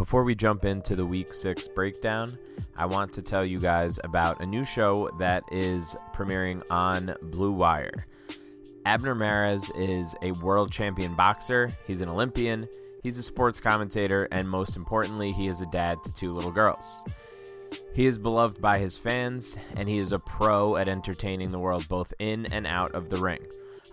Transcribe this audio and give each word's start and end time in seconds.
Before 0.00 0.24
we 0.24 0.34
jump 0.34 0.64
into 0.64 0.96
the 0.96 1.04
week 1.04 1.34
six 1.34 1.68
breakdown, 1.68 2.38
I 2.74 2.86
want 2.86 3.12
to 3.12 3.20
tell 3.20 3.44
you 3.44 3.60
guys 3.60 4.00
about 4.02 4.40
a 4.40 4.46
new 4.46 4.64
show 4.64 5.10
that 5.18 5.44
is 5.52 5.94
premiering 6.14 6.62
on 6.70 7.14
Blue 7.24 7.52
Wire. 7.52 8.06
Abner 8.86 9.14
Mares 9.14 9.70
is 9.74 10.14
a 10.22 10.32
world 10.32 10.72
champion 10.72 11.14
boxer, 11.14 11.76
he's 11.86 12.00
an 12.00 12.08
Olympian, 12.08 12.66
he's 13.02 13.18
a 13.18 13.22
sports 13.22 13.60
commentator, 13.60 14.26
and 14.32 14.48
most 14.48 14.74
importantly, 14.74 15.32
he 15.32 15.48
is 15.48 15.60
a 15.60 15.66
dad 15.66 15.98
to 16.02 16.12
two 16.14 16.32
little 16.32 16.50
girls. 16.50 17.04
He 17.92 18.06
is 18.06 18.16
beloved 18.16 18.58
by 18.58 18.78
his 18.78 18.96
fans, 18.96 19.58
and 19.76 19.86
he 19.86 19.98
is 19.98 20.12
a 20.12 20.18
pro 20.18 20.76
at 20.76 20.88
entertaining 20.88 21.50
the 21.50 21.58
world 21.58 21.86
both 21.90 22.14
in 22.18 22.46
and 22.46 22.66
out 22.66 22.94
of 22.94 23.10
the 23.10 23.20
ring. 23.20 23.42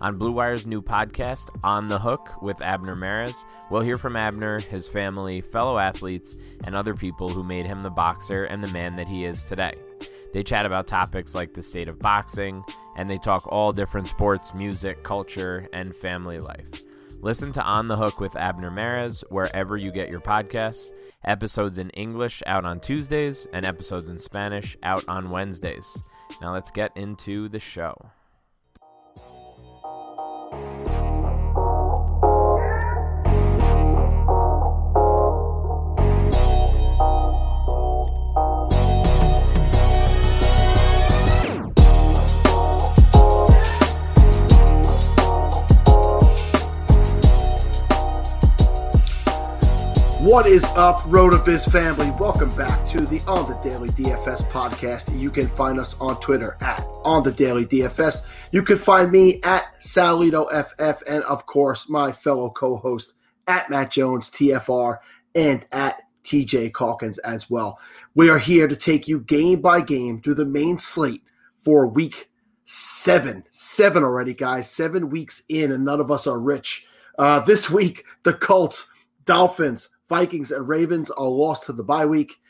On 0.00 0.16
Blue 0.16 0.30
Wire's 0.30 0.64
new 0.64 0.80
podcast, 0.80 1.48
On 1.64 1.88
the 1.88 1.98
Hook 1.98 2.40
with 2.40 2.62
Abner 2.62 2.94
Mares, 2.94 3.44
we'll 3.68 3.82
hear 3.82 3.98
from 3.98 4.14
Abner, 4.14 4.60
his 4.60 4.86
family, 4.86 5.40
fellow 5.40 5.76
athletes, 5.76 6.36
and 6.62 6.76
other 6.76 6.94
people 6.94 7.28
who 7.28 7.42
made 7.42 7.66
him 7.66 7.82
the 7.82 7.90
boxer 7.90 8.44
and 8.44 8.62
the 8.62 8.72
man 8.72 8.94
that 8.94 9.08
he 9.08 9.24
is 9.24 9.42
today. 9.42 9.74
They 10.32 10.44
chat 10.44 10.66
about 10.66 10.86
topics 10.86 11.34
like 11.34 11.52
the 11.52 11.62
state 11.62 11.88
of 11.88 11.98
boxing, 11.98 12.62
and 12.96 13.10
they 13.10 13.18
talk 13.18 13.48
all 13.48 13.72
different 13.72 14.06
sports, 14.06 14.54
music, 14.54 15.02
culture, 15.02 15.68
and 15.72 15.96
family 15.96 16.38
life. 16.38 16.84
Listen 17.20 17.50
to 17.50 17.62
On 17.64 17.88
the 17.88 17.96
Hook 17.96 18.20
with 18.20 18.36
Abner 18.36 18.70
Mares 18.70 19.24
wherever 19.30 19.76
you 19.76 19.90
get 19.90 20.10
your 20.10 20.20
podcasts. 20.20 20.92
Episodes 21.24 21.78
in 21.78 21.90
English 21.90 22.40
out 22.46 22.64
on 22.64 22.78
Tuesdays, 22.78 23.48
and 23.52 23.66
episodes 23.66 24.10
in 24.10 24.20
Spanish 24.20 24.76
out 24.84 25.04
on 25.08 25.30
Wednesdays. 25.30 26.00
Now 26.40 26.52
let's 26.52 26.70
get 26.70 26.96
into 26.96 27.48
the 27.48 27.58
show. 27.58 28.12
What 50.28 50.46
is 50.46 50.62
up, 50.76 50.96
RotoViz 51.04 51.72
family? 51.72 52.10
Welcome 52.20 52.54
back 52.54 52.86
to 52.90 53.06
the 53.06 53.22
On 53.26 53.48
the 53.48 53.56
Daily 53.62 53.88
DFS 53.88 54.46
podcast. 54.50 55.18
You 55.18 55.30
can 55.30 55.48
find 55.48 55.80
us 55.80 55.96
on 56.02 56.20
Twitter 56.20 56.58
at 56.60 56.86
On 57.02 57.22
the 57.22 57.32
Daily 57.32 57.64
DFS. 57.64 58.26
You 58.52 58.62
can 58.62 58.76
find 58.76 59.10
me 59.10 59.40
at 59.42 59.62
Salito 59.80 60.46
FF, 60.50 61.02
and 61.08 61.24
of 61.24 61.46
course, 61.46 61.88
my 61.88 62.12
fellow 62.12 62.50
co-host 62.50 63.14
at 63.46 63.70
Matt 63.70 63.90
Jones 63.90 64.28
TFR 64.28 64.98
and 65.34 65.64
at 65.72 66.02
TJ 66.24 66.74
Calkins 66.74 67.16
as 67.20 67.48
well. 67.48 67.78
We 68.14 68.28
are 68.28 68.38
here 68.38 68.68
to 68.68 68.76
take 68.76 69.08
you 69.08 69.20
game 69.20 69.62
by 69.62 69.80
game 69.80 70.20
through 70.20 70.34
the 70.34 70.44
main 70.44 70.76
slate 70.78 71.22
for 71.58 71.86
week 71.86 72.28
seven. 72.66 73.44
Seven 73.50 74.02
already, 74.02 74.34
guys. 74.34 74.70
Seven 74.70 75.08
weeks 75.08 75.42
in, 75.48 75.72
and 75.72 75.86
none 75.86 76.00
of 76.00 76.10
us 76.10 76.26
are 76.26 76.38
rich. 76.38 76.86
Uh, 77.18 77.40
this 77.40 77.70
week, 77.70 78.04
the 78.24 78.34
Colts, 78.34 78.90
Dolphins, 79.24 79.88
Vikings 80.08 80.52
and 80.52 80.66
Ravens 80.66 81.10
are 81.10 81.28
lost 81.28 81.66
to 81.66 81.72
the 81.72 81.82
bye 81.82 82.06
week. 82.06 82.40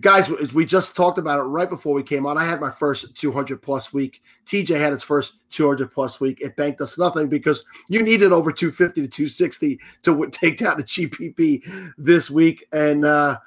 Guys, 0.00 0.28
we 0.52 0.66
just 0.66 0.94
talked 0.94 1.16
about 1.16 1.40
it 1.40 1.44
right 1.44 1.68
before 1.68 1.94
we 1.94 2.02
came 2.02 2.26
on. 2.26 2.36
I 2.36 2.44
had 2.44 2.60
my 2.60 2.70
first 2.70 3.16
200 3.16 3.62
plus 3.62 3.92
week. 3.92 4.22
TJ 4.44 4.78
had 4.78 4.92
its 4.92 5.02
first 5.02 5.38
200 5.50 5.90
plus 5.90 6.20
week. 6.20 6.42
It 6.42 6.56
banked 6.56 6.82
us 6.82 6.98
nothing 6.98 7.28
because 7.28 7.64
you 7.88 8.02
needed 8.02 8.30
over 8.30 8.52
250 8.52 9.00
to 9.00 9.08
260 9.08 9.80
to 10.02 10.28
take 10.30 10.58
down 10.58 10.76
the 10.76 10.84
GPP 10.84 11.92
this 11.96 12.30
week. 12.30 12.66
And 12.70 13.06
uh, 13.06 13.38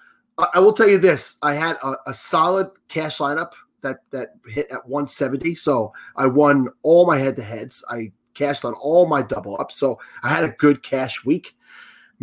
I 0.53 0.59
will 0.59 0.73
tell 0.73 0.89
you 0.89 0.97
this: 0.97 1.37
I 1.43 1.53
had 1.53 1.77
a, 1.83 1.93
a 2.07 2.13
solid 2.13 2.71
cash 2.87 3.19
lineup 3.19 3.51
that 3.81 3.99
that 4.09 4.35
hit 4.47 4.69
at 4.71 4.87
170. 4.87 5.53
So 5.55 5.93
I 6.15 6.25
won 6.25 6.69
all 6.81 7.05
my 7.05 7.19
head 7.19 7.35
to 7.35 7.43
heads. 7.43 7.83
I 7.89 8.11
cashed 8.33 8.65
on 8.65 8.73
all 8.73 9.05
my 9.07 9.21
double 9.21 9.59
ups. 9.59 9.75
So 9.75 9.99
I 10.23 10.29
had 10.29 10.43
a 10.43 10.49
good 10.49 10.81
cash 10.81 11.23
week. 11.25 11.55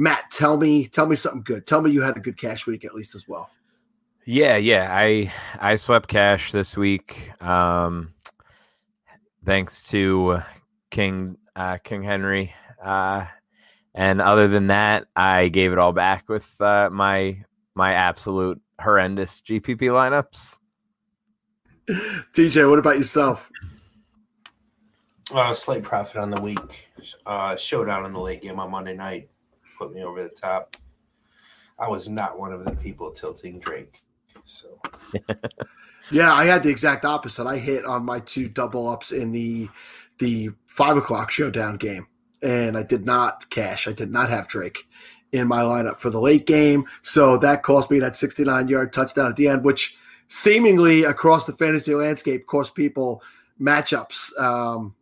Matt, 0.01 0.31
tell 0.31 0.57
me, 0.57 0.87
tell 0.87 1.07
me 1.07 1.17
something 1.17 1.43
good. 1.43 1.67
Tell 1.67 1.83
me 1.83 1.91
you 1.91 2.03
had 2.03 2.17
a 2.17 2.21
good 2.21 2.39
cash 2.39 2.69
week 2.69 2.85
at 2.85 2.95
least 2.95 3.17
as 3.17 3.27
well. 3.27 3.51
Yeah, 4.25 4.57
yeah. 4.57 4.87
I 4.91 5.33
I 5.59 5.75
swept 5.75 6.09
cash 6.09 6.53
this 6.53 6.77
week. 6.77 7.33
Um, 7.43 8.15
thanks 9.45 9.89
to 9.91 10.41
King 10.91 11.37
uh, 11.57 11.79
King 11.79 12.05
Henry. 12.05 12.55
Uh, 12.81 13.27
and 13.93 14.21
other 14.21 14.47
than 14.47 14.69
that, 14.69 15.09
I 15.17 15.49
gave 15.49 15.73
it 15.73 15.79
all 15.79 15.93
back 15.93 16.29
with 16.29 16.49
uh, 16.61 16.91
my 16.93 17.43
my 17.75 17.95
absolute 17.95 18.61
horrendous 18.81 19.41
GPP 19.41 19.81
lineups. 19.81 20.61
TJ, 22.35 22.71
what 22.71 22.79
about 22.79 22.99
yourself? 22.99 23.51
Uh, 25.35 25.53
slight 25.53 25.83
profit 25.83 26.19
on 26.19 26.31
the 26.31 26.41
week. 26.41 26.89
Uh, 27.27 27.57
showdown 27.57 28.07
in 28.07 28.13
the 28.13 28.21
late 28.21 28.43
game 28.43 28.61
on 28.61 28.71
Monday 28.71 28.95
night 28.95 29.29
put 29.79 29.95
me 29.95 30.03
over 30.03 30.23
the 30.23 30.29
top. 30.29 30.77
I 31.79 31.89
was 31.89 32.09
not 32.09 32.39
one 32.39 32.53
of 32.53 32.65
the 32.65 32.73
people 32.73 33.11
tilting 33.13 33.61
Drake. 33.61 34.03
So 34.45 34.81
Yeah, 36.11 36.33
I 36.33 36.45
had 36.45 36.63
the 36.63 36.71
exact 36.71 37.05
opposite. 37.05 37.47
I 37.47 37.59
hit 37.59 37.85
on 37.85 38.05
my 38.05 38.21
two 38.21 38.49
double 38.49 38.89
ups 38.89 39.13
in 39.13 39.33
the 39.33 39.69
the 40.19 40.51
five 40.67 40.97
o'clock 40.97 41.31
showdown 41.31 41.77
game. 41.77 42.07
And 42.43 42.77
I 42.77 42.83
did 42.83 43.05
not 43.05 43.51
cash. 43.51 43.89
I 43.89 43.93
did 43.93 44.11
not 44.11 44.31
have 44.31 44.49
Drake 44.49 44.87
in 45.33 45.49
my 45.49 45.63
lineup 45.63 45.97
for 45.97 46.11
the 46.11 46.21
late 46.21 46.47
game. 46.47 46.85
So 47.03 47.37
that 47.39 47.63
cost 47.63 47.91
me 47.91 47.99
that 47.99 48.17
69 48.17 48.69
yard 48.69 48.93
touchdown 48.93 49.29
at 49.29 49.37
the 49.37 49.49
end, 49.49 49.65
which 49.65 49.97
seemingly 50.29 51.05
across 51.05 51.47
the 51.47 51.53
fantasy 51.53 51.95
landscape 51.95 52.47
cost 52.47 52.75
people 52.75 53.23
matchups 53.61 54.39
um, 54.41 54.95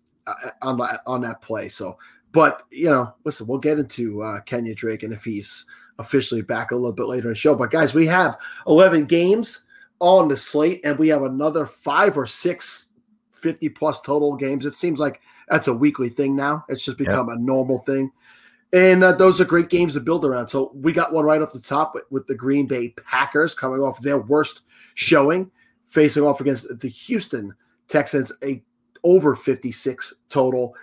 on, 0.63 0.81
on 1.07 1.21
that 1.21 1.43
play. 1.43 1.69
So 1.69 1.99
but 2.33 2.63
you 2.71 2.91
know, 2.91 3.15
listen, 3.25 3.47
we'll 3.47 3.59
get 3.59 3.79
into 3.79 4.23
uh, 4.23 4.41
Kenya 4.41 4.75
Drake 4.75 5.03
and 5.03 5.13
if 5.13 5.25
he's 5.25 5.65
officially 5.99 6.43
back 6.43 6.71
a 6.71 6.75
little 6.75 6.93
bit 6.93 7.07
later 7.07 7.29
in 7.29 7.33
the 7.33 7.39
show. 7.39 7.55
But 7.55 7.71
guys, 7.71 7.95
we 7.95 8.07
have 8.07 8.37
11 8.67 9.07
games 9.07 9.67
on 9.99 10.29
the 10.29 10.37
slate, 10.37 10.81
and 10.85 10.99
we 10.99 11.09
have 11.09 11.23
another 11.23 11.67
five 11.67 12.19
or 12.19 12.27
six 12.27 12.87
50 13.33 13.69
plus 13.71 14.01
total 14.01 14.35
games. 14.35 14.67
It 14.67 14.75
seems 14.75 14.99
like 14.99 15.21
that's 15.49 15.69
a 15.69 15.75
weekly 15.75 16.09
thing 16.09 16.35
now. 16.35 16.65
It's 16.69 16.85
just 16.85 16.99
become 16.99 17.29
yep. 17.29 17.37
a 17.37 17.41
normal 17.41 17.81
thing. 17.81 18.11
And 18.73 19.05
uh, 19.05 19.13
those 19.13 19.41
are 19.41 19.45
great 19.45 19.71
games 19.71 19.95
to 19.95 20.01
build 20.01 20.25
around. 20.25 20.49
So 20.49 20.73
we 20.75 20.93
got 20.93 21.13
one 21.13 21.25
right 21.25 21.41
off 21.41 21.53
the 21.53 21.61
top 21.61 21.95
with, 21.95 22.05
with 22.11 22.27
the 22.27 22.35
Green 22.35 22.67
Bay 22.67 22.89
Packers 22.89 23.55
coming 23.55 23.81
off 23.81 24.01
their 24.01 24.19
worst 24.19 24.63
showing, 24.95 25.51
facing 25.87 26.25
off 26.25 26.41
against 26.41 26.81
the 26.81 26.89
Houston 26.89 27.55
Texans, 27.89 28.33
a 28.43 28.63
over 29.05 29.37
56 29.37 30.15
total. 30.29 30.75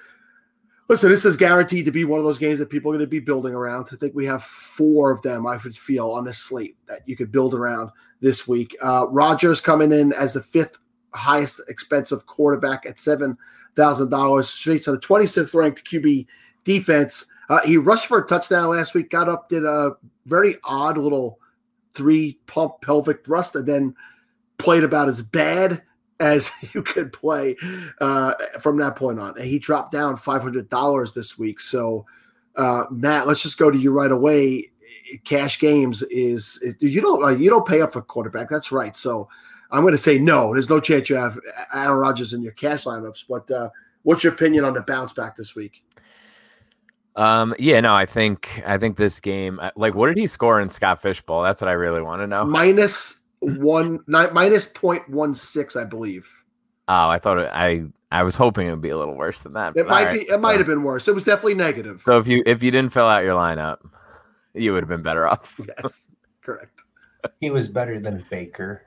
Listen, 0.93 1.09
this 1.09 1.25
is 1.25 1.37
guaranteed 1.37 1.85
to 1.85 1.91
be 1.91 2.03
one 2.03 2.19
of 2.19 2.23
those 2.23 2.37
games 2.37 2.59
that 2.59 2.69
people 2.69 2.91
are 2.91 2.93
going 2.93 3.03
to 3.03 3.09
be 3.09 3.19
building 3.19 3.55
around. 3.55 3.87
I 3.91 3.95
think 3.95 4.13
we 4.13 4.27
have 4.27 4.43
four 4.43 5.09
of 5.09 5.23
them, 5.23 5.47
I 5.47 5.57
would 5.57 5.75
feel, 5.75 6.11
on 6.11 6.23
this 6.23 6.37
slate 6.37 6.77
that 6.87 6.99
you 7.07 7.15
could 7.15 7.31
build 7.31 7.55
around 7.55 7.89
this 8.21 8.47
week. 8.47 8.77
Uh, 8.79 9.07
Rodgers 9.09 9.59
coming 9.59 9.91
in 9.91 10.13
as 10.13 10.33
the 10.33 10.43
fifth 10.43 10.77
highest 11.15 11.61
expensive 11.67 12.27
quarterback 12.27 12.85
at 12.85 12.97
$7,000, 12.97 14.63
facing 14.63 14.91
on 14.91 14.99
the 14.99 15.07
26th 15.07 15.55
ranked 15.55 15.83
QB 15.83 16.27
defense. 16.63 17.25
Uh, 17.49 17.61
he 17.61 17.75
rushed 17.75 18.05
for 18.05 18.19
a 18.19 18.27
touchdown 18.27 18.69
last 18.69 18.93
week, 18.93 19.09
got 19.09 19.27
up, 19.27 19.49
did 19.49 19.65
a 19.65 19.93
very 20.27 20.57
odd 20.63 20.99
little 20.99 21.39
three 21.95 22.37
pump 22.45 22.81
pelvic 22.83 23.25
thrust, 23.25 23.55
and 23.55 23.67
then 23.67 23.95
played 24.59 24.83
about 24.83 25.09
as 25.09 25.23
bad 25.23 25.81
as 26.23 26.51
you 26.73 26.81
could 26.81 27.13
play 27.13 27.55
uh, 27.99 28.33
from 28.59 28.77
that 28.77 28.95
point 28.95 29.19
on. 29.19 29.37
And 29.37 29.47
he 29.47 29.59
dropped 29.59 29.91
down 29.91 30.17
$500 30.17 31.13
this 31.13 31.37
week. 31.37 31.59
So, 31.59 32.05
uh, 32.55 32.85
Matt, 32.89 33.27
let's 33.27 33.43
just 33.43 33.57
go 33.57 33.69
to 33.69 33.77
you 33.77 33.91
right 33.91 34.11
away. 34.11 34.71
Cash 35.25 35.59
games 35.59 36.01
is 36.03 36.63
you 36.79 37.01
don't 37.01 37.39
you 37.39 37.49
don't 37.49 37.67
pay 37.67 37.81
up 37.81 37.93
for 37.93 38.01
quarterback. 38.01 38.49
That's 38.49 38.71
right. 38.71 38.95
So 38.97 39.27
I'm 39.69 39.81
going 39.81 39.91
to 39.91 39.97
say 39.97 40.17
no. 40.17 40.53
There's 40.53 40.69
no 40.69 40.79
chance 40.79 41.09
you 41.09 41.17
have 41.17 41.37
Aaron 41.73 41.97
Rodgers 41.97 42.33
in 42.33 42.41
your 42.41 42.53
cash 42.53 42.85
lineups. 42.85 43.25
But 43.27 43.51
uh, 43.51 43.69
what's 44.03 44.23
your 44.23 44.33
opinion 44.33 44.63
on 44.63 44.73
the 44.73 44.81
bounce 44.81 45.13
back 45.13 45.35
this 45.35 45.55
week? 45.55 45.83
Um, 47.15 47.53
yeah, 47.59 47.79
no, 47.81 47.93
I 47.93 48.05
think 48.05 48.63
I 48.65 48.77
think 48.77 48.97
this 48.97 49.19
game. 49.19 49.59
Uh, 49.59 49.71
like, 49.75 49.93
what 49.93 50.07
did 50.07 50.17
he 50.17 50.25
score 50.25 50.59
in 50.59 50.69
Scott 50.69 51.01
Fish 51.01 51.21
Bowl? 51.21 51.43
That's 51.43 51.61
what 51.61 51.67
I 51.67 51.73
really 51.73 52.01
want 52.01 52.21
to 52.21 52.27
know. 52.27 52.45
Minus 52.45 53.22
one, 53.43 53.99
nine, 54.07 54.33
minus 54.33 54.65
point 54.65 55.07
one 55.09 55.33
six, 55.33 55.75
I 55.75 55.85
believe. 55.85 56.27
Oh, 56.87 57.09
I 57.09 57.19
thought 57.19 57.39
it, 57.39 57.49
I 57.53 57.85
I 58.11 58.21
was 58.23 58.35
hoping 58.35 58.67
it 58.67 58.69
would 58.69 58.81
be 58.81 58.89
a 58.89 58.97
little 58.97 59.15
worse 59.15 59.41
than 59.41 59.53
that. 59.53 59.73
It 59.75 59.87
might 59.87 60.05
right, 60.05 60.13
be. 60.13 60.19
It 60.29 60.39
might 60.39 60.59
have 60.59 60.67
been 60.67 60.83
worse. 60.83 61.07
It 61.07 61.15
was 61.15 61.23
definitely 61.23 61.55
negative. 61.55 62.01
So 62.03 62.19
if 62.19 62.27
you 62.27 62.43
if 62.45 62.61
you 62.61 62.71
didn't 62.71 62.93
fill 62.93 63.07
out 63.07 63.23
your 63.23 63.33
lineup, 63.33 63.77
you 64.53 64.73
would 64.73 64.83
have 64.83 64.89
been 64.89 65.01
better 65.01 65.27
off. 65.27 65.59
yes, 65.81 66.09
correct. 66.41 66.83
He 67.39 67.49
was 67.49 67.69
better 67.69 67.99
than 67.99 68.23
Baker. 68.29 68.83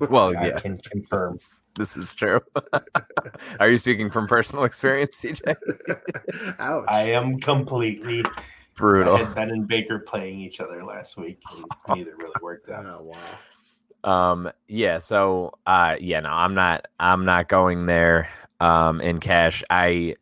Well, 0.00 0.36
I 0.36 0.48
yeah, 0.48 0.58
can 0.58 0.76
confirm. 0.90 1.34
This 1.34 1.42
is, 1.42 1.60
this 1.76 1.96
is 1.96 2.14
true. 2.14 2.40
Are 3.60 3.70
you 3.70 3.78
speaking 3.78 4.10
from 4.10 4.26
personal 4.26 4.64
experience, 4.64 5.20
TJ? 5.20 5.54
Ouch! 6.58 6.84
I 6.88 7.12
am 7.12 7.38
completely 7.38 8.24
brutal. 8.74 9.14
I 9.14 9.18
had 9.20 9.34
Ben 9.34 9.50
and 9.50 9.68
Baker 9.68 10.00
playing 10.00 10.40
each 10.40 10.60
other 10.60 10.82
last 10.82 11.16
week. 11.16 11.40
Neither 11.88 12.16
really 12.16 12.32
worked 12.42 12.68
out. 12.70 12.86
Oh 12.86 13.02
wow. 13.04 13.18
Um, 14.04 14.50
yeah, 14.68 14.98
so 14.98 15.54
uh 15.66 15.96
yeah, 15.98 16.20
no, 16.20 16.28
I'm 16.30 16.54
not 16.54 16.86
I'm 17.00 17.24
not 17.24 17.48
going 17.48 17.86
there 17.86 18.28
um 18.60 19.00
in 19.00 19.18
cash. 19.18 19.64
I 19.70 20.14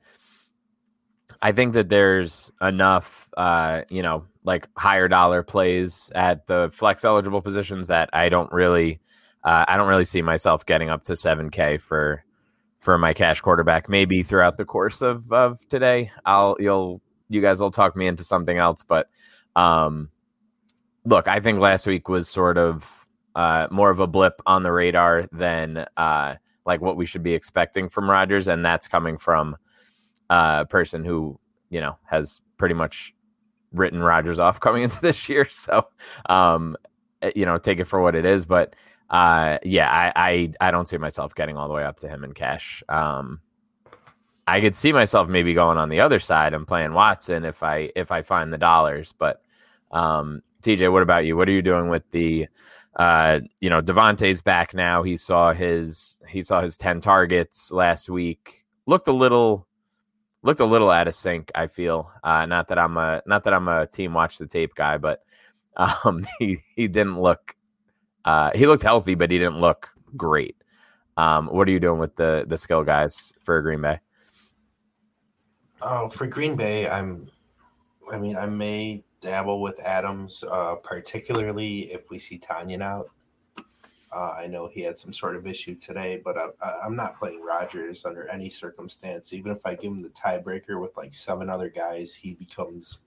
I 1.42 1.50
think 1.52 1.74
that 1.74 1.88
there's 1.88 2.52
enough 2.60 3.28
uh, 3.36 3.82
you 3.90 4.02
know, 4.02 4.24
like 4.44 4.68
higher 4.76 5.08
dollar 5.08 5.42
plays 5.42 6.10
at 6.14 6.46
the 6.46 6.70
flex 6.72 7.04
eligible 7.04 7.42
positions 7.42 7.88
that 7.88 8.08
I 8.12 8.28
don't 8.28 8.50
really 8.52 9.00
uh, 9.44 9.64
I 9.66 9.76
don't 9.76 9.88
really 9.88 10.04
see 10.04 10.22
myself 10.22 10.64
getting 10.64 10.88
up 10.88 11.02
to 11.04 11.14
7k 11.14 11.80
for 11.80 12.24
for 12.78 12.98
my 12.98 13.12
cash 13.12 13.40
quarterback. 13.40 13.88
Maybe 13.88 14.22
throughout 14.22 14.56
the 14.56 14.64
course 14.64 15.02
of 15.02 15.30
of 15.32 15.66
today, 15.68 16.12
I'll 16.24 16.56
you'll 16.60 17.02
you 17.28 17.40
guys 17.40 17.60
will 17.60 17.72
talk 17.72 17.96
me 17.96 18.06
into 18.06 18.22
something 18.22 18.58
else, 18.58 18.84
but 18.84 19.08
um 19.56 20.10
look, 21.04 21.26
I 21.26 21.40
think 21.40 21.58
last 21.58 21.86
week 21.88 22.08
was 22.08 22.28
sort 22.28 22.56
of 22.58 23.01
uh, 23.34 23.68
more 23.70 23.90
of 23.90 24.00
a 24.00 24.06
blip 24.06 24.40
on 24.46 24.62
the 24.62 24.72
radar 24.72 25.26
than 25.32 25.86
uh, 25.96 26.34
like 26.66 26.80
what 26.80 26.96
we 26.96 27.06
should 27.06 27.22
be 27.22 27.34
expecting 27.34 27.88
from 27.88 28.10
Rodgers, 28.10 28.48
and 28.48 28.64
that's 28.64 28.88
coming 28.88 29.18
from 29.18 29.56
uh, 30.30 30.58
a 30.62 30.66
person 30.66 31.04
who 31.04 31.38
you 31.70 31.80
know 31.80 31.98
has 32.04 32.40
pretty 32.58 32.74
much 32.74 33.14
written 33.72 34.00
Rodgers 34.00 34.38
off 34.38 34.60
coming 34.60 34.82
into 34.82 35.00
this 35.00 35.28
year. 35.28 35.48
So 35.48 35.86
um, 36.28 36.76
eh, 37.22 37.32
you 37.34 37.46
know, 37.46 37.58
take 37.58 37.80
it 37.80 37.84
for 37.84 38.00
what 38.00 38.14
it 38.14 38.24
is. 38.24 38.44
But 38.44 38.74
uh, 39.10 39.58
yeah, 39.62 39.90
I, 39.90 40.12
I 40.60 40.68
I 40.68 40.70
don't 40.70 40.88
see 40.88 40.98
myself 40.98 41.34
getting 41.34 41.56
all 41.56 41.68
the 41.68 41.74
way 41.74 41.84
up 41.84 42.00
to 42.00 42.08
him 42.08 42.24
in 42.24 42.32
cash. 42.32 42.82
Um, 42.88 43.40
I 44.46 44.60
could 44.60 44.74
see 44.74 44.92
myself 44.92 45.28
maybe 45.28 45.54
going 45.54 45.78
on 45.78 45.88
the 45.88 46.00
other 46.00 46.18
side 46.18 46.52
and 46.52 46.66
playing 46.66 46.94
Watson 46.94 47.44
if 47.44 47.62
I 47.62 47.90
if 47.94 48.10
I 48.10 48.22
find 48.22 48.52
the 48.52 48.58
dollars. 48.58 49.12
But 49.12 49.42
um, 49.92 50.42
TJ, 50.62 50.90
what 50.90 51.02
about 51.02 51.24
you? 51.24 51.36
What 51.36 51.48
are 51.48 51.52
you 51.52 51.62
doing 51.62 51.88
with 51.88 52.02
the 52.10 52.48
uh, 52.96 53.40
you 53.60 53.70
know, 53.70 53.80
Davante's 53.80 54.40
back 54.40 54.74
now. 54.74 55.02
He 55.02 55.16
saw 55.16 55.52
his 55.52 56.18
he 56.28 56.42
saw 56.42 56.60
his 56.60 56.76
ten 56.76 57.00
targets 57.00 57.72
last 57.72 58.10
week. 58.10 58.64
Looked 58.86 59.08
a 59.08 59.12
little 59.12 59.66
looked 60.42 60.60
a 60.60 60.66
little 60.66 60.90
out 60.90 61.08
of 61.08 61.14
sync. 61.14 61.50
I 61.54 61.68
feel 61.68 62.10
uh, 62.22 62.46
not 62.46 62.68
that 62.68 62.78
I'm 62.78 62.96
a 62.96 63.22
not 63.26 63.44
that 63.44 63.54
I'm 63.54 63.68
a 63.68 63.86
team 63.86 64.12
watch 64.12 64.38
the 64.38 64.46
tape 64.46 64.74
guy, 64.74 64.98
but 64.98 65.22
um, 65.76 66.26
he 66.38 66.58
he 66.76 66.88
didn't 66.88 67.20
look 67.20 67.56
uh, 68.24 68.50
he 68.54 68.66
looked 68.66 68.82
healthy, 68.82 69.14
but 69.14 69.30
he 69.30 69.38
didn't 69.38 69.60
look 69.60 69.90
great. 70.16 70.56
Um, 71.16 71.46
what 71.48 71.68
are 71.68 71.70
you 71.70 71.80
doing 71.80 71.98
with 71.98 72.16
the 72.16 72.44
the 72.46 72.58
skill 72.58 72.84
guys 72.84 73.32
for 73.42 73.60
Green 73.62 73.80
Bay? 73.80 74.00
Oh, 75.80 76.08
for 76.08 76.26
Green 76.26 76.56
Bay, 76.56 76.88
I'm. 76.88 77.28
I 78.10 78.18
mean, 78.18 78.36
I 78.36 78.46
may 78.46 79.02
dabble 79.22 79.62
with 79.62 79.80
Adams, 79.80 80.44
uh, 80.50 80.74
particularly 80.74 81.90
if 81.92 82.10
we 82.10 82.18
see 82.18 82.38
Tonyan 82.38 82.82
out. 82.82 83.08
Uh, 84.12 84.34
I 84.36 84.46
know 84.46 84.68
he 84.68 84.82
had 84.82 84.98
some 84.98 85.12
sort 85.12 85.36
of 85.36 85.46
issue 85.46 85.74
today, 85.74 86.20
but 86.22 86.36
I, 86.36 86.86
am 86.86 86.94
not 86.94 87.18
playing 87.18 87.42
Rodgers 87.42 88.04
under 88.04 88.28
any 88.28 88.50
circumstance. 88.50 89.32
Even 89.32 89.52
if 89.52 89.64
I 89.64 89.74
give 89.74 89.90
him 89.90 90.02
the 90.02 90.10
tiebreaker 90.10 90.78
with 90.78 90.94
like 90.98 91.14
seven 91.14 91.48
other 91.48 91.70
guys, 91.70 92.14
he 92.14 92.34
becomes 92.34 92.98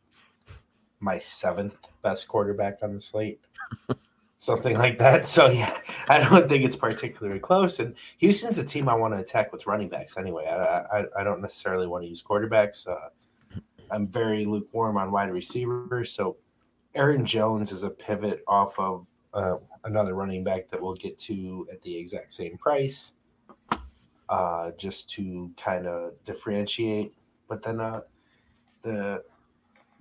my 1.00 1.20
seventh 1.20 1.76
best 2.02 2.28
quarterback 2.28 2.80
on 2.82 2.96
the 2.96 3.02
slate. 3.02 3.40
Something 4.40 4.78
like 4.78 4.98
that. 4.98 5.26
So 5.28 5.48
yeah, 5.48 5.78
I 6.08 6.24
don't 6.24 6.50
think 6.50 6.64
it's 6.64 6.76
particularly 6.76 7.40
close. 7.40 7.80
And 7.80 7.94
Houston's 8.18 8.58
a 8.58 8.64
team 8.64 8.90
I 8.90 8.96
want 8.96 9.14
to 9.14 9.20
attack 9.20 9.52
with 9.52 9.68
running 9.68 9.90
backs 9.90 10.18
anyway. 10.18 10.48
I 10.48 11.02
I, 11.02 11.06
I 11.20 11.24
don't 11.24 11.42
necessarily 11.42 11.86
want 11.86 12.04
to 12.04 12.10
use 12.10 12.24
quarterbacks. 12.24 12.88
Uh, 12.88 13.10
I'm 13.92 14.08
very 14.08 14.46
lukewarm 14.46 14.98
on 14.98 15.12
wide 15.12 15.32
receivers. 15.32 16.12
So 16.12 16.38
Aaron 16.96 17.26
Jones 17.26 17.72
is 17.72 17.84
a 17.84 17.90
pivot 17.90 18.44
off 18.48 18.78
of 18.80 19.06
uh, 19.34 19.58
another 19.84 20.14
running 20.14 20.44
back 20.44 20.70
that 20.70 20.82
we'll 20.82 20.96
get 20.96 21.18
to 21.20 21.68
at 21.72 21.82
the 21.82 21.96
exact 21.98 22.34
same 22.34 22.58
price, 22.58 23.14
uh, 24.30 24.72
just 24.78 25.10
to 25.12 25.52
kind 25.58 25.88
of 25.88 26.14
differentiate. 26.24 27.14
But 27.48 27.62
then 27.62 27.82
uh, 27.82 28.02
the 28.82 29.24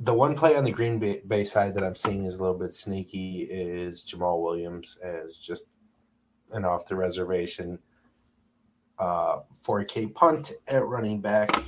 the 0.01 0.15
one 0.15 0.35
play 0.35 0.57
on 0.57 0.65
the 0.65 0.73
Green 0.73 0.99
Bay, 0.99 1.45
side 1.45 1.75
that 1.75 1.85
I'm 1.85 1.95
seeing 1.95 2.25
is 2.25 2.37
a 2.37 2.41
little 2.41 2.59
bit 2.59 2.75
sneaky 2.75 3.43
is 3.51 4.05
Jamaal 4.05 4.43
Williams 4.43 4.99
as 5.03 5.37
just 5.37 5.69
an 6.53 6.65
off 6.65 6.87
the 6.87 6.97
reservation 6.97 7.79
uh, 8.99 9.41
4K 9.67 10.15
punt 10.15 10.53
at 10.69 10.85
running 10.87 11.21
back 11.21 11.65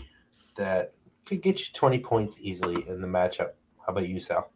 that 0.57 0.93
could 1.27 1.43
get 1.43 1.61
you 1.61 1.67
20 1.75 1.99
points 1.99 2.39
easily 2.41 2.89
in 2.89 3.01
the 3.01 3.09
matchup. 3.09 3.51
How 3.85 3.93
about 3.93 4.09
you, 4.09 4.21
Sal? 4.21 4.51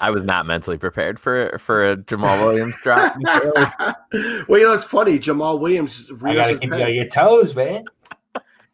I 0.00 0.10
was 0.10 0.24
not 0.24 0.46
mentally 0.46 0.76
prepared 0.76 1.20
for 1.20 1.56
for 1.58 1.92
a 1.92 1.96
Jamaal 1.96 2.44
Williams 2.44 2.76
drop. 2.82 3.16
well, 4.48 4.58
you 4.58 4.66
know 4.66 4.72
it's 4.72 4.84
funny. 4.84 5.20
Jamaal 5.20 5.60
Williams. 5.60 6.10
I 6.24 6.34
gotta 6.34 6.58
keep 6.58 6.72
head. 6.72 6.80
you 6.80 6.86
on 6.86 6.94
your 6.94 7.08
toes, 7.08 7.54
man. 7.54 7.84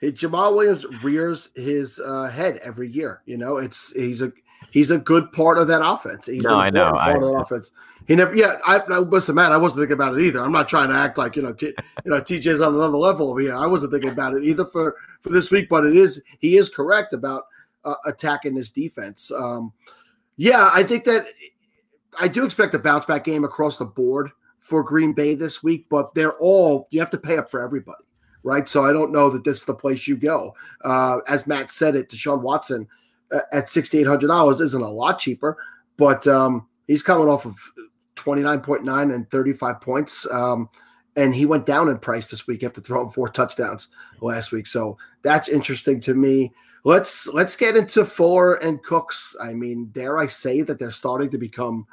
Jamaal 0.02 0.56
Williams 0.56 0.86
rears 1.04 1.50
his 1.54 2.00
uh, 2.00 2.30
head 2.30 2.56
every 2.62 2.88
year. 2.88 3.20
You 3.26 3.36
know, 3.36 3.58
it's 3.58 3.92
he's 3.92 4.22
a 4.22 4.32
he's 4.70 4.90
a 4.90 4.98
good 4.98 5.30
part 5.32 5.58
of 5.58 5.68
that 5.68 5.84
offense. 5.84 6.26
He's 6.26 6.42
no, 6.42 6.58
I 6.58 6.70
know. 6.70 6.92
Part 6.92 7.02
I, 7.02 7.12
of 7.14 7.20
that 7.20 7.36
offense. 7.36 7.72
He 8.06 8.16
never. 8.16 8.34
Yeah, 8.34 8.58
I, 8.66 8.78
I 8.78 8.98
listen, 8.98 9.34
man. 9.34 9.52
I 9.52 9.56
wasn't 9.56 9.80
thinking 9.80 9.94
about 9.94 10.16
it 10.16 10.22
either. 10.22 10.40
I'm 10.40 10.52
not 10.52 10.68
trying 10.68 10.88
to 10.88 10.96
act 10.96 11.18
like 11.18 11.36
you 11.36 11.42
know, 11.42 11.52
t- 11.52 11.74
you 12.04 12.10
know, 12.10 12.20
TJ's 12.20 12.60
on 12.60 12.74
another 12.74 12.96
level 12.96 13.30
over 13.30 13.40
here. 13.40 13.54
I 13.54 13.66
wasn't 13.66 13.92
thinking 13.92 14.10
about 14.10 14.34
it 14.34 14.44
either 14.44 14.64
for 14.64 14.96
for 15.20 15.30
this 15.30 15.50
week, 15.50 15.68
but 15.68 15.84
it 15.84 15.96
is 15.96 16.22
he 16.38 16.56
is 16.56 16.68
correct 16.68 17.12
about 17.12 17.44
uh, 17.84 17.94
attacking 18.06 18.54
this 18.54 18.70
defense. 18.70 19.30
Um, 19.30 19.72
yeah, 20.36 20.70
I 20.72 20.82
think 20.82 21.04
that 21.04 21.26
I 22.18 22.28
do 22.28 22.44
expect 22.44 22.74
a 22.74 22.78
bounce 22.78 23.06
back 23.06 23.24
game 23.24 23.44
across 23.44 23.78
the 23.78 23.84
board 23.84 24.30
for 24.58 24.82
Green 24.82 25.12
Bay 25.12 25.34
this 25.34 25.62
week, 25.62 25.86
but 25.88 26.14
they're 26.14 26.36
all 26.38 26.88
you 26.90 27.00
have 27.00 27.10
to 27.10 27.18
pay 27.18 27.36
up 27.36 27.50
for 27.50 27.62
everybody, 27.62 28.04
right? 28.42 28.68
So 28.68 28.84
I 28.84 28.92
don't 28.92 29.12
know 29.12 29.30
that 29.30 29.44
this 29.44 29.58
is 29.58 29.64
the 29.64 29.74
place 29.74 30.08
you 30.08 30.16
go. 30.16 30.54
Uh, 30.84 31.18
as 31.28 31.46
Matt 31.46 31.70
said 31.70 31.94
it, 31.94 32.08
Deshaun 32.08 32.40
Watson 32.40 32.82
uh, 32.82 32.86
at 33.52 33.68
sixty 33.68 33.98
eight 33.98 34.06
hundred 34.06 34.28
dollars 34.28 34.60
isn't 34.60 34.82
a 34.82 34.90
lot 34.90 35.18
cheaper, 35.18 35.56
but 35.96 36.26
um, 36.26 36.66
he's 36.86 37.02
coming 37.02 37.28
off 37.28 37.46
of 37.46 37.56
29.9 38.16 39.14
and 39.14 39.30
35 39.30 39.80
points. 39.80 40.30
Um, 40.30 40.68
and 41.16 41.34
he 41.34 41.46
went 41.46 41.66
down 41.66 41.88
in 41.88 41.98
price 41.98 42.28
this 42.28 42.46
week 42.46 42.62
after 42.62 42.80
throwing 42.80 43.10
four 43.10 43.28
touchdowns 43.28 43.88
last 44.20 44.52
week. 44.52 44.66
So 44.66 44.96
that's 45.22 45.48
interesting 45.48 46.00
to 46.00 46.14
me. 46.14 46.52
Let's 46.84 47.26
let's 47.28 47.56
get 47.56 47.76
into 47.76 48.06
Fuller 48.06 48.54
and 48.54 48.82
Cooks. 48.82 49.36
I 49.42 49.52
mean, 49.52 49.90
dare 49.92 50.18
I 50.18 50.28
say 50.28 50.62
that 50.62 50.78
they're 50.78 50.90
starting 50.90 51.28
to 51.30 51.38
become 51.38 51.86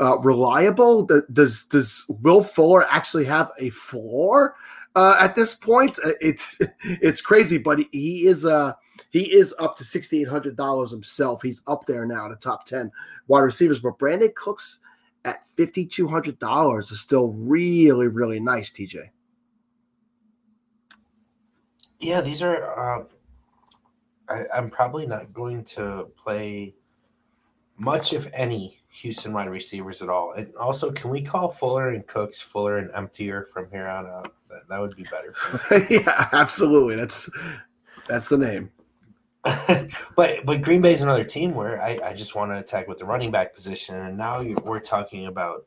uh, 0.00 0.18
reliable? 0.20 1.06
Does 1.30 1.64
does 1.64 2.06
Will 2.08 2.42
Fuller 2.42 2.86
actually 2.88 3.24
have 3.24 3.50
a 3.58 3.70
floor 3.70 4.54
uh, 4.94 5.16
at 5.18 5.34
this 5.34 5.54
point? 5.54 5.98
Uh, 6.04 6.12
it's 6.20 6.58
it's 6.84 7.20
crazy, 7.20 7.58
but 7.58 7.80
he 7.92 8.26
is 8.26 8.44
uh 8.44 8.72
he 9.10 9.32
is 9.32 9.54
up 9.58 9.76
to 9.76 9.84
sixty 9.84 10.20
eight 10.20 10.28
hundred 10.28 10.56
dollars 10.56 10.90
himself. 10.90 11.42
He's 11.42 11.62
up 11.66 11.86
there 11.86 12.06
now, 12.06 12.28
the 12.28 12.36
top 12.36 12.66
ten 12.66 12.90
wide 13.26 13.40
receivers. 13.40 13.80
But 13.80 13.98
Brandin 13.98 14.34
Cooks 14.34 14.80
at 15.24 15.46
fifty 15.56 15.86
two 15.86 16.08
hundred 16.08 16.38
dollars 16.38 16.90
is 16.90 17.00
still 17.00 17.28
really 17.32 18.08
really 18.08 18.40
nice. 18.40 18.70
TJ. 18.72 19.10
Yeah, 22.00 22.20
these 22.20 22.42
are. 22.42 23.00
Uh, 23.00 23.04
I, 24.28 24.44
I'm 24.54 24.70
probably 24.70 25.06
not 25.06 25.32
going 25.32 25.62
to 25.64 26.08
play 26.16 26.74
much, 27.78 28.12
if 28.12 28.28
any, 28.32 28.81
Houston 28.92 29.32
wide 29.32 29.48
receivers 29.48 30.02
at 30.02 30.10
all. 30.10 30.32
And 30.32 30.54
also, 30.56 30.92
can 30.92 31.10
we 31.10 31.22
call 31.22 31.48
Fuller 31.48 31.88
and 31.88 32.06
Cooks 32.06 32.42
Fuller 32.42 32.76
and 32.76 32.90
emptier 32.94 33.46
from 33.46 33.70
here 33.70 33.88
on 33.88 34.06
out? 34.06 34.34
That, 34.50 34.68
that 34.68 34.80
would 34.80 34.94
be 34.94 35.04
better. 35.04 35.34
yeah, 35.90 36.28
absolutely. 36.32 36.96
That's 36.96 37.30
that's 38.06 38.28
the 38.28 38.36
name. 38.36 38.70
but 40.14 40.44
but 40.44 40.60
Green 40.60 40.82
Bay 40.82 40.92
is 40.92 41.00
another 41.00 41.24
team 41.24 41.54
where 41.54 41.82
I, 41.82 41.98
I 42.04 42.12
just 42.12 42.34
want 42.34 42.52
to 42.52 42.58
attack 42.58 42.86
with 42.86 42.98
the 42.98 43.06
running 43.06 43.30
back 43.30 43.54
position, 43.54 43.96
and 43.96 44.16
now 44.18 44.42
we're 44.42 44.78
talking 44.78 45.26
about 45.26 45.66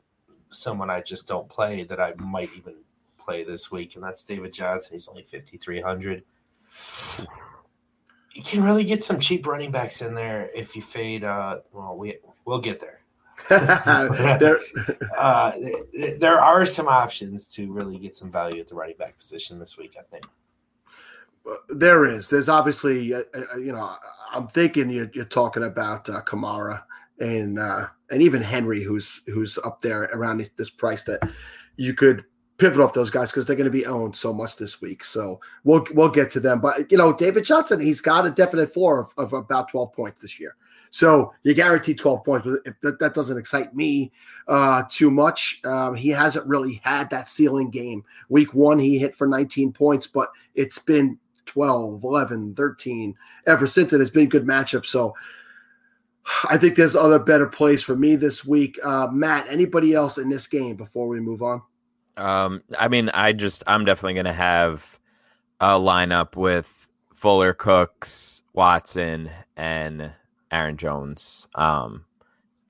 someone 0.50 0.88
I 0.88 1.00
just 1.00 1.26
don't 1.26 1.48
play 1.48 1.82
that 1.82 2.00
I 2.00 2.14
might 2.14 2.50
even 2.56 2.74
play 3.18 3.42
this 3.42 3.72
week, 3.72 3.96
and 3.96 4.04
that's 4.04 4.22
David 4.22 4.52
Johnson. 4.52 4.94
He's 4.94 5.08
only 5.08 5.24
fifty 5.24 5.56
three 5.56 5.80
hundred. 5.80 6.22
You 8.34 8.42
can 8.42 8.62
really 8.62 8.84
get 8.84 9.02
some 9.02 9.18
cheap 9.18 9.46
running 9.46 9.72
backs 9.72 10.00
in 10.00 10.14
there 10.14 10.48
if 10.54 10.76
you 10.76 10.80
fade. 10.80 11.24
Uh, 11.24 11.58
well, 11.72 11.96
we 11.96 12.18
we'll 12.44 12.60
get 12.60 12.78
there. 12.78 13.00
there, 13.48 14.60
uh, 15.18 15.52
there 16.18 16.40
are 16.40 16.64
some 16.66 16.88
options 16.88 17.46
to 17.48 17.72
really 17.72 17.98
get 17.98 18.14
some 18.14 18.30
value 18.30 18.60
at 18.60 18.68
the 18.68 18.74
running 18.74 18.96
back 18.96 19.18
position 19.18 19.58
this 19.58 19.76
week. 19.76 19.96
I 19.98 20.02
think 20.02 20.24
there 21.68 22.04
is. 22.06 22.28
There's 22.28 22.48
obviously, 22.48 23.14
uh, 23.14 23.22
uh, 23.34 23.58
you 23.58 23.72
know, 23.72 23.94
I'm 24.32 24.48
thinking 24.48 24.90
you're, 24.90 25.10
you're 25.14 25.24
talking 25.24 25.62
about 25.62 26.08
uh, 26.08 26.22
Kamara 26.22 26.82
and 27.20 27.58
uh, 27.58 27.86
and 28.10 28.22
even 28.22 28.42
Henry, 28.42 28.82
who's 28.82 29.22
who's 29.26 29.58
up 29.58 29.80
there 29.80 30.04
around 30.04 30.50
this 30.56 30.70
price 30.70 31.04
that 31.04 31.28
you 31.76 31.94
could 31.94 32.24
pivot 32.58 32.80
off 32.80 32.94
those 32.94 33.10
guys 33.10 33.30
because 33.30 33.46
they're 33.46 33.56
going 33.56 33.64
to 33.64 33.70
be 33.70 33.86
owned 33.86 34.16
so 34.16 34.32
much 34.32 34.56
this 34.56 34.80
week. 34.80 35.04
So 35.04 35.40
we'll 35.64 35.86
we'll 35.92 36.08
get 36.08 36.30
to 36.32 36.40
them. 36.40 36.60
But 36.60 36.90
you 36.90 36.98
know, 36.98 37.12
David 37.12 37.44
Johnson, 37.44 37.80
he's 37.80 38.00
got 38.00 38.26
a 38.26 38.30
definite 38.30 38.72
floor 38.72 39.00
of, 39.00 39.32
of 39.32 39.32
about 39.32 39.68
12 39.68 39.92
points 39.92 40.20
this 40.20 40.40
year. 40.40 40.56
So 40.90 41.32
you 41.42 41.54
guarantee 41.54 41.94
12 41.94 42.24
points. 42.24 42.46
But 42.46 42.60
if 42.64 42.80
that, 42.80 42.98
that 42.98 43.14
doesn't 43.14 43.38
excite 43.38 43.74
me 43.74 44.12
uh, 44.48 44.84
too 44.88 45.10
much, 45.10 45.60
um, 45.64 45.94
he 45.94 46.10
hasn't 46.10 46.46
really 46.46 46.80
had 46.84 47.10
that 47.10 47.28
ceiling 47.28 47.70
game. 47.70 48.04
Week 48.28 48.54
one, 48.54 48.78
he 48.78 48.98
hit 48.98 49.14
for 49.14 49.26
19 49.26 49.72
points, 49.72 50.06
but 50.06 50.30
it's 50.54 50.78
been 50.78 51.18
12, 51.46 52.02
11, 52.04 52.54
13 52.54 53.14
ever 53.46 53.66
since. 53.66 53.92
And 53.92 54.02
it's 54.02 54.10
been 54.10 54.28
good 54.28 54.44
matchups. 54.44 54.86
So 54.86 55.14
I 56.48 56.58
think 56.58 56.76
there's 56.76 56.96
other 56.96 57.18
better 57.18 57.46
plays 57.46 57.82
for 57.82 57.96
me 57.96 58.16
this 58.16 58.44
week. 58.44 58.78
Uh, 58.84 59.08
Matt, 59.12 59.46
anybody 59.48 59.94
else 59.94 60.18
in 60.18 60.28
this 60.28 60.46
game 60.46 60.76
before 60.76 61.08
we 61.08 61.20
move 61.20 61.42
on? 61.42 61.62
Um, 62.16 62.62
I 62.78 62.88
mean, 62.88 63.10
I 63.10 63.32
just, 63.32 63.62
I'm 63.66 63.84
definitely 63.84 64.14
going 64.14 64.26
to 64.26 64.32
have 64.32 64.98
a 65.60 65.78
lineup 65.78 66.36
with 66.36 66.88
Fuller 67.14 67.52
Cooks, 67.52 68.42
Watson, 68.54 69.30
and 69.56 70.12
Aaron 70.50 70.76
Jones. 70.76 71.48
Um, 71.54 72.04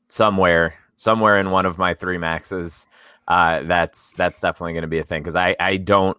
somewhere, 0.09 0.75
somewhere 0.97 1.38
in 1.38 1.50
one 1.50 1.66
of 1.66 1.78
my 1.78 1.95
three 1.95 2.18
maxes. 2.18 2.87
Uh, 3.28 3.62
that's 3.64 4.12
that's 4.12 4.40
definitely 4.40 4.73
going 4.73 4.83
to 4.83 4.88
be 4.88 4.99
a 4.99 5.04
thing 5.04 5.23
because 5.23 5.37
I 5.37 5.56
I 5.59 5.78
don't 5.78 6.16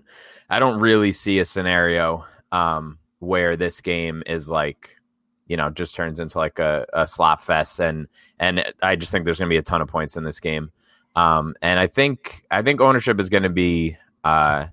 I 0.49 0.59
don't 0.59 0.79
really 0.79 1.11
see 1.11 1.39
a 1.39 1.45
scenario 1.45 2.25
um, 2.51 2.99
where 3.19 3.55
this 3.55 3.79
game 3.79 4.23
is 4.25 4.49
like 4.49 4.97
you 5.47 5.55
know 5.55 5.69
just 5.69 5.95
turns 5.95 6.19
into 6.19 6.37
like 6.37 6.59
a, 6.59 6.85
a 6.93 7.07
slop 7.07 7.43
fest 7.43 7.79
and 7.79 8.07
and 8.39 8.73
I 8.81 8.97
just 8.97 9.11
think 9.11 9.23
there's 9.23 9.39
going 9.39 9.49
to 9.49 9.53
be 9.53 9.57
a 9.57 9.63
ton 9.63 9.81
of 9.81 9.87
points 9.87 10.17
in 10.17 10.23
this 10.25 10.39
game. 10.39 10.71
Um, 11.15 11.55
and 11.61 11.79
I 11.79 11.87
think 11.87 12.43
I 12.51 12.61
think 12.61 12.81
ownership 12.81 13.19
is 13.19 13.29
going 13.29 13.43
to 13.43 13.49
be 13.49 13.97
uh, 14.23 14.67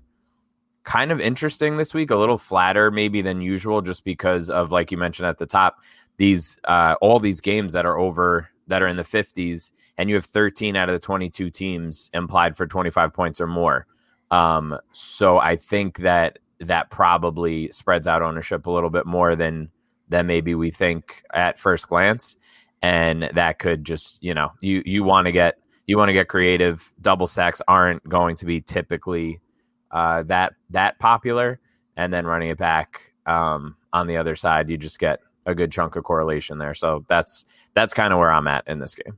kind 0.83 1.11
of 1.11 1.19
interesting 1.19 1.77
this 1.77 1.93
week, 1.93 2.11
a 2.11 2.15
little 2.15 2.37
flatter 2.37 2.91
maybe 2.91 3.21
than 3.21 3.41
usual, 3.41 3.81
just 3.81 4.03
because 4.03 4.49
of 4.49 4.71
like 4.71 4.91
you 4.91 4.97
mentioned 4.97 5.27
at 5.27 5.39
the 5.39 5.45
top, 5.47 5.77
these 6.17 6.59
uh, 6.65 6.95
all 7.01 7.19
these 7.19 7.41
games 7.41 7.73
that 7.73 7.85
are 7.85 7.97
over 7.97 8.49
that 8.67 8.81
are 8.81 8.87
in 8.87 8.97
the 8.97 9.03
50s, 9.03 9.71
and 9.97 10.09
you 10.09 10.15
have 10.15 10.25
13 10.25 10.75
out 10.75 10.89
of 10.89 10.93
the 10.93 10.99
22 10.99 11.49
teams 11.49 12.09
implied 12.13 12.57
for 12.57 12.65
25 12.65 13.13
points 13.13 13.39
or 13.39 13.47
more. 13.47 13.85
Um, 14.31 14.77
so 14.91 15.37
I 15.37 15.55
think 15.55 15.99
that 15.99 16.39
that 16.59 16.89
probably 16.89 17.71
spreads 17.71 18.07
out 18.07 18.21
ownership 18.21 18.65
a 18.65 18.71
little 18.71 18.89
bit 18.89 19.05
more 19.05 19.35
than 19.35 19.69
than 20.07 20.27
maybe 20.27 20.55
we 20.55 20.71
think 20.71 21.23
at 21.33 21.59
first 21.59 21.89
glance, 21.89 22.37
and 22.81 23.29
that 23.33 23.59
could 23.59 23.83
just 23.83 24.17
you 24.21 24.33
know 24.33 24.51
you 24.61 24.81
you 24.85 25.03
want 25.03 25.25
to 25.25 25.31
get 25.31 25.55
you 25.87 25.97
want 25.97 26.09
to 26.09 26.13
get 26.13 26.27
creative. 26.27 26.93
Double 27.01 27.27
stacks 27.27 27.61
aren't 27.67 28.07
going 28.07 28.35
to 28.37 28.45
be 28.45 28.61
typically 28.61 29.39
uh, 29.91 30.23
that 30.23 30.53
that 30.69 30.97
popular, 30.99 31.59
and 31.97 32.13
then 32.13 32.25
running 32.25 32.49
it 32.49 32.57
back 32.57 33.13
um, 33.25 33.75
on 33.93 34.07
the 34.07 34.17
other 34.17 34.35
side, 34.35 34.69
you 34.69 34.77
just 34.77 34.99
get 34.99 35.19
a 35.45 35.55
good 35.55 35.71
chunk 35.71 35.95
of 35.95 36.03
correlation 36.03 36.57
there. 36.57 36.73
So 36.73 37.05
that's 37.07 37.45
that's 37.73 37.93
kind 37.93 38.13
of 38.13 38.19
where 38.19 38.31
I'm 38.31 38.47
at 38.47 38.67
in 38.67 38.79
this 38.79 38.95
game. 38.95 39.17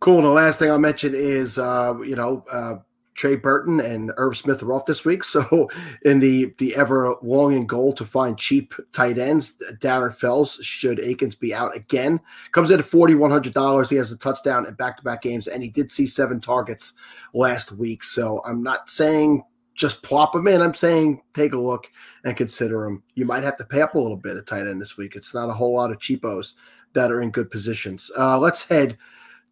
Cool. 0.00 0.22
The 0.22 0.28
last 0.28 0.58
thing 0.58 0.70
I'll 0.70 0.78
mention 0.78 1.12
is, 1.14 1.58
uh, 1.58 1.94
you 2.04 2.14
know, 2.14 2.44
uh, 2.50 2.76
Trey 3.14 3.34
Burton 3.34 3.80
and 3.80 4.12
Irv 4.16 4.36
Smith 4.36 4.62
are 4.62 4.72
off 4.72 4.86
this 4.86 5.04
week. 5.04 5.24
So, 5.28 5.68
in 6.02 6.20
the 6.20 6.54
the 6.58 6.76
ever 6.76 7.16
longing 7.20 7.66
goal 7.66 7.92
to 7.94 8.04
find 8.04 8.38
cheap 8.38 8.74
tight 8.92 9.18
ends, 9.18 9.60
Darren 9.80 10.14
Fells, 10.14 10.54
should 10.62 11.00
Akins 11.00 11.34
be 11.34 11.52
out 11.52 11.74
again, 11.76 12.20
comes 12.52 12.70
in 12.70 12.78
at 12.78 12.84
forty 12.84 13.14
one 13.14 13.32
hundred 13.32 13.54
dollars. 13.54 13.90
He 13.90 13.96
has 13.96 14.12
a 14.12 14.16
touchdown 14.16 14.66
in 14.66 14.74
back 14.74 14.96
to 14.98 15.02
back 15.02 15.22
games, 15.22 15.48
and 15.48 15.62
he 15.62 15.68
did 15.68 15.90
see 15.90 16.06
seven 16.06 16.38
targets 16.38 16.92
last 17.34 17.72
week. 17.72 18.04
So, 18.04 18.40
I'm 18.46 18.62
not 18.62 18.88
saying 18.88 19.42
just 19.78 20.02
plop 20.02 20.32
them 20.32 20.48
in. 20.48 20.60
I'm 20.60 20.74
saying 20.74 21.22
take 21.34 21.52
a 21.52 21.58
look 21.58 21.86
and 22.24 22.36
consider 22.36 22.82
them. 22.82 23.04
You 23.14 23.24
might 23.24 23.44
have 23.44 23.56
to 23.58 23.64
pay 23.64 23.80
up 23.80 23.94
a 23.94 23.98
little 23.98 24.16
bit 24.16 24.36
at 24.36 24.44
tight 24.44 24.66
end 24.66 24.82
this 24.82 24.96
week. 24.96 25.14
It's 25.14 25.32
not 25.32 25.48
a 25.48 25.52
whole 25.52 25.72
lot 25.72 25.92
of 25.92 26.00
cheapos 26.00 26.54
that 26.94 27.12
are 27.12 27.22
in 27.22 27.30
good 27.30 27.48
positions. 27.48 28.10
Uh, 28.18 28.40
let's 28.40 28.66
head 28.66 28.98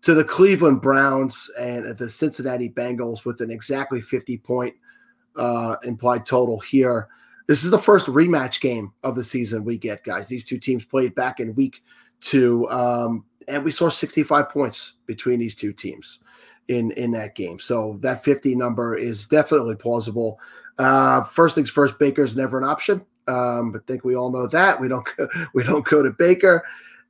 to 0.02 0.14
the 0.14 0.24
Cleveland 0.24 0.82
Browns 0.82 1.48
and 1.58 1.96
the 1.96 2.10
Cincinnati 2.10 2.68
Bengals 2.68 3.24
with 3.24 3.40
an 3.40 3.52
exactly 3.52 4.00
50 4.00 4.38
point 4.38 4.74
uh, 5.36 5.76
implied 5.84 6.26
total 6.26 6.58
here. 6.58 7.06
This 7.46 7.62
is 7.62 7.70
the 7.70 7.78
first 7.78 8.08
rematch 8.08 8.60
game 8.60 8.92
of 9.04 9.14
the 9.14 9.24
season 9.24 9.64
we 9.64 9.78
get, 9.78 10.02
guys. 10.02 10.26
These 10.26 10.44
two 10.44 10.58
teams 10.58 10.84
played 10.84 11.14
back 11.14 11.38
in 11.38 11.54
week 11.54 11.84
two, 12.20 12.68
um, 12.68 13.24
and 13.46 13.64
we 13.64 13.70
saw 13.70 13.88
65 13.88 14.48
points 14.48 14.94
between 15.06 15.38
these 15.38 15.54
two 15.54 15.72
teams 15.72 16.18
in 16.68 16.90
in 16.92 17.12
that 17.12 17.34
game. 17.34 17.58
So 17.58 17.98
that 18.00 18.24
50 18.24 18.54
number 18.54 18.96
is 18.96 19.26
definitely 19.26 19.76
plausible. 19.76 20.40
Uh, 20.78 21.22
first 21.24 21.54
things 21.54 21.70
first, 21.70 21.98
Baker's 21.98 22.36
never 22.36 22.58
an 22.58 22.64
option. 22.64 23.04
Um, 23.28 23.74
I 23.74 23.78
think 23.86 24.04
we 24.04 24.14
all 24.14 24.30
know 24.30 24.46
that 24.46 24.80
we 24.80 24.88
don't 24.88 25.08
we 25.54 25.62
don't 25.64 25.86
go 25.86 26.02
to 26.02 26.10
Baker. 26.10 26.64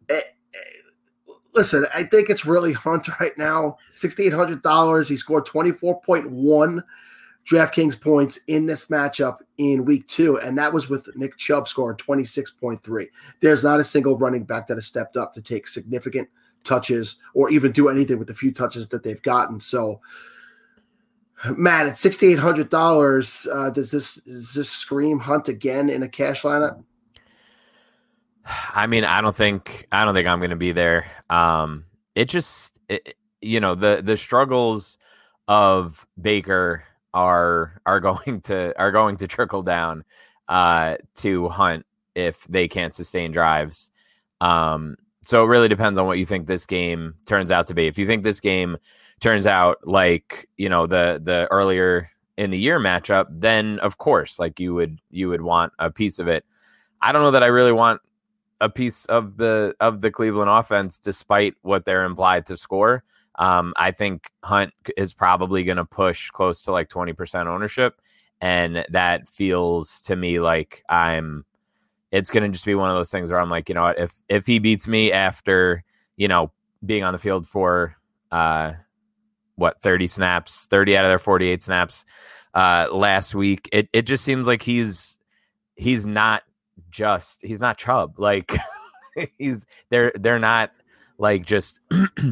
Eh, 0.08 0.14
eh, 0.14 1.32
listen, 1.54 1.86
I 1.94 2.04
think 2.04 2.30
it's 2.30 2.46
really 2.46 2.72
Hunt 2.72 3.08
right 3.20 3.36
now. 3.36 3.78
Sixty 3.90 4.24
eight 4.24 4.32
hundred 4.32 4.62
dollars. 4.62 5.08
He 5.08 5.16
scored 5.16 5.46
twenty 5.46 5.72
four 5.72 6.00
point 6.00 6.30
one 6.30 6.82
DraftKings 7.48 8.00
points 8.00 8.40
in 8.48 8.66
this 8.66 8.86
matchup 8.86 9.38
in 9.58 9.84
week 9.84 10.06
two, 10.08 10.38
and 10.38 10.58
that 10.58 10.72
was 10.72 10.88
with 10.88 11.08
Nick 11.16 11.36
Chubb 11.36 11.68
scoring 11.68 11.96
twenty 11.96 12.24
six 12.24 12.50
point 12.50 12.82
three. 12.82 13.08
There's 13.40 13.64
not 13.64 13.80
a 13.80 13.84
single 13.84 14.16
running 14.16 14.44
back 14.44 14.66
that 14.68 14.76
has 14.76 14.86
stepped 14.86 15.16
up 15.16 15.34
to 15.34 15.42
take 15.42 15.68
significant 15.68 16.28
touches 16.66 17.16
or 17.34 17.48
even 17.50 17.72
do 17.72 17.88
anything 17.88 18.18
with 18.18 18.28
the 18.28 18.34
few 18.34 18.52
touches 18.52 18.88
that 18.88 19.02
they've 19.02 19.22
gotten. 19.22 19.60
So, 19.60 20.00
Matt, 21.56 21.86
at 21.86 21.98
sixty 21.98 22.26
eight 22.32 22.38
hundred 22.38 22.68
dollars, 22.68 23.46
uh, 23.52 23.70
does 23.70 23.90
this 23.90 24.16
does 24.16 24.54
this 24.54 24.70
scream 24.70 25.20
Hunt 25.20 25.48
again 25.48 25.88
in 25.88 26.02
a 26.02 26.08
cash 26.08 26.42
lineup? 26.42 26.82
I 28.74 28.86
mean, 28.86 29.04
I 29.04 29.20
don't 29.20 29.34
think 29.34 29.86
I 29.92 30.04
don't 30.04 30.14
think 30.14 30.28
I'm 30.28 30.38
going 30.38 30.50
to 30.50 30.56
be 30.56 30.72
there. 30.72 31.06
Um, 31.30 31.84
it 32.14 32.26
just 32.26 32.78
it, 32.88 33.14
you 33.40 33.60
know 33.60 33.74
the 33.74 34.02
the 34.04 34.16
struggles 34.16 34.98
of 35.48 36.06
Baker 36.20 36.84
are 37.14 37.80
are 37.86 38.00
going 38.08 38.40
to 38.42 38.78
are 38.78 38.92
going 38.92 39.16
to 39.18 39.28
trickle 39.28 39.62
down 39.62 40.04
uh, 40.48 40.96
to 41.16 41.48
Hunt 41.48 41.86
if 42.14 42.44
they 42.48 42.68
can't 42.68 42.94
sustain 42.94 43.32
drives. 43.32 43.90
Um, 44.40 44.96
so 45.26 45.42
it 45.42 45.48
really 45.48 45.68
depends 45.68 45.98
on 45.98 46.06
what 46.06 46.18
you 46.18 46.26
think 46.26 46.46
this 46.46 46.64
game 46.64 47.14
turns 47.26 47.50
out 47.50 47.66
to 47.66 47.74
be. 47.74 47.88
If 47.88 47.98
you 47.98 48.06
think 48.06 48.22
this 48.22 48.38
game 48.38 48.76
turns 49.20 49.46
out 49.46 49.78
like 49.84 50.48
you 50.56 50.68
know 50.68 50.86
the 50.86 51.20
the 51.22 51.48
earlier 51.50 52.10
in 52.36 52.50
the 52.50 52.58
year 52.58 52.78
matchup, 52.78 53.26
then 53.30 53.80
of 53.80 53.98
course, 53.98 54.38
like 54.38 54.60
you 54.60 54.72
would 54.74 55.00
you 55.10 55.28
would 55.28 55.42
want 55.42 55.72
a 55.80 55.90
piece 55.90 56.20
of 56.20 56.28
it. 56.28 56.44
I 57.02 57.10
don't 57.10 57.22
know 57.22 57.32
that 57.32 57.42
I 57.42 57.46
really 57.46 57.72
want 57.72 58.00
a 58.60 58.68
piece 58.70 59.04
of 59.06 59.36
the 59.36 59.74
of 59.80 60.00
the 60.00 60.12
Cleveland 60.12 60.50
offense, 60.50 60.98
despite 60.98 61.54
what 61.62 61.84
they're 61.84 62.04
implied 62.04 62.46
to 62.46 62.56
score. 62.56 63.02
Um, 63.34 63.74
I 63.76 63.90
think 63.90 64.30
Hunt 64.44 64.72
is 64.96 65.12
probably 65.12 65.64
going 65.64 65.76
to 65.76 65.84
push 65.84 66.30
close 66.30 66.62
to 66.62 66.72
like 66.72 66.88
twenty 66.88 67.12
percent 67.12 67.48
ownership, 67.48 68.00
and 68.40 68.86
that 68.90 69.28
feels 69.28 70.00
to 70.02 70.14
me 70.14 70.38
like 70.38 70.84
I'm. 70.88 71.44
It's 72.16 72.30
going 72.30 72.42
to 72.42 72.48
just 72.48 72.64
be 72.64 72.74
one 72.74 72.90
of 72.90 72.96
those 72.96 73.10
things 73.10 73.30
where 73.30 73.40
I'm 73.40 73.50
like, 73.50 73.68
you 73.68 73.74
know, 73.74 73.86
if 73.88 74.12
if 74.28 74.46
he 74.46 74.58
beats 74.58 74.88
me 74.88 75.12
after 75.12 75.84
you 76.16 76.28
know 76.28 76.50
being 76.84 77.04
on 77.04 77.12
the 77.12 77.18
field 77.18 77.46
for 77.46 77.96
uh 78.32 78.72
what 79.56 79.80
30 79.80 80.06
snaps 80.06 80.66
30 80.66 80.96
out 80.96 81.04
of 81.04 81.10
their 81.10 81.18
48 81.18 81.62
snaps 81.62 82.04
uh 82.54 82.86
last 82.92 83.34
week 83.34 83.68
it 83.72 83.88
it 83.92 84.02
just 84.02 84.24
seems 84.24 84.46
like 84.46 84.62
he's 84.62 85.16
he's 85.76 86.04
not 86.06 86.42
just 86.90 87.42
he's 87.42 87.60
not 87.60 87.78
Chubb. 87.78 88.18
Like 88.18 88.56
he's 89.38 89.64
they're 89.90 90.12
they're 90.16 90.38
not 90.38 90.72
like 91.18 91.46
just 91.46 91.80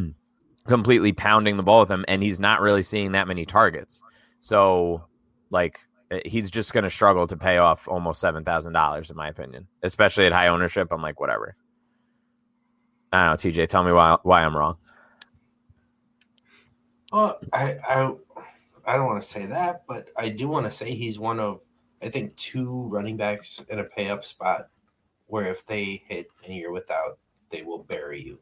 completely 0.67 1.13
pounding 1.13 1.57
the 1.57 1.63
ball 1.63 1.81
with 1.81 1.91
him, 1.91 2.05
and 2.09 2.23
he's 2.23 2.41
not 2.41 2.61
really 2.61 2.83
seeing 2.83 3.13
that 3.13 3.29
many 3.29 3.47
targets. 3.47 4.03
So 4.41 5.05
like 5.51 5.81
Eh, 6.15 6.21
he's 6.25 6.51
just 6.51 6.73
going 6.73 6.85
to 6.85 6.91
struggle 6.91 7.27
to 7.27 7.37
pay 7.37 7.59
off 7.59 7.89
almost 7.89 8.21
seven 8.21 8.45
thousand 8.45 8.73
dollars, 8.73 9.11
in 9.11 9.17
my 9.17 9.29
opinion, 9.29 9.67
especially 9.83 10.27
at 10.27 10.33
high 10.33 10.49
ownership. 10.49 10.89
I'm 10.91 11.03
like, 11.03 11.21
whatever. 11.21 11.57
I 13.13 13.27
don't 13.27 13.45
know, 13.45 13.51
TJ. 13.51 13.69
Tell 13.69 13.85
me 13.85 13.93
why 13.93 14.17
why 14.23 14.43
I'm 14.43 14.57
wrong. 14.57 14.77
Well, 17.13 17.39
I 17.53 17.77
I 17.89 18.13
I 18.87 18.97
don't 18.97 19.07
want 19.07 19.23
to 19.23 19.29
say 19.29 19.47
that, 19.47 19.85
but 19.87 20.11
I 20.17 20.29
do 20.29 20.49
want 20.49 20.67
to 20.67 20.71
say 20.71 20.95
he's 20.95 21.19
one 21.19 21.41
of 21.41 21.61
I 22.03 22.09
think 22.09 22.35
two 22.37 22.89
running 22.89 23.17
backs 23.17 23.65
in 23.69 23.79
a 23.79 23.85
pay 23.85 24.11
up 24.11 24.25
spot 24.25 24.69
where 25.27 25.51
if 25.51 25.65
they 25.67 26.03
hit 26.07 26.27
and 26.45 26.55
you're 26.55 26.73
without, 26.73 27.19
they 27.51 27.63
will 27.63 27.83
bury 27.83 28.23
you. 28.23 28.41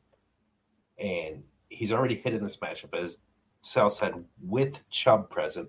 And 0.99 1.45
he's 1.69 1.93
already 1.93 2.17
hit 2.17 2.35
in 2.35 2.43
this 2.43 2.57
matchup, 2.57 2.95
as 2.95 3.19
Sal 3.63 3.89
said, 3.89 4.25
with 4.43 4.89
Chubb 4.91 5.31
present. 5.31 5.69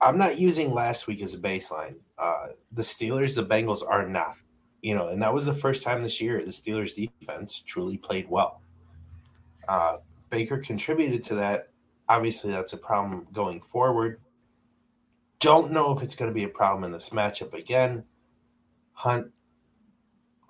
I'm 0.00 0.18
not 0.18 0.38
using 0.38 0.72
last 0.72 1.06
week 1.06 1.22
as 1.22 1.34
a 1.34 1.38
baseline. 1.38 1.96
Uh, 2.18 2.48
the 2.72 2.82
Steelers, 2.82 3.34
the 3.34 3.44
Bengals 3.44 3.82
are 3.86 4.06
not, 4.08 4.36
you 4.82 4.94
know, 4.94 5.08
and 5.08 5.20
that 5.22 5.32
was 5.32 5.46
the 5.46 5.54
first 5.54 5.82
time 5.82 6.02
this 6.02 6.20
year 6.20 6.44
the 6.44 6.50
Steelers 6.50 6.94
defense 6.94 7.60
truly 7.66 7.96
played 7.96 8.28
well. 8.28 8.62
Uh, 9.68 9.96
Baker 10.30 10.58
contributed 10.58 11.22
to 11.24 11.34
that. 11.36 11.70
Obviously, 12.08 12.50
that's 12.50 12.72
a 12.72 12.78
problem 12.78 13.26
going 13.32 13.60
forward. 13.60 14.20
Don't 15.40 15.72
know 15.72 15.92
if 15.96 16.02
it's 16.02 16.14
going 16.14 16.30
to 16.30 16.34
be 16.34 16.44
a 16.44 16.48
problem 16.48 16.84
in 16.84 16.92
this 16.92 17.10
matchup 17.10 17.52
again. 17.54 18.04
Hunt, 18.92 19.26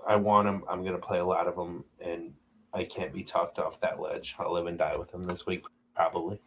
I 0.06 0.16
want 0.16 0.48
him. 0.48 0.62
I'm 0.68 0.82
going 0.82 0.94
to 0.94 1.06
play 1.06 1.18
a 1.18 1.24
lot 1.24 1.46
of 1.46 1.56
them, 1.56 1.84
and 2.00 2.32
I 2.72 2.84
can't 2.84 3.12
be 3.12 3.22
talked 3.22 3.58
off 3.58 3.80
that 3.80 4.00
ledge. 4.00 4.34
I'll 4.38 4.52
live 4.52 4.66
and 4.66 4.78
die 4.78 4.96
with 4.96 5.12
him 5.12 5.24
this 5.24 5.46
week, 5.46 5.64
probably. 5.94 6.40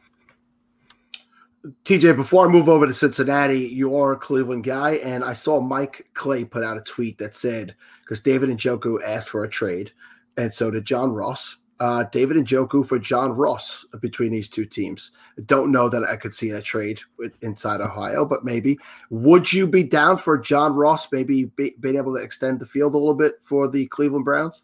TJ, 1.83 2.15
before 2.15 2.47
I 2.47 2.51
move 2.51 2.67
over 2.67 2.87
to 2.87 2.93
Cincinnati, 2.93 3.59
you 3.59 3.95
are 3.95 4.13
a 4.13 4.17
Cleveland 4.17 4.63
guy, 4.63 4.93
and 4.95 5.23
I 5.23 5.33
saw 5.33 5.59
Mike 5.59 6.09
Clay 6.13 6.43
put 6.43 6.63
out 6.63 6.77
a 6.77 6.81
tweet 6.81 7.19
that 7.19 7.35
said, 7.35 7.75
because 8.01 8.19
David 8.19 8.49
and 8.49 8.59
Njoku 8.59 9.01
asked 9.03 9.29
for 9.29 9.43
a 9.43 9.49
trade, 9.49 9.91
and 10.37 10.51
so 10.53 10.71
did 10.71 10.85
John 10.85 11.11
Ross 11.11 11.57
uh, 11.81 12.03
David 12.11 12.37
Njoku 12.37 12.85
for 12.85 12.99
John 12.99 13.31
Ross 13.31 13.87
between 14.01 14.31
these 14.31 14.47
two 14.47 14.65
teams. 14.65 15.09
Don't 15.47 15.71
know 15.71 15.89
that 15.89 16.03
I 16.03 16.15
could 16.15 16.31
see 16.31 16.51
a 16.51 16.61
trade 16.61 16.99
inside 17.41 17.81
Ohio, 17.81 18.23
but 18.23 18.45
maybe. 18.45 18.77
Would 19.09 19.51
you 19.51 19.65
be 19.65 19.81
down 19.81 20.19
for 20.19 20.37
John 20.37 20.75
Ross 20.75 21.11
maybe 21.11 21.45
be, 21.45 21.73
being 21.79 21.97
able 21.97 22.13
to 22.13 22.21
extend 22.21 22.59
the 22.59 22.67
field 22.67 22.93
a 22.93 22.99
little 22.99 23.15
bit 23.15 23.33
for 23.41 23.67
the 23.67 23.87
Cleveland 23.87 24.25
Browns? 24.25 24.63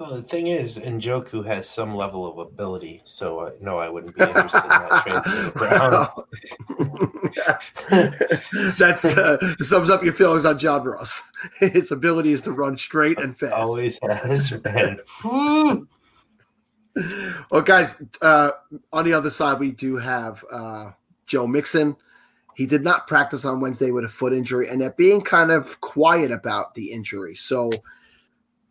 Well, 0.00 0.16
the 0.16 0.22
thing 0.22 0.46
is, 0.46 0.78
Njoku 0.78 1.44
has 1.44 1.68
some 1.68 1.94
level 1.94 2.26
of 2.26 2.38
ability, 2.38 3.02
so 3.04 3.40
uh, 3.40 3.50
no, 3.60 3.78
I 3.78 3.90
wouldn't 3.90 4.16
be 4.16 4.22
interested 4.22 4.62
in 4.62 4.70
that 4.70 5.04
trade. 7.90 8.74
That's 8.78 9.04
uh, 9.04 9.36
sums 9.60 9.90
up 9.90 10.02
your 10.02 10.14
feelings 10.14 10.46
on 10.46 10.58
John 10.58 10.84
Ross. 10.84 11.30
His 11.58 11.92
ability 11.92 12.32
is 12.32 12.40
to 12.42 12.52
run 12.52 12.78
straight 12.78 13.18
and 13.18 13.38
fast. 13.38 13.52
Always 13.52 13.98
has 14.02 14.52
been. 14.52 15.00
well, 17.50 17.60
guys, 17.62 18.02
uh, 18.22 18.52
on 18.94 19.04
the 19.04 19.12
other 19.12 19.28
side, 19.28 19.60
we 19.60 19.70
do 19.70 19.98
have 19.98 20.42
uh, 20.50 20.92
Joe 21.26 21.46
Mixon. 21.46 21.94
He 22.56 22.64
did 22.64 22.82
not 22.82 23.06
practice 23.06 23.44
on 23.44 23.60
Wednesday 23.60 23.90
with 23.90 24.06
a 24.06 24.08
foot 24.08 24.32
injury, 24.32 24.66
and 24.66 24.80
they're 24.80 24.92
being 24.92 25.20
kind 25.20 25.50
of 25.50 25.78
quiet 25.82 26.30
about 26.30 26.74
the 26.74 26.90
injury. 26.90 27.34
So, 27.34 27.70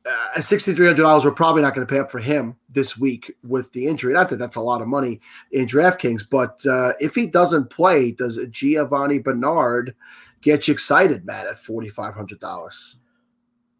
uh, 0.05 0.39
$6,300, 0.39 1.23
we're 1.23 1.31
probably 1.31 1.61
not 1.61 1.75
going 1.75 1.85
to 1.85 1.91
pay 1.91 1.99
up 1.99 2.11
for 2.11 2.19
him 2.19 2.55
this 2.69 2.97
week 2.97 3.35
with 3.43 3.71
the 3.73 3.87
injury. 3.87 4.13
Not 4.13 4.29
that 4.29 4.37
that's 4.39 4.55
a 4.55 4.61
lot 4.61 4.81
of 4.81 4.87
money 4.87 5.19
in 5.51 5.67
DraftKings, 5.67 6.23
but 6.29 6.65
uh, 6.65 6.93
if 6.99 7.15
he 7.15 7.27
doesn't 7.27 7.69
play, 7.69 8.11
does 8.11 8.37
Giovani 8.49 9.19
Bernard 9.19 9.95
get 10.41 10.67
you 10.67 10.73
excited, 10.73 11.25
Matt, 11.25 11.47
at 11.47 11.61
$4,500? 11.61 12.95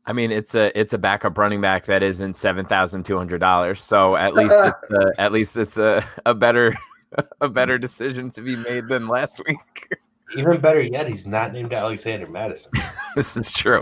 I 0.05 0.13
mean, 0.13 0.31
it's 0.31 0.55
a 0.55 0.77
it's 0.79 0.93
a 0.93 0.97
backup 0.97 1.37
running 1.37 1.61
back 1.61 1.85
that 1.85 2.01
is 2.01 2.19
in 2.19 2.33
seven 2.33 2.65
thousand 2.65 3.03
two 3.03 3.15
hundred 3.15 3.39
dollars. 3.39 3.79
So 3.83 4.15
at 4.15 4.33
least 4.33 4.55
it's 4.57 4.91
a, 4.91 5.21
at 5.21 5.31
least 5.31 5.55
it's 5.55 5.77
a, 5.77 6.03
a 6.25 6.33
better 6.33 6.75
a 7.41 7.47
better 7.47 7.77
decision 7.77 8.31
to 8.31 8.41
be 8.41 8.55
made 8.55 8.87
than 8.87 9.07
last 9.07 9.39
week. 9.47 9.97
Even 10.35 10.61
better 10.61 10.81
yet, 10.81 11.07
he's 11.07 11.25
not 11.25 11.53
named 11.53 11.73
Alexander 11.73 12.27
Mattison. 12.27 12.71
this 13.15 13.35
is 13.35 13.51
true. 13.51 13.81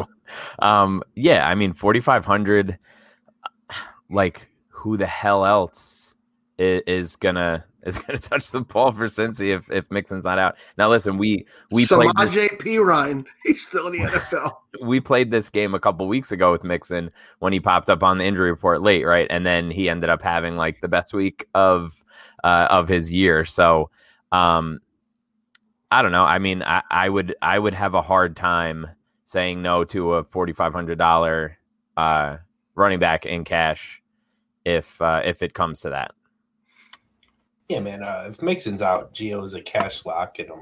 Um, 0.60 1.03
yeah, 1.15 1.47
I 1.47 1.55
mean, 1.55 1.73
forty 1.73 1.99
five 1.99 2.25
hundred. 2.25 2.77
Like, 4.10 4.49
who 4.69 4.95
the 4.95 5.05
hell 5.05 5.45
else 5.45 6.15
is, 6.57 6.81
is 6.88 7.15
gonna 7.17 7.65
is 7.88 7.97
going 7.99 8.17
to 8.17 8.29
touch 8.29 8.51
the 8.51 8.62
ball 8.62 8.91
for 8.91 9.05
Cincy 9.05 9.55
if, 9.55 9.71
if 9.71 9.89
Mixon's 9.89 10.25
not 10.25 10.38
out. 10.38 10.57
Now, 10.77 10.89
listen, 10.89 11.17
we 11.17 11.45
we 11.71 11.86
Samaje 11.86 12.13
played 12.13 12.29
this, 12.29 12.47
Perine. 12.62 13.25
He's 13.43 13.65
still 13.65 13.88
in 13.88 14.03
the 14.03 14.10
NFL. 14.10 14.51
we 14.81 14.99
played 14.99 15.31
this 15.31 15.49
game 15.49 15.73
a 15.73 15.79
couple 15.79 16.07
weeks 16.07 16.31
ago 16.31 16.51
with 16.51 16.63
Mixon 16.63 17.10
when 17.39 17.53
he 17.53 17.60
popped 17.60 17.89
up 17.89 18.03
on 18.03 18.19
the 18.19 18.25
injury 18.25 18.51
report 18.51 18.81
late, 18.81 19.05
right? 19.05 19.27
And 19.29 19.45
then 19.45 19.71
he 19.71 19.89
ended 19.89 20.10
up 20.10 20.21
having 20.21 20.57
like 20.57 20.81
the 20.81 20.88
best 20.88 21.13
week 21.13 21.47
of 21.55 22.03
uh, 22.43 22.67
of 22.69 22.88
his 22.88 23.10
year. 23.10 23.45
So, 23.45 23.89
um, 24.31 24.79
I 25.91 26.02
don't 26.02 26.12
know. 26.12 26.26
I 26.26 26.39
mean, 26.39 26.63
I, 26.63 26.84
I 26.89 27.10
would 27.10 27.36
I 27.41 27.58
would 27.58 27.73
have 27.73 27.93
a 27.93 28.02
hard 28.02 28.36
time 28.36 28.88
saying 29.23 29.62
no 29.62 29.84
to 29.86 30.15
a 30.15 30.23
forty 30.23 30.54
five 30.54 30.73
hundred 30.73 30.97
dollar 30.97 31.58
uh, 31.95 32.38
running 32.76 33.00
back 33.00 33.26
in 33.26 33.43
cash 33.43 34.02
if 34.65 35.02
uh, 35.02 35.21
if 35.23 35.41
it 35.41 35.54
comes 35.54 35.82
to 35.82 35.89
that. 35.89 36.12
Yeah, 37.69 37.80
man. 37.82 38.04
Uh, 38.04 38.26
if 38.30 38.41
Mixon's 38.41 38.82
out, 38.82 39.13
Geo 39.13 39.43
is 39.43 39.54
a 39.54 39.62
cash 39.62 40.06
lock 40.06 40.39
and 40.39 40.50
a 40.50 40.56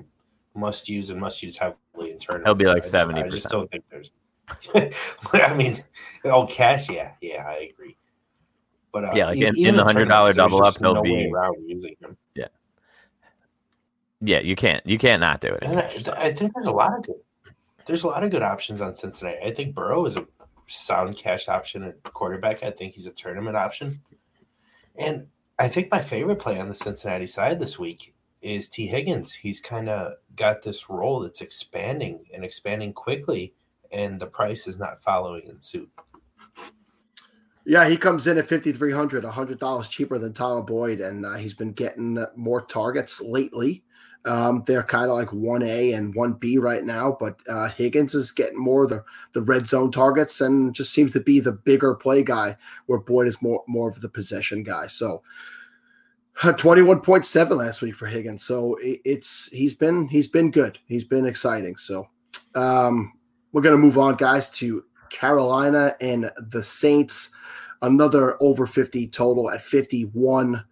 must 0.58 0.90
use 0.90 1.10
and 1.10 1.20
must 1.20 1.44
use 1.44 1.58
heavily 1.58 2.12
in 2.12 2.18
tournaments. 2.18 2.48
He'll 2.48 2.56
be 2.56 2.66
like 2.66 2.84
seventy. 2.84 3.22
I 3.22 3.30
just 3.30 3.50
don't 3.50 3.70
think 3.70 3.84
there's. 3.90 4.12
I 5.34 5.54
mean, 5.56 5.76
oh, 6.26 6.46
cash. 6.46 6.90
Yeah, 6.90 7.12
yeah, 7.22 7.46
I 7.48 7.72
agree. 7.74 7.98
But 8.92 9.06
uh, 9.06 9.12
yeah, 9.16 9.26
like 9.28 9.38
in, 9.38 9.58
in 9.58 9.76
the 9.76 9.84
hundred 9.84 10.06
dollar 10.06 10.34
double 10.34 10.64
up, 10.64 10.78
he'll 10.80 10.96
no 10.96 11.02
be 11.02 11.30
around 11.34 11.56
using 11.68 11.96
him. 12.00 12.16
Yeah, 12.36 12.48
yeah. 14.22 14.40
You 14.40 14.56
can't. 14.56 14.86
You 14.86 14.98
can't 14.98 15.20
not 15.22 15.42
do 15.42 15.50
it. 15.50 15.64
And 15.64 15.80
I, 15.80 15.92
I 16.18 16.32
think 16.34 16.54
there's 16.54 16.68
a 16.68 16.72
lot 16.72 16.98
of 16.98 17.06
good. 17.06 17.16
There's 17.86 18.04
a 18.04 18.08
lot 18.08 18.24
of 18.24 18.32
good 18.32 18.42
options 18.42 18.82
on 18.82 18.96
Cincinnati. 18.96 19.38
I 19.46 19.54
think 19.54 19.76
Burrow 19.76 20.06
is 20.06 20.18
a 20.18 20.26
sound 20.68 21.18
cash 21.18 21.48
option 21.48 21.84
at 21.84 22.02
quarterback. 22.04 22.64
I 22.64 22.72
think 22.72 22.96
he's 22.96 23.06
a 23.06 23.12
tournament 23.12 23.56
option. 23.56 24.02
And 24.98 25.28
I 25.60 25.68
think 25.68 25.92
my 25.92 26.02
favorite 26.02 26.40
play 26.40 26.60
on 26.60 26.68
the 26.68 26.74
Cincinnati 26.74 27.28
side 27.28 27.60
this 27.60 27.78
week 27.78 28.14
is 28.42 28.68
Tee 28.68 28.88
Higgins. 28.88 29.34
He's 29.34 29.60
kind 29.60 29.90
of 29.90 30.14
got 30.36 30.64
this 30.64 30.90
role 30.90 31.20
that's 31.20 31.42
expanding 31.42 32.26
and 32.34 32.44
expanding 32.44 32.94
quickly, 32.94 33.54
and 33.92 34.20
the 34.20 34.28
price 34.28 34.68
is 34.68 34.78
not 34.78 35.02
following 35.02 35.48
in 35.48 35.62
suit. 35.62 35.90
Yeah, 37.66 37.88
he 37.88 37.98
comes 37.98 38.28
in 38.28 38.38
at 38.38 38.48
fifty 38.48 38.72
three 38.72 38.92
hundred, 38.92 39.24
hundred 39.24 39.60
dollars 39.60 39.88
cheaper 39.88 40.18
than 40.18 40.34
Tyler 40.34 40.62
Boyd, 40.62 41.00
and 41.02 41.26
uh, 41.26 41.36
he's 41.36 41.54
been 41.54 41.72
getting 41.72 42.24
more 42.36 42.62
targets 42.62 43.22
lately. 43.22 43.84
Um, 44.26 44.64
they're 44.66 44.84
kind 44.84 45.10
of 45.10 45.18
like 45.18 45.32
one 45.32 45.62
A 45.62 45.94
and 45.94 46.16
one 46.16 46.34
B 46.34 46.58
right 46.58 46.84
now, 46.84 47.16
but 47.20 47.40
uh, 47.48 47.70
Higgins 47.70 48.16
is 48.16 48.32
getting 48.32 48.60
more 48.60 48.88
the 48.88 49.04
the 49.34 49.42
red 49.42 49.68
zone 49.68 49.92
targets 49.92 50.42
and 50.42 50.74
just 50.74 50.92
seems 50.92 51.12
to 51.14 51.20
be 51.20 51.40
the 51.40 51.52
bigger 51.52 51.94
play 51.94 52.24
guy, 52.24 52.58
where 52.88 53.00
Boyd 53.00 53.28
is 53.28 53.42
more 53.42 53.64
more 53.68 53.90
of 53.90 54.02
the 54.02 54.10
possession 54.10 54.64
guy. 54.64 54.88
So. 54.88 55.22
Uh, 56.44 56.52
21.7 56.52 57.56
last 57.56 57.82
week 57.82 57.96
for 57.96 58.08
Higgins. 58.08 58.44
So 58.44 58.76
it, 58.82 59.00
it's 59.06 59.50
he's 59.54 59.74
been 59.74 60.10
he's 60.10 60.28
been 60.28 60.52
good. 60.52 60.78
He's 60.86 61.06
been 61.06 61.26
exciting. 61.26 61.78
So 61.78 62.10
um, 62.56 63.14
we're 63.54 63.62
gonna 63.62 63.78
move 63.78 63.98
on, 63.98 64.16
guys, 64.16 64.50
to 64.50 64.84
Carolina 65.10 65.96
and 66.02 66.30
the 66.38 66.62
Saints. 66.62 67.30
another 67.82 68.42
over 68.42 68.68
50 68.68 69.08
total 69.08 69.50
at 69.50 69.62
51. 69.62 70.66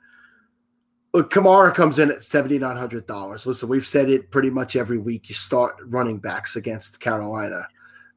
Look, 1.13 1.31
Kamara 1.31 1.73
comes 1.75 1.99
in 1.99 2.09
at 2.09 2.19
$7,900. 2.19 3.45
Listen, 3.45 3.69
we've 3.69 3.85
said 3.85 4.09
it 4.09 4.31
pretty 4.31 4.49
much 4.49 4.75
every 4.75 4.97
week. 4.97 5.29
You 5.29 5.35
start 5.35 5.75
running 5.85 6.17
backs 6.17 6.55
against 6.55 6.99
Carolina. 6.99 7.67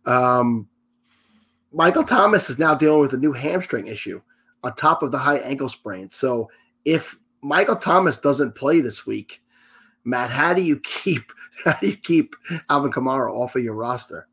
Um, 0.07 0.69
Michael 1.73 2.05
Thomas 2.05 2.49
is 2.49 2.59
now 2.59 2.75
dealing 2.75 3.01
with 3.01 3.13
a 3.13 3.19
new 3.19 3.33
hamstring 3.33 3.87
issue 3.87 4.23
on 4.65 4.75
top 4.75 5.03
of 5.03 5.13
the 5.13 5.19
high 5.19 5.39
ankle 5.39 5.69
sprain. 5.69 6.09
So 6.09 6.51
if 6.87 7.17
Michael 7.43 7.77
Thomas 7.77 8.17
doesn't 8.17 8.55
play 8.55 8.81
this 8.81 9.07
week, 9.07 9.43
Matt, 10.05 10.31
how 10.31 10.55
do 10.55 10.63
you 10.63 10.81
keep 10.81 11.33
how 11.65 11.75
do 11.75 11.89
you 11.89 11.97
keep 11.97 12.35
Alvin 12.71 12.93
Kamara 12.93 13.31
off 13.33 13.57
of 13.57 13.63
your 13.63 13.75
roster? 13.75 14.27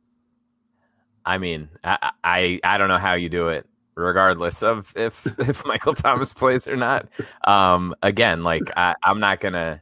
I 1.26 1.38
mean, 1.38 1.70
I, 1.84 2.12
I 2.24 2.60
I 2.64 2.78
don't 2.78 2.90
know 2.90 2.98
how 2.98 3.14
you 3.14 3.28
do 3.28 3.50
it, 3.50 3.68
regardless 3.96 4.64
of 4.64 4.92
if 4.96 5.26
if 5.40 5.66
Michael 5.66 5.94
Thomas 5.94 6.34
plays 6.34 6.68
or 6.68 6.76
not. 6.76 7.08
Um, 7.46 7.96
again, 8.02 8.44
like 8.44 8.64
I, 8.76 8.96
I'm 9.04 9.20
not 9.20 9.40
gonna 9.40 9.82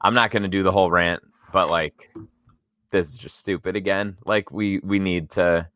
I'm 0.00 0.14
not 0.14 0.30
gonna 0.30 0.48
do 0.48 0.62
the 0.62 0.72
whole 0.72 0.90
rant, 0.90 1.22
but 1.52 1.70
like 1.70 2.10
this 2.90 3.08
is 3.08 3.18
just 3.18 3.38
stupid 3.38 3.76
again. 3.76 4.16
Like 4.24 4.50
we 4.50 4.78
we 4.80 4.98
need 4.98 5.30
to 5.30 5.68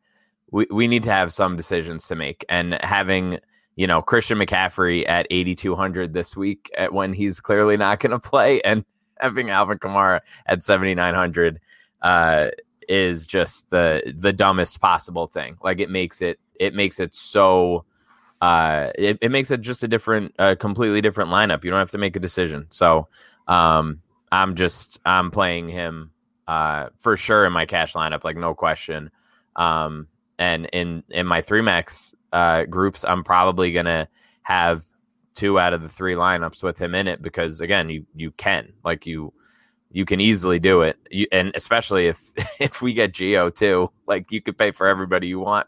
we, 0.51 0.67
we 0.71 0.87
need 0.87 1.03
to 1.03 1.11
have 1.11 1.33
some 1.33 1.57
decisions 1.57 2.07
to 2.07 2.15
make, 2.15 2.45
and 2.49 2.77
having 2.81 3.39
you 3.75 3.87
know 3.87 4.01
Christian 4.01 4.37
McCaffrey 4.37 5.07
at 5.07 5.27
8200 5.29 6.13
this 6.13 6.35
week 6.37 6.71
at 6.77 6.93
when 6.93 7.13
he's 7.13 7.39
clearly 7.39 7.77
not 7.77 7.99
going 7.99 8.11
to 8.11 8.19
play, 8.19 8.61
and 8.61 8.85
having 9.19 9.49
Alvin 9.49 9.79
Kamara 9.79 10.21
at 10.45 10.63
7900 10.63 11.59
uh, 12.01 12.47
is 12.87 13.27
just 13.27 13.69
the 13.69 14.13
the 14.15 14.33
dumbest 14.33 14.79
possible 14.79 15.27
thing. 15.27 15.57
Like 15.63 15.79
it 15.79 15.89
makes 15.89 16.21
it 16.21 16.39
it 16.59 16.73
makes 16.73 16.99
it 16.99 17.13
so 17.13 17.85
uh 18.41 18.91
it, 18.95 19.17
it 19.21 19.31
makes 19.31 19.51
it 19.51 19.61
just 19.61 19.83
a 19.83 19.87
different 19.87 20.33
a 20.39 20.55
completely 20.55 21.01
different 21.01 21.29
lineup. 21.29 21.63
You 21.63 21.71
don't 21.71 21.79
have 21.79 21.91
to 21.91 21.97
make 21.97 22.15
a 22.15 22.19
decision. 22.19 22.65
So 22.69 23.07
um 23.47 24.01
I'm 24.31 24.55
just 24.55 24.99
I'm 25.05 25.31
playing 25.31 25.69
him 25.69 26.11
uh 26.47 26.89
for 26.97 27.17
sure 27.17 27.45
in 27.45 27.53
my 27.53 27.65
cash 27.65 27.93
lineup, 27.93 28.23
like 28.23 28.37
no 28.37 28.53
question. 28.53 29.11
Um 29.55 30.07
and 30.39 30.67
in 30.67 31.03
in 31.09 31.25
my 31.25 31.41
three 31.41 31.61
max 31.61 32.13
uh 32.31 32.63
groups, 32.65 33.03
I'm 33.03 33.23
probably 33.23 33.71
gonna 33.71 34.07
have 34.43 34.85
two 35.35 35.59
out 35.59 35.73
of 35.73 35.81
the 35.81 35.89
three 35.89 36.15
lineups 36.15 36.63
with 36.63 36.79
him 36.79 36.95
in 36.95 37.07
it 37.07 37.21
because 37.21 37.61
again, 37.61 37.89
you 37.89 38.05
you 38.15 38.31
can 38.31 38.71
like 38.83 39.05
you 39.05 39.33
you 39.91 40.05
can 40.05 40.19
easily 40.19 40.59
do 40.59 40.81
it, 40.81 40.97
you, 41.09 41.27
and 41.31 41.51
especially 41.55 42.07
if 42.07 42.19
if 42.59 42.81
we 42.81 42.93
get 42.93 43.13
Geo 43.13 43.49
too, 43.49 43.91
like 44.07 44.31
you 44.31 44.41
could 44.41 44.57
pay 44.57 44.71
for 44.71 44.87
everybody 44.87 45.27
you 45.27 45.39
want. 45.39 45.67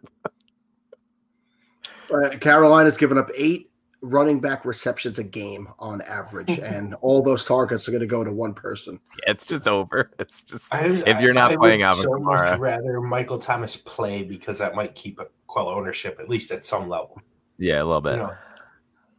Uh, 2.12 2.29
Carolina's 2.39 2.97
given 2.97 3.17
up 3.17 3.29
eight 3.38 3.69
running 4.01 4.39
back 4.39 4.65
receptions 4.65 5.19
a 5.19 5.23
game 5.23 5.67
on 5.79 6.01
average, 6.01 6.49
and 6.60 6.95
all 7.01 7.21
those 7.21 7.43
targets 7.43 7.88
are 7.88 7.91
going 7.91 8.01
to 8.01 8.08
go 8.08 8.23
to 8.23 8.32
one 8.32 8.53
person. 8.53 8.99
Yeah, 9.25 9.32
It's 9.32 9.45
just 9.45 9.67
over. 9.67 10.12
It's 10.19 10.43
just 10.43 10.73
I, 10.73 10.86
if 10.86 11.21
you're 11.21 11.34
not 11.34 11.51
I, 11.51 11.55
playing 11.55 11.84
I 11.84 11.91
would 11.91 12.05
Alvin 12.05 12.19
so 12.19 12.23
much 12.23 12.60
rather 12.60 13.01
Michael 13.01 13.38
Thomas 13.38 13.75
play 13.75 14.23
because 14.23 14.58
that 14.58 14.75
might 14.75 14.95
keep 14.95 15.19
a 15.19 15.27
quell 15.47 15.69
ownership 15.69 16.17
at 16.19 16.29
least 16.29 16.51
at 16.51 16.63
some 16.63 16.89
level. 16.89 17.21
yeah, 17.58 17.82
a 17.82 17.86
little 17.86 18.01
bit. 18.01 18.13
You 18.13 18.17
know, 18.17 18.34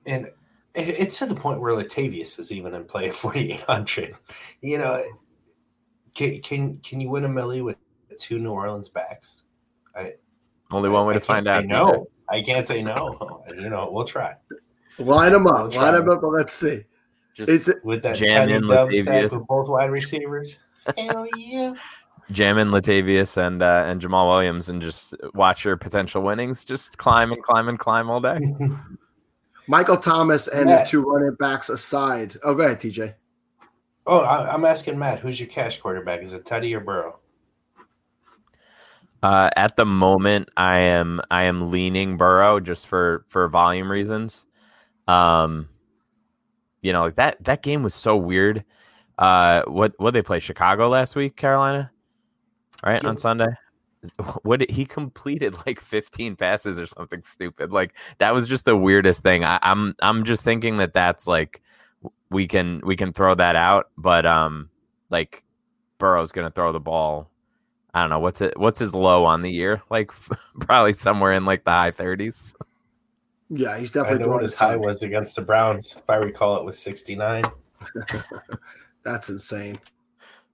and 0.06 0.26
it- 0.26 0.36
it's 0.74 1.18
to 1.18 1.26
the 1.26 1.35
point 1.35 1.61
where 1.61 1.72
Latavius 1.74 2.38
is 2.38 2.52
even 2.52 2.74
in 2.74 2.85
play 2.85 3.09
at 3.09 3.14
4,800. 3.14 4.14
You 4.62 4.78
know, 4.78 5.04
can 6.14 6.40
can 6.40 6.78
can 6.78 7.00
you 7.00 7.09
win 7.11 7.24
a 7.24 7.28
millie 7.28 7.62
with 7.62 7.76
two 8.18 8.38
New 8.38 8.50
Orleans 8.50 8.88
backs? 8.88 9.42
Only 10.70 10.88
one 10.88 11.06
way 11.06 11.14
I 11.16 11.18
to 11.18 11.24
find 11.24 11.48
out. 11.48 11.62
say 11.62 11.66
no. 11.66 12.06
I 12.28 12.42
can't 12.42 12.66
say 12.66 12.83
no. 12.83 13.42
You 13.59 13.68
know, 13.68 13.90
we'll 13.90 14.04
try 14.04 14.35
Line 14.98 15.33
them 15.33 15.46
up, 15.46 15.70
We'll 15.70 15.83
line 15.83 15.94
them 15.94 16.09
up, 16.09 16.22
and 16.22 16.33
let's 16.33 16.52
see. 16.52 16.85
Just 17.35 17.50
Is 17.50 17.68
it, 17.68 17.85
with 17.85 18.02
that 18.02 18.16
Jam 18.16 18.48
tiny 18.48 18.52
in 18.52 18.66
dub 18.66 18.92
stack 18.92 19.06
Latavius. 19.06 19.33
with 19.33 19.46
both 19.46 19.68
wide 19.68 19.90
receivers. 19.90 20.59
Hell 20.96 21.26
yeah! 21.37 21.74
jamming 22.33 22.68
Latavius 22.68 23.37
and 23.37 23.62
uh, 23.62 23.85
and 23.87 24.00
Jamaal 24.00 24.28
Williams 24.28 24.68
and 24.68 24.80
just 24.80 25.14
watch 25.35 25.64
your 25.64 25.76
potential 25.76 26.22
winnings. 26.22 26.64
Just 26.64 26.98
climb 26.98 27.33
and 27.33 27.42
climb 27.42 27.68
and 27.68 27.78
climb 27.78 28.11
all 28.11 28.20
day. 28.20 28.38
Michael 29.70 29.98
Thomas 29.98 30.48
and 30.48 30.66
Matt. 30.66 30.85
the 30.85 30.90
two 30.90 31.02
running 31.02 31.37
backs 31.38 31.68
aside. 31.68 32.37
Oh, 32.42 32.54
go 32.54 32.64
ahead, 32.64 32.80
TJ. 32.80 33.14
Oh, 34.04 34.18
I, 34.20 34.52
I'm 34.52 34.64
asking 34.64 34.98
Matt, 34.98 35.20
who's 35.20 35.38
your 35.38 35.48
cash 35.48 35.78
quarterback? 35.78 36.22
Is 36.22 36.33
it 36.33 36.44
Teddy 36.44 36.74
or 36.74 36.80
Burrow? 36.80 37.20
Uh, 39.22 39.48
at 39.54 39.76
the 39.76 39.85
moment, 39.85 40.48
I 40.56 40.78
am 40.78 41.20
I 41.30 41.44
am 41.44 41.70
leaning 41.70 42.16
Burrow 42.16 42.59
just 42.59 42.88
for 42.88 43.24
for 43.28 43.46
volume 43.48 43.90
reasons. 43.92 44.46
Um, 45.06 45.68
you 46.83 46.92
know, 46.92 47.02
like 47.02 47.16
that 47.16 47.37
that 47.44 47.62
game 47.62 47.83
was 47.85 47.94
so 47.94 48.16
weird. 48.16 48.64
Uh, 49.18 49.62
what 49.66 49.92
what 49.98 50.14
they 50.14 50.22
play 50.22 50.40
Chicago 50.40 50.88
last 50.88 51.14
week, 51.14 51.37
Carolina, 51.37 51.90
right 52.83 53.02
Yeah. 53.02 53.09
on 53.11 53.16
Sunday. 53.18 53.46
What 54.42 54.68
he 54.70 54.86
completed 54.86 55.54
like 55.66 55.78
15 55.78 56.36
passes 56.36 56.80
or 56.80 56.86
something 56.86 57.22
stupid. 57.22 57.72
Like 57.72 57.96
that 58.18 58.32
was 58.32 58.48
just 58.48 58.64
the 58.64 58.76
weirdest 58.76 59.22
thing. 59.22 59.44
I, 59.44 59.58
I'm 59.62 59.94
I'm 60.00 60.24
just 60.24 60.42
thinking 60.42 60.78
that 60.78 60.94
that's 60.94 61.26
like 61.26 61.60
we 62.30 62.46
can 62.46 62.80
we 62.84 62.96
can 62.96 63.12
throw 63.12 63.34
that 63.34 63.56
out, 63.56 63.90
but 63.98 64.24
um, 64.24 64.70
like 65.10 65.44
Burrow's 65.98 66.32
gonna 66.32 66.50
throw 66.50 66.72
the 66.72 66.80
ball 66.80 67.30
I 67.92 68.00
don't 68.02 68.10
know 68.10 68.20
what's 68.20 68.40
it. 68.40 68.58
What's 68.58 68.78
his 68.78 68.94
low 68.94 69.24
on 69.24 69.42
the 69.42 69.50
year? 69.50 69.82
Like 69.90 70.12
probably 70.60 70.92
somewhere 70.94 71.32
in 71.32 71.44
like 71.44 71.64
the 71.64 71.70
high 71.70 71.90
thirties. 71.90 72.54
Yeah, 73.48 73.78
he's 73.78 73.90
definitely. 73.90 74.16
I 74.16 74.18
definitely 74.18 74.18
know 74.18 74.24
throwing 74.24 74.32
what 74.32 74.42
his 74.42 74.54
high 74.54 74.76
was 74.76 75.02
against 75.02 75.36
the 75.36 75.42
Browns. 75.42 75.96
If 75.98 76.08
I 76.08 76.16
recall, 76.16 76.56
it 76.56 76.64
was 76.64 76.78
69. 76.78 77.44
That's 79.04 79.28
insane. 79.28 79.80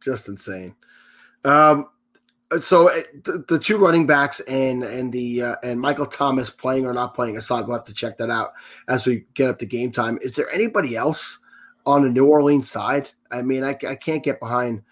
Just 0.01 0.29
insane. 0.29 0.75
Um, 1.45 1.91
so 2.61 2.91
uh, 2.91 3.03
the, 3.25 3.45
the 3.49 3.59
two 3.59 3.77
running 3.77 4.07
backs 4.07 4.41
and 4.41 4.85
and 4.85 5.13
the 5.13 5.43
uh, 5.43 5.57
and 5.63 5.81
Michael 5.81 6.07
Thomas 6.07 6.51
playing 6.51 6.87
or 6.87 6.93
not 6.93 7.15
playing 7.15 7.37
aside, 7.37 7.67
we'll 7.67 7.77
have 7.77 7.87
to 7.87 7.95
check 7.95 8.17
that 8.19 8.31
out 8.31 8.53
as 8.89 9.07
we 9.07 9.25
get 9.35 9.51
up 9.51 9.59
to 9.59 9.67
game 9.67 9.91
time. 9.91 10.19
Is 10.23 10.35
there 10.35 10.51
anybody 10.51 10.97
else 10.97 11.39
on 11.85 12.03
the 12.03 12.11
New 12.11 12.27
Orleans 12.27 12.71
side? 12.71 13.11
I 13.31 13.43
mean, 13.43 13.65
I, 13.65 13.71
I 13.89 13.97
can't 13.97 14.23
get 14.23 14.41
behind. 14.41 14.83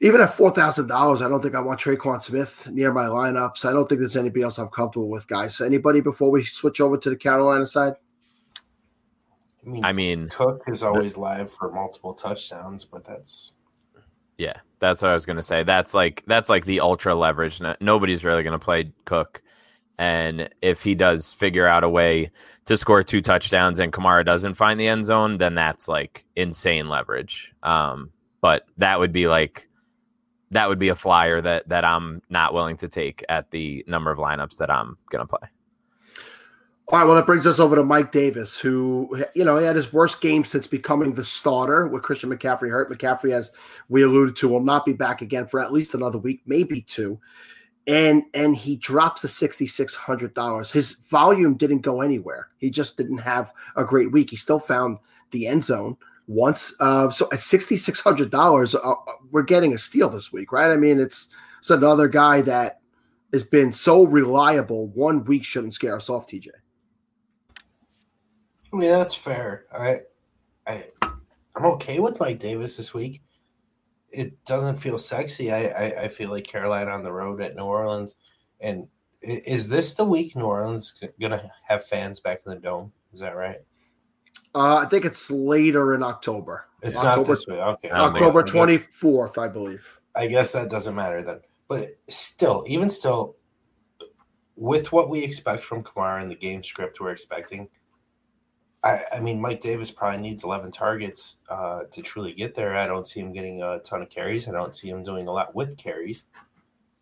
Even 0.00 0.20
at 0.20 0.34
four 0.34 0.50
thousand 0.50 0.88
dollars, 0.88 1.22
I 1.22 1.28
don't 1.28 1.40
think 1.40 1.54
I 1.54 1.60
want 1.60 1.78
Tre'Quan 1.78 2.24
Smith 2.24 2.68
near 2.72 2.92
my 2.92 3.04
lineups. 3.04 3.64
I 3.64 3.70
don't 3.70 3.88
think 3.88 4.00
there's 4.00 4.16
anybody 4.16 4.42
else 4.42 4.58
I'm 4.58 4.68
comfortable 4.68 5.08
with, 5.08 5.28
guys. 5.28 5.60
Anybody 5.60 6.00
before 6.00 6.32
we 6.32 6.44
switch 6.44 6.80
over 6.80 6.96
to 6.96 7.10
the 7.10 7.16
Carolina 7.16 7.66
side? 7.66 7.94
I 9.64 9.70
mean, 9.70 9.84
I 9.84 9.92
mean, 9.92 10.28
Cook 10.28 10.64
is 10.66 10.82
always 10.82 11.16
live 11.16 11.52
for 11.52 11.70
multiple 11.70 12.14
touchdowns, 12.14 12.84
but 12.84 13.04
that's 13.04 13.52
yeah, 14.42 14.58
that's 14.80 15.00
what 15.00 15.12
I 15.12 15.14
was 15.14 15.24
gonna 15.24 15.42
say. 15.42 15.62
That's 15.62 15.94
like 15.94 16.24
that's 16.26 16.48
like 16.48 16.64
the 16.64 16.80
ultra 16.80 17.14
leverage. 17.14 17.60
No, 17.60 17.76
nobody's 17.80 18.24
really 18.24 18.42
gonna 18.42 18.58
play 18.58 18.92
Cook, 19.04 19.40
and 19.98 20.48
if 20.62 20.82
he 20.82 20.96
does 20.96 21.32
figure 21.32 21.68
out 21.68 21.84
a 21.84 21.88
way 21.88 22.32
to 22.64 22.76
score 22.76 23.04
two 23.04 23.22
touchdowns 23.22 23.78
and 23.78 23.92
Kamara 23.92 24.24
doesn't 24.26 24.54
find 24.54 24.80
the 24.80 24.88
end 24.88 25.06
zone, 25.06 25.38
then 25.38 25.54
that's 25.54 25.86
like 25.86 26.24
insane 26.34 26.88
leverage. 26.88 27.52
Um, 27.62 28.10
but 28.40 28.66
that 28.78 28.98
would 28.98 29.12
be 29.12 29.28
like 29.28 29.68
that 30.50 30.68
would 30.68 30.80
be 30.80 30.88
a 30.88 30.96
flyer 30.96 31.40
that 31.40 31.68
that 31.68 31.84
I'm 31.84 32.20
not 32.28 32.52
willing 32.52 32.76
to 32.78 32.88
take 32.88 33.24
at 33.28 33.52
the 33.52 33.84
number 33.86 34.10
of 34.10 34.18
lineups 34.18 34.56
that 34.56 34.70
I'm 34.70 34.98
gonna 35.08 35.26
play. 35.26 35.48
All 36.88 36.98
right, 36.98 37.04
well, 37.04 37.14
that 37.14 37.26
brings 37.26 37.46
us 37.46 37.60
over 37.60 37.76
to 37.76 37.84
Mike 37.84 38.12
Davis, 38.12 38.58
who, 38.58 39.24
you 39.34 39.44
know, 39.44 39.56
he 39.56 39.64
had 39.64 39.76
his 39.76 39.92
worst 39.92 40.20
game 40.20 40.44
since 40.44 40.66
becoming 40.66 41.14
the 41.14 41.24
starter 41.24 41.86
with 41.86 42.02
Christian 42.02 42.28
McCaffrey 42.28 42.70
hurt. 42.70 42.90
McCaffrey, 42.90 43.32
as 43.32 43.52
we 43.88 44.02
alluded 44.02 44.36
to, 44.36 44.48
will 44.48 44.60
not 44.60 44.84
be 44.84 44.92
back 44.92 45.22
again 45.22 45.46
for 45.46 45.60
at 45.60 45.72
least 45.72 45.94
another 45.94 46.18
week, 46.18 46.42
maybe 46.44 46.82
two. 46.82 47.18
And 47.86 48.24
and 48.34 48.54
he 48.54 48.76
drops 48.76 49.22
the 49.22 49.28
sixty 49.28 49.66
six 49.66 49.94
hundred 49.94 50.34
dollars. 50.34 50.70
His 50.70 50.92
volume 50.92 51.54
didn't 51.54 51.80
go 51.80 52.00
anywhere. 52.00 52.48
He 52.58 52.70
just 52.70 52.96
didn't 52.96 53.18
have 53.18 53.52
a 53.74 53.84
great 53.84 54.12
week. 54.12 54.30
He 54.30 54.36
still 54.36 54.60
found 54.60 54.98
the 55.32 55.48
end 55.48 55.64
zone 55.64 55.96
once. 56.28 56.76
Uh, 56.78 57.10
so 57.10 57.28
at 57.32 57.40
sixty 57.40 57.76
six 57.76 58.00
hundred 58.00 58.30
dollars, 58.30 58.76
uh, 58.76 58.94
we're 59.32 59.42
getting 59.42 59.72
a 59.72 59.78
steal 59.78 60.10
this 60.10 60.32
week, 60.32 60.52
right? 60.52 60.70
I 60.70 60.76
mean, 60.76 61.00
it's 61.00 61.28
it's 61.58 61.70
another 61.70 62.06
guy 62.06 62.40
that 62.42 62.80
has 63.32 63.42
been 63.42 63.72
so 63.72 64.04
reliable. 64.04 64.86
One 64.88 65.24
week 65.24 65.42
shouldn't 65.42 65.74
scare 65.74 65.96
us 65.96 66.08
off, 66.08 66.28
TJ. 66.28 66.48
I 68.72 68.76
mean 68.76 68.90
that's 68.90 69.14
fair. 69.14 69.66
I 69.72 70.00
I 70.66 70.86
I'm 71.02 71.66
okay 71.66 72.00
with 72.00 72.20
Mike 72.20 72.38
Davis 72.38 72.76
this 72.76 72.94
week. 72.94 73.22
It 74.10 74.42
doesn't 74.44 74.76
feel 74.76 74.98
sexy. 74.98 75.52
I, 75.52 75.66
I 75.66 76.02
I 76.02 76.08
feel 76.08 76.30
like 76.30 76.46
Carolina 76.46 76.90
on 76.90 77.02
the 77.02 77.12
road 77.12 77.40
at 77.40 77.56
New 77.56 77.64
Orleans, 77.64 78.16
and 78.60 78.86
is 79.20 79.68
this 79.68 79.94
the 79.94 80.04
week 80.04 80.34
New 80.36 80.44
Orleans 80.44 81.00
gonna 81.20 81.50
have 81.66 81.84
fans 81.84 82.20
back 82.20 82.42
in 82.46 82.50
the 82.50 82.58
dome? 82.58 82.92
Is 83.12 83.20
that 83.20 83.36
right? 83.36 83.58
Uh, 84.54 84.76
I 84.76 84.86
think 84.86 85.04
it's 85.04 85.30
later 85.30 85.94
in 85.94 86.02
October. 86.02 86.66
It's 86.82 87.02
not 87.02 87.24
this 87.24 87.46
week. 87.46 87.58
Okay, 87.58 87.90
I 87.90 88.00
October 88.00 88.42
twenty 88.42 88.78
fourth, 88.78 89.38
I 89.38 89.48
believe. 89.48 89.86
I 90.14 90.26
guess 90.26 90.52
that 90.52 90.68
doesn't 90.68 90.94
matter 90.94 91.22
then. 91.22 91.40
But 91.68 91.96
still, 92.08 92.64
even 92.66 92.90
still, 92.90 93.36
with 94.56 94.92
what 94.92 95.08
we 95.08 95.22
expect 95.22 95.62
from 95.64 95.82
Kamara 95.82 96.20
and 96.20 96.30
the 96.30 96.34
game 96.34 96.62
script 96.62 97.00
we're 97.00 97.12
expecting, 97.12 97.68
I, 98.84 99.04
I 99.12 99.20
mean, 99.20 99.40
Mike 99.40 99.60
Davis 99.60 99.90
probably 99.90 100.20
needs 100.20 100.42
11 100.42 100.72
targets 100.72 101.38
uh, 101.48 101.82
to 101.92 102.02
truly 102.02 102.32
get 102.32 102.54
there. 102.54 102.76
I 102.76 102.86
don't 102.86 103.06
see 103.06 103.20
him 103.20 103.32
getting 103.32 103.62
a 103.62 103.78
ton 103.78 104.02
of 104.02 104.10
carries. 104.10 104.48
I 104.48 104.52
don't 104.52 104.74
see 104.74 104.88
him 104.88 105.04
doing 105.04 105.28
a 105.28 105.32
lot 105.32 105.54
with 105.54 105.76
carries. 105.76 106.24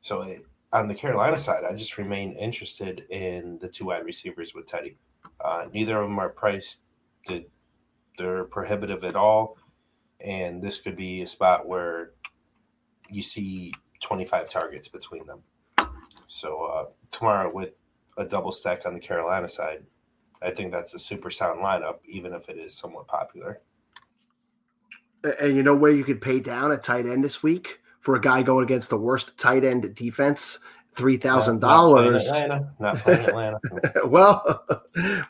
So 0.03 0.23
it, 0.23 0.45
on 0.73 0.88
the 0.88 0.95
Carolina 0.95 1.38
side, 1.38 1.64
I 1.64 1.75
just 1.75 1.97
remain 1.97 2.33
interested 2.33 3.05
in 3.11 3.59
the 3.61 3.69
two 3.69 3.87
wide 3.87 4.05
receivers 4.05 4.55
with 4.55 4.66
Teddy. 4.66 4.99
Uh, 5.43 5.66
neither 5.73 6.01
of 6.01 6.09
them 6.09 6.19
are 6.19 6.29
priced 6.29 6.83
to, 7.27 7.45
they're 8.19 8.45
prohibitive 8.45 9.03
at 9.05 9.16
all. 9.16 9.57
And 10.21 10.62
this 10.62 10.79
could 10.79 10.97
be 10.97 11.23
a 11.23 11.27
spot 11.27 11.66
where 11.66 12.12
you 13.09 13.23
see 13.23 13.73
25 14.01 14.49
targets 14.49 14.88
between 14.88 15.27
them. 15.27 15.40
So 16.27 16.64
uh, 16.64 16.85
Kamara 17.11 17.53
with 17.53 17.71
a 18.19 18.25
double 18.25 18.53
stack 18.53 18.87
on 18.87 18.95
the 18.95 19.01
Carolina 19.01 19.49
side, 19.49 19.83
I 20.42 20.50
think 20.50 20.72
that's 20.72 20.94
a 20.94 20.98
super 20.98 21.31
sound 21.31 21.61
lineup, 21.61 21.98
even 22.07 22.33
if 22.33 22.48
it 22.48 22.57
is 22.57 22.74
somewhat 22.74 23.07
popular. 23.07 23.61
And 25.40 25.55
you 25.55 25.62
know 25.62 25.74
where 25.74 25.92
you 25.92 26.05
could 26.05 26.20
pay 26.20 26.40
down 26.40 26.72
a 26.72 26.79
tight 26.79 27.07
end 27.07 27.22
this 27.22 27.42
week 27.42 27.81
for 27.98 28.14
a 28.14 28.20
guy 28.20 28.42
going 28.42 28.64
against 28.64 28.88
the 28.88 28.96
worst 28.96 29.37
tight 29.38 29.64
end 29.64 29.94
defense? 29.94 30.59
Three 30.94 31.18
thousand 31.18 31.61
dollars. 31.61 32.31
Not 32.81 32.96
playing 32.96 33.20
Atlanta. 33.20 33.61
well, 34.07 34.66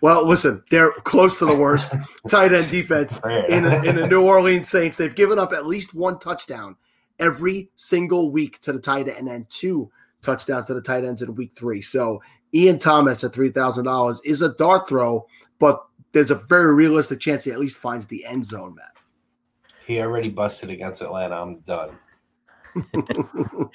well, 0.01 0.27
listen, 0.27 0.63
they're 0.71 0.93
close 1.05 1.37
to 1.39 1.45
the 1.45 1.55
worst 1.55 1.95
tight 2.29 2.53
end 2.53 2.71
defense 2.71 3.21
in 3.49 3.65
the, 3.65 3.83
in 3.85 3.97
the 3.97 4.07
New 4.07 4.25
Orleans 4.25 4.69
Saints. 4.69 4.97
They've 4.97 5.15
given 5.15 5.39
up 5.39 5.53
at 5.53 5.67
least 5.67 5.93
one 5.93 6.19
touchdown 6.19 6.77
every 7.19 7.71
single 7.77 8.31
week 8.31 8.61
to 8.63 8.73
the 8.73 8.81
tight 8.81 9.07
end 9.07 9.29
and 9.29 9.49
two 9.51 9.91
touchdowns 10.23 10.67
to 10.67 10.75
the 10.75 10.81
tight 10.81 11.05
ends 11.05 11.21
in 11.23 11.35
week 11.35 11.53
three. 11.55 11.83
So 11.83 12.23
Ian 12.55 12.79
Thomas 12.79 13.23
at 13.25 13.33
three 13.33 13.51
thousand 13.51 13.85
dollars 13.85 14.21
is 14.25 14.43
a 14.43 14.55
dart 14.55 14.89
throw, 14.89 15.27
but 15.59 15.85
there's 16.13 16.31
a 16.31 16.37
very 16.37 16.75
realistic 16.75 17.21
chance 17.21 17.45
he 17.45 17.53
at 17.53 17.61
least 17.61 17.77
finds 17.77 18.07
the 18.07 18.25
end 18.25 18.45
zone, 18.45 18.75
Matt. 18.75 18.97
He 19.87 20.01
already 20.01 20.29
busted 20.29 20.71
against 20.71 21.03
Atlanta. 21.03 21.37
I'm 21.37 21.61
done. 21.61 21.99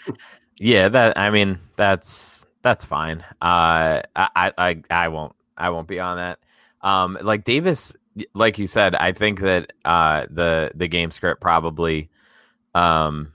yeah, 0.59 0.89
that 0.89 1.17
I 1.17 1.29
mean 1.29 1.59
that's 1.75 2.45
that's 2.61 2.85
fine. 2.85 3.21
Uh, 3.41 4.01
I 4.15 4.51
I 4.57 4.81
I 4.89 5.07
won't 5.09 5.35
I 5.57 5.69
won't 5.69 5.87
be 5.87 5.99
on 5.99 6.17
that. 6.17 6.39
Um, 6.81 7.17
like 7.21 7.43
Davis, 7.43 7.95
like 8.33 8.59
you 8.59 8.67
said, 8.67 8.95
I 8.95 9.11
think 9.11 9.39
that 9.41 9.73
uh 9.83 10.25
the 10.29 10.71
the 10.75 10.87
game 10.87 11.11
script 11.11 11.41
probably, 11.41 12.09
um, 12.73 13.31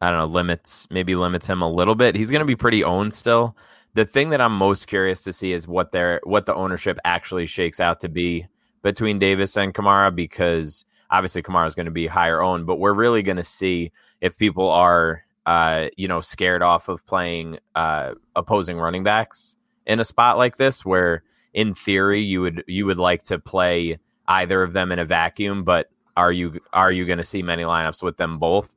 I 0.00 0.10
don't 0.10 0.18
know, 0.18 0.26
limits 0.26 0.86
maybe 0.90 1.14
limits 1.14 1.46
him 1.46 1.62
a 1.62 1.70
little 1.70 1.94
bit. 1.94 2.14
He's 2.14 2.30
going 2.30 2.40
to 2.40 2.46
be 2.46 2.56
pretty 2.56 2.84
owned 2.84 3.14
still. 3.14 3.56
The 3.94 4.04
thing 4.04 4.30
that 4.30 4.40
I'm 4.40 4.56
most 4.56 4.86
curious 4.86 5.22
to 5.22 5.32
see 5.32 5.52
is 5.52 5.66
what 5.66 5.92
their 5.92 6.20
what 6.24 6.46
the 6.46 6.54
ownership 6.54 6.98
actually 7.04 7.46
shakes 7.46 7.80
out 7.80 8.00
to 8.00 8.08
be 8.08 8.46
between 8.82 9.18
Davis 9.18 9.56
and 9.56 9.74
Kamara 9.74 10.14
because 10.14 10.84
obviously 11.10 11.42
Kamara 11.42 11.66
is 11.66 11.74
going 11.74 11.86
to 11.86 11.92
be 11.92 12.06
higher 12.06 12.40
owned, 12.40 12.66
but 12.66 12.78
we're 12.78 12.94
really 12.94 13.22
going 13.22 13.36
to 13.36 13.44
see 13.44 13.90
if 14.20 14.38
people 14.38 14.68
are 14.68 15.24
uh, 15.46 15.88
you 15.96 16.06
know 16.06 16.20
scared 16.20 16.62
off 16.62 16.88
of 16.88 17.04
playing 17.06 17.58
uh, 17.74 18.14
opposing 18.36 18.78
running 18.78 19.02
backs 19.02 19.56
in 19.86 19.98
a 19.98 20.04
spot 20.04 20.38
like 20.38 20.56
this 20.56 20.84
where 20.84 21.24
in 21.54 21.74
theory 21.74 22.20
you 22.20 22.40
would 22.40 22.62
you 22.68 22.86
would 22.86 22.98
like 22.98 23.24
to 23.24 23.38
play 23.38 23.98
either 24.28 24.62
of 24.62 24.72
them 24.72 24.92
in 24.92 25.00
a 25.00 25.04
vacuum 25.04 25.64
but 25.64 25.90
are 26.16 26.32
you 26.32 26.60
are 26.72 26.92
you 26.92 27.06
going 27.06 27.18
to 27.18 27.24
see 27.24 27.42
many 27.42 27.62
lineups 27.62 28.02
with 28.02 28.16
them 28.16 28.38
both? 28.38 28.74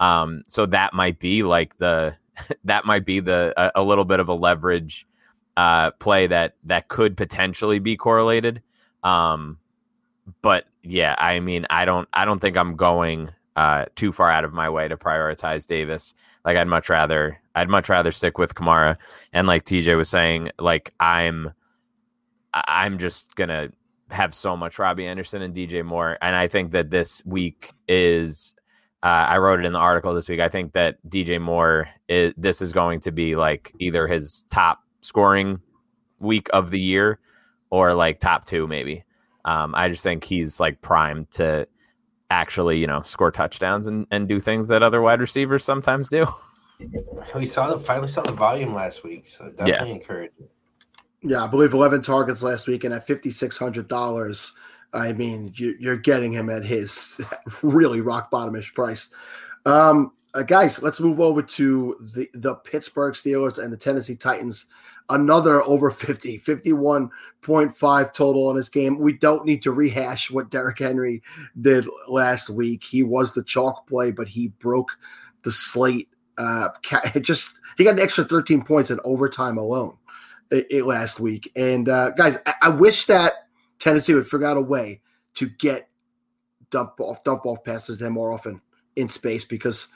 Um, 0.00 0.42
so 0.48 0.66
that 0.66 0.94
might 0.94 1.18
be 1.18 1.42
like 1.42 1.76
the 1.78 2.16
that 2.64 2.84
might 2.84 3.04
be 3.04 3.20
the 3.20 3.52
a, 3.56 3.80
a 3.80 3.82
little 3.82 4.04
bit 4.04 4.20
of 4.20 4.28
a 4.28 4.34
leverage 4.34 5.06
uh, 5.56 5.90
play 5.92 6.26
that 6.26 6.54
that 6.64 6.88
could 6.88 7.16
potentially 7.16 7.78
be 7.78 7.96
correlated 7.96 8.62
um, 9.02 9.58
but 10.42 10.64
yeah 10.82 11.14
i 11.18 11.38
mean 11.40 11.66
i 11.70 11.84
don't 11.84 12.08
i 12.12 12.24
don't 12.24 12.40
think 12.40 12.56
i'm 12.56 12.76
going 12.76 13.30
uh, 13.56 13.84
too 13.94 14.12
far 14.12 14.30
out 14.30 14.44
of 14.44 14.52
my 14.52 14.68
way 14.68 14.88
to 14.88 14.96
prioritize 14.96 15.66
Davis. 15.66 16.14
Like 16.44 16.56
I'd 16.56 16.66
much 16.66 16.88
rather 16.88 17.40
I'd 17.54 17.68
much 17.68 17.88
rather 17.88 18.10
stick 18.10 18.38
with 18.38 18.54
Kamara. 18.54 18.96
And 19.32 19.46
like 19.46 19.64
TJ 19.64 19.96
was 19.96 20.08
saying, 20.08 20.50
like 20.58 20.92
I'm 21.00 21.52
I'm 22.52 22.98
just 22.98 23.34
gonna 23.36 23.70
have 24.10 24.34
so 24.34 24.56
much 24.56 24.78
Robbie 24.78 25.06
Anderson 25.06 25.42
and 25.42 25.54
DJ 25.54 25.84
Moore. 25.84 26.18
And 26.20 26.34
I 26.36 26.48
think 26.48 26.72
that 26.72 26.90
this 26.90 27.22
week 27.24 27.72
is 27.88 28.54
uh, 29.04 29.26
I 29.28 29.36
wrote 29.36 29.60
it 29.60 29.66
in 29.66 29.74
the 29.74 29.78
article 29.78 30.14
this 30.14 30.30
week. 30.30 30.40
I 30.40 30.48
think 30.48 30.72
that 30.72 30.96
DJ 31.10 31.38
Moore 31.38 31.86
is 32.08 32.32
this 32.38 32.62
is 32.62 32.72
going 32.72 33.00
to 33.00 33.12
be 33.12 33.36
like 33.36 33.74
either 33.78 34.08
his 34.08 34.46
top 34.48 34.80
scoring 35.02 35.60
week 36.20 36.48
of 36.54 36.70
the 36.70 36.80
year 36.80 37.18
or 37.68 37.92
like 37.92 38.18
top 38.18 38.46
two 38.46 38.66
maybe. 38.66 39.04
Um, 39.44 39.74
I 39.74 39.90
just 39.90 40.02
think 40.02 40.24
he's 40.24 40.58
like 40.58 40.80
primed 40.80 41.30
to 41.32 41.68
actually, 42.30 42.78
you 42.78 42.86
know, 42.86 43.02
score 43.02 43.30
touchdowns 43.30 43.86
and, 43.86 44.06
and 44.10 44.26
do 44.26 44.40
things 44.40 44.68
that 44.68 44.82
other 44.82 45.02
wide 45.02 45.20
receivers 45.20 45.64
sometimes 45.64 46.08
do. 46.08 46.26
We 47.36 47.46
saw 47.46 47.72
the 47.72 47.78
finally 47.78 48.08
saw 48.08 48.22
the 48.22 48.32
volume 48.32 48.74
last 48.74 49.04
week, 49.04 49.28
so 49.28 49.48
definitely 49.48 49.88
yeah. 49.90 49.94
encouraging. 49.94 50.48
Yeah, 51.22 51.44
I 51.44 51.46
believe 51.46 51.72
11 51.72 52.02
targets 52.02 52.42
last 52.42 52.66
week, 52.66 52.82
and 52.82 52.92
at 52.92 53.06
$5,600, 53.06 54.50
I 54.94 55.12
mean, 55.12 55.52
you, 55.56 55.90
are 55.90 55.96
getting 55.96 56.32
him 56.32 56.48
at 56.48 56.64
his 56.64 57.20
really 57.62 58.00
rock 58.00 58.30
bottomish 58.30 58.72
price. 58.74 59.10
Um, 59.66 60.12
uh, 60.32 60.42
guys, 60.42 60.82
let's 60.82 61.00
move 61.00 61.20
over 61.20 61.42
to 61.42 61.96
the, 62.14 62.28
the 62.32 62.54
Pittsburgh 62.54 63.14
Steelers 63.14 63.62
and 63.62 63.72
the 63.72 63.76
Tennessee 63.76 64.16
Titans 64.16 64.66
another 65.10 65.62
over 65.62 65.90
50, 65.90 66.38
51.5 66.40 68.14
total 68.14 68.48
on 68.48 68.56
this 68.56 68.68
game. 68.68 68.98
We 68.98 69.12
don't 69.12 69.44
need 69.44 69.62
to 69.64 69.72
rehash 69.72 70.30
what 70.30 70.50
Derrick 70.50 70.78
Henry 70.78 71.22
did 71.60 71.86
last 72.08 72.50
week. 72.50 72.84
He 72.84 73.02
was 73.02 73.32
the 73.32 73.42
chalk 73.42 73.86
play, 73.86 74.10
but 74.10 74.28
he 74.28 74.48
broke 74.48 74.90
the 75.42 75.52
slate. 75.52 76.08
Uh, 76.38 76.68
just 77.20 77.60
he 77.76 77.84
got 77.84 77.94
an 77.94 78.00
extra 78.00 78.24
13 78.24 78.64
points 78.64 78.90
in 78.90 78.98
overtime 79.04 79.58
alone 79.58 79.96
it, 80.50 80.66
it 80.70 80.84
last 80.84 81.20
week. 81.20 81.52
And 81.54 81.88
uh, 81.88 82.10
guys, 82.10 82.38
I, 82.46 82.54
I 82.62 82.68
wish 82.70 83.04
that 83.06 83.43
Tennessee 83.78 84.14
would 84.14 84.28
figure 84.28 84.46
out 84.46 84.56
a 84.56 84.62
way 84.62 85.00
to 85.34 85.48
get 85.48 85.88
dump 86.70 86.94
off 86.98 87.22
dump 87.24 87.46
off 87.46 87.62
passes 87.64 87.98
them 87.98 88.14
more 88.14 88.32
often 88.32 88.60
in 88.96 89.08
space 89.08 89.44
because 89.44 89.88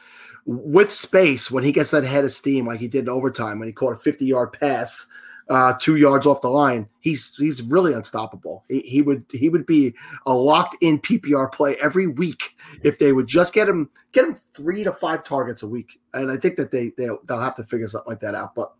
with 0.46 0.92
space 0.92 1.50
when 1.50 1.64
he 1.64 1.72
gets 1.72 1.90
that 1.90 2.04
head 2.04 2.24
of 2.24 2.32
steam 2.32 2.66
like 2.66 2.80
he 2.80 2.88
did 2.88 3.04
in 3.04 3.08
overtime 3.08 3.58
when 3.58 3.68
he 3.68 3.72
caught 3.72 3.92
a 3.92 3.96
50 3.96 4.24
yard 4.24 4.52
pass 4.52 5.08
uh, 5.48 5.72
two 5.80 5.96
yards 5.96 6.26
off 6.26 6.42
the 6.42 6.48
line 6.48 6.88
he's 7.00 7.34
he's 7.36 7.62
really 7.62 7.94
unstoppable. 7.94 8.64
He, 8.68 8.80
he 8.80 9.02
would 9.02 9.24
he 9.32 9.48
would 9.48 9.64
be 9.64 9.94
a 10.26 10.34
locked 10.34 10.76
in 10.82 10.98
ppr 10.98 11.50
play 11.50 11.76
every 11.76 12.06
week 12.06 12.54
if 12.82 12.98
they 12.98 13.12
would 13.12 13.26
just 13.26 13.54
get 13.54 13.68
him 13.68 13.88
get 14.12 14.26
him 14.26 14.36
three 14.54 14.84
to 14.84 14.92
five 14.92 15.24
targets 15.24 15.62
a 15.62 15.68
week. 15.68 16.00
And 16.12 16.30
i 16.30 16.36
think 16.36 16.56
that 16.56 16.70
they 16.70 16.92
they'll, 16.98 17.18
they'll 17.26 17.40
have 17.40 17.54
to 17.56 17.64
figure 17.64 17.86
something 17.86 18.10
like 18.10 18.20
that 18.20 18.34
out. 18.34 18.54
But 18.54 18.74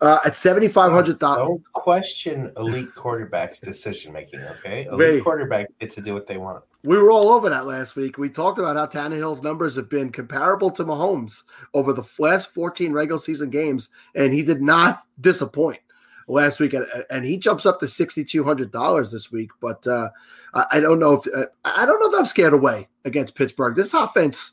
uh, 0.00 0.18
at 0.24 0.36
seventy 0.36 0.68
five 0.68 0.92
hundred 0.92 1.18
dollars. 1.18 1.46
Don't 1.46 1.72
question 1.72 2.52
elite 2.56 2.94
quarterbacks' 2.94 3.60
decision 3.60 4.12
making. 4.12 4.40
Okay, 4.40 4.86
elite 4.86 5.22
quarterbacks 5.22 5.66
get 5.78 5.90
to 5.92 6.00
do 6.00 6.14
what 6.14 6.26
they 6.26 6.38
want. 6.38 6.64
We 6.82 6.96
were 6.96 7.10
all 7.10 7.28
over 7.28 7.50
that 7.50 7.66
last 7.66 7.96
week. 7.96 8.16
We 8.16 8.30
talked 8.30 8.58
about 8.58 8.76
how 8.76 8.86
Tannehill's 8.86 9.42
numbers 9.42 9.76
have 9.76 9.90
been 9.90 10.10
comparable 10.10 10.70
to 10.70 10.84
Mahomes 10.84 11.42
over 11.74 11.92
the 11.92 12.04
last 12.18 12.54
fourteen 12.54 12.92
regular 12.92 13.18
season 13.18 13.50
games, 13.50 13.90
and 14.14 14.32
he 14.32 14.42
did 14.42 14.62
not 14.62 15.00
disappoint 15.20 15.80
last 16.26 16.60
week. 16.60 16.74
And 17.10 17.24
he 17.24 17.36
jumps 17.36 17.66
up 17.66 17.80
to 17.80 17.88
sixty 17.88 18.24
two 18.24 18.44
hundred 18.44 18.72
dollars 18.72 19.10
this 19.10 19.30
week. 19.30 19.50
But 19.60 19.86
uh, 19.86 20.08
I 20.54 20.80
don't 20.80 20.98
know 20.98 21.14
if 21.14 21.26
uh, 21.34 21.46
I 21.64 21.84
don't 21.84 22.00
know 22.00 22.10
that 22.10 22.20
I'm 22.20 22.26
scared 22.26 22.54
away 22.54 22.88
against 23.04 23.34
Pittsburgh. 23.34 23.76
This 23.76 23.94
offense. 23.94 24.52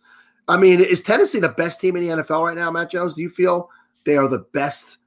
I 0.50 0.56
mean, 0.56 0.80
is 0.80 1.04
Tennessee 1.04 1.42
the 1.42 1.50
best 1.50 1.82
team 1.82 1.98
in 1.98 2.04
the 2.04 2.24
NFL 2.24 2.46
right 2.46 2.56
now, 2.56 2.72
Matt 2.72 2.90
Jones? 2.90 3.16
Do 3.16 3.22
you 3.22 3.30
feel 3.30 3.70
they 4.06 4.16
are 4.16 4.30
the 4.30 4.46
best? 4.54 4.98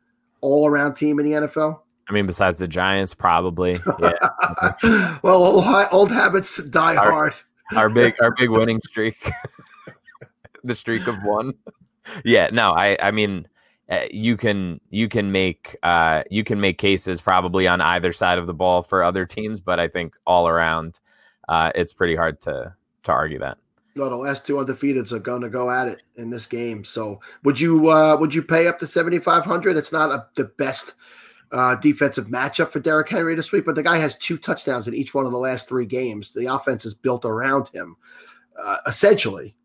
All 0.41 0.67
around 0.67 0.95
team 0.95 1.19
in 1.19 1.27
the 1.27 1.33
NFL? 1.33 1.81
I 2.09 2.13
mean, 2.13 2.27
besides 2.27 2.59
the 2.59 2.69
Giants, 2.69 3.15
probably. 3.15 3.79
Yeah. 4.01 5.19
well, 5.23 5.43
old, 5.43 5.65
old, 5.93 6.11
habits 6.11 6.63
die 6.71 6.97
our, 6.97 7.11
hard. 7.11 7.35
our 7.77 7.89
big, 7.89 8.15
our 8.21 8.35
big 8.37 8.51
winning 8.51 8.81
streak, 8.85 9.31
the 10.65 10.75
streak 10.75 11.07
of 11.07 11.17
one. 11.23 11.55
Yeah, 12.25 12.49
no, 12.53 12.73
I, 12.73 12.97
I 13.01 13.11
mean, 13.11 13.47
uh, 13.89 14.05
you 14.11 14.37
can, 14.37 14.81
you 14.91 15.09
can 15.09 15.31
make, 15.33 15.77
uh, 15.83 16.23
you 16.31 16.45
can 16.45 16.61
make 16.61 16.79
cases 16.79 17.21
probably 17.21 17.69
on 17.69 17.81
either 17.81 18.13
side 18.13 18.39
of 18.39 18.47
the 18.47 18.55
ball 18.55 18.83
for 18.83 19.05
other 19.05 19.27
teams, 19.27 19.61
but 19.61 19.79
I 19.79 19.89
think 19.89 20.17
all 20.27 20.49
around, 20.49 20.99
uh, 21.49 21.73
it's 21.75 21.93
pretty 21.93 22.17
hard 22.17 22.41
to 22.43 22.75
to 23.05 23.13
argue 23.13 23.39
that. 23.41 23.59
No, 23.97 24.09
the 24.09 24.17
last 24.17 24.47
two 24.47 24.55
undefeateds 24.55 25.13
are 25.13 25.19
going 25.19 25.43
to 25.43 25.49
go 25.49 25.71
at 25.71 25.89
it 25.89 26.03
in 26.17 26.31
this 26.31 26.47
game. 26.47 26.85
So, 26.85 27.21
would 27.43 27.59
you 27.59 27.89
uh, 27.89 28.17
would 28.19 28.35
you 28.35 28.43
pay 28.43 28.67
up 28.67 28.79
to 28.79 28.87
seventy 28.87 29.19
five 29.19 29.45
hundred? 29.45 29.77
It's 29.77 29.93
not 29.93 30.11
a, 30.11 30.27
the 30.37 30.45
best 30.45 30.95
uh, 31.53 31.75
defensive 31.77 32.27
matchup 32.27 32.71
for 32.71 32.81
Derrick 32.81 33.09
Henry 33.09 33.35
this 33.35 33.53
week, 33.53 33.65
but 33.65 33.75
the 33.75 33.83
guy 33.83 33.99
has 33.99 34.17
two 34.17 34.39
touchdowns 34.39 34.87
in 34.87 34.95
each 34.95 35.15
one 35.15 35.27
of 35.27 35.33
the 35.33 35.39
last 35.39 35.69
three 35.69 35.87
games. 35.87 36.33
The 36.33 36.47
offense 36.47 36.85
is 36.85 36.95
built 36.95 37.25
around 37.25 37.69
him, 37.69 37.97
uh, 38.63 38.77
essentially. 38.87 39.57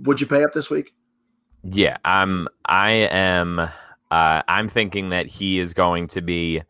Would 0.00 0.20
you 0.20 0.26
pay 0.26 0.42
up 0.42 0.54
this 0.54 0.70
week? 0.70 0.94
Yeah, 1.62 1.98
I'm. 2.04 2.48
I 2.64 2.90
am. 2.90 3.58
Uh, 3.58 4.42
I'm 4.48 4.68
thinking 4.68 5.10
that 5.10 5.26
he 5.26 5.58
is 5.58 5.74
going 5.74 6.08
to 6.08 6.22
be 6.22 6.62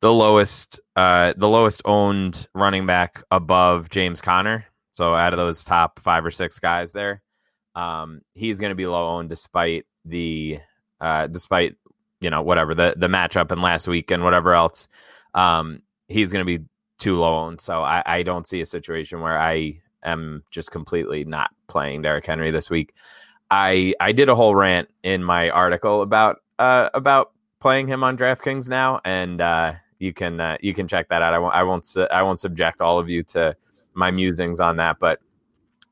the 0.00 0.12
lowest, 0.12 0.78
uh, 0.94 1.32
the 1.36 1.48
lowest 1.48 1.82
owned 1.84 2.46
running 2.54 2.86
back 2.86 3.22
above 3.30 3.90
James 3.90 4.20
Conner. 4.20 4.66
So 4.96 5.14
out 5.14 5.34
of 5.34 5.36
those 5.36 5.62
top 5.62 6.00
five 6.00 6.24
or 6.24 6.30
six 6.30 6.58
guys 6.58 6.92
there, 6.92 7.20
um, 7.74 8.22
he's 8.32 8.60
going 8.60 8.70
to 8.70 8.74
be 8.74 8.86
low 8.86 9.16
owned 9.16 9.28
despite 9.28 9.84
the, 10.06 10.58
uh, 11.02 11.26
despite 11.26 11.74
you 12.22 12.30
know 12.30 12.40
whatever 12.40 12.74
the 12.74 12.94
the 12.96 13.06
matchup 13.06 13.52
and 13.52 13.60
last 13.60 13.86
week 13.86 14.10
and 14.10 14.24
whatever 14.24 14.54
else. 14.54 14.88
Um, 15.34 15.82
he's 16.08 16.32
going 16.32 16.46
to 16.46 16.58
be 16.58 16.64
too 16.98 17.16
low 17.16 17.44
owned. 17.44 17.60
So 17.60 17.82
I, 17.82 18.02
I 18.06 18.22
don't 18.22 18.48
see 18.48 18.62
a 18.62 18.66
situation 18.66 19.20
where 19.20 19.38
I 19.38 19.82
am 20.02 20.42
just 20.50 20.70
completely 20.70 21.24
not 21.24 21.50
playing 21.68 22.00
Derrick 22.00 22.24
Henry 22.24 22.50
this 22.50 22.70
week. 22.70 22.94
I 23.50 23.92
I 24.00 24.12
did 24.12 24.30
a 24.30 24.34
whole 24.34 24.54
rant 24.54 24.88
in 25.02 25.22
my 25.22 25.50
article 25.50 26.00
about 26.00 26.38
uh 26.58 26.88
about 26.94 27.32
playing 27.60 27.86
him 27.86 28.02
on 28.02 28.16
DraftKings 28.16 28.66
now, 28.66 29.02
and 29.04 29.42
uh, 29.42 29.74
you 29.98 30.14
can 30.14 30.40
uh, 30.40 30.56
you 30.62 30.72
can 30.72 30.88
check 30.88 31.10
that 31.10 31.20
out. 31.20 31.34
I 31.34 31.38
won't 31.38 31.54
I 31.54 31.62
won't 31.64 31.84
su- 31.84 32.08
I 32.10 32.22
won't 32.22 32.40
subject 32.40 32.80
all 32.80 32.98
of 32.98 33.10
you 33.10 33.22
to 33.24 33.54
my 33.96 34.10
musings 34.10 34.60
on 34.60 34.76
that, 34.76 34.98
but 34.98 35.20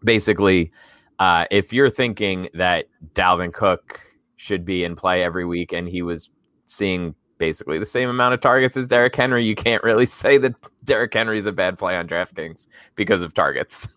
basically, 0.03 0.71
uh, 1.19 1.47
if 1.51 1.73
you're 1.73 1.91
thinking 1.91 2.49
that 2.55 2.87
Dalvin 3.15 3.53
Cook 3.53 4.01
should 4.37 4.65
be 4.65 4.85
in 4.85 4.97
play 4.97 5.23
every 5.23 5.45
week 5.45 5.73
and 5.73 5.89
he 5.89 6.03
was 6.03 6.31
seeing 6.67 7.15
basically 7.39 7.79
the 7.79 7.87
same 7.87 8.09
amount 8.09 8.35
of 8.35 8.41
targets 8.41 8.77
as 8.77 8.87
Derrick 8.87 9.15
Henry, 9.15 9.45
you 9.45 9.55
can't 9.55 9.83
really 9.83 10.07
say 10.23 10.39
that 10.39 10.55
Derrick 10.85 11.15
Henry 11.15 11.39
is 11.39 11.47
a 11.47 11.53
bad 11.53 11.79
play 11.79 11.97
on 11.97 12.07
DraftKings 12.07 12.69
because 12.95 13.23
of 13.23 13.35
targets. 13.35 13.89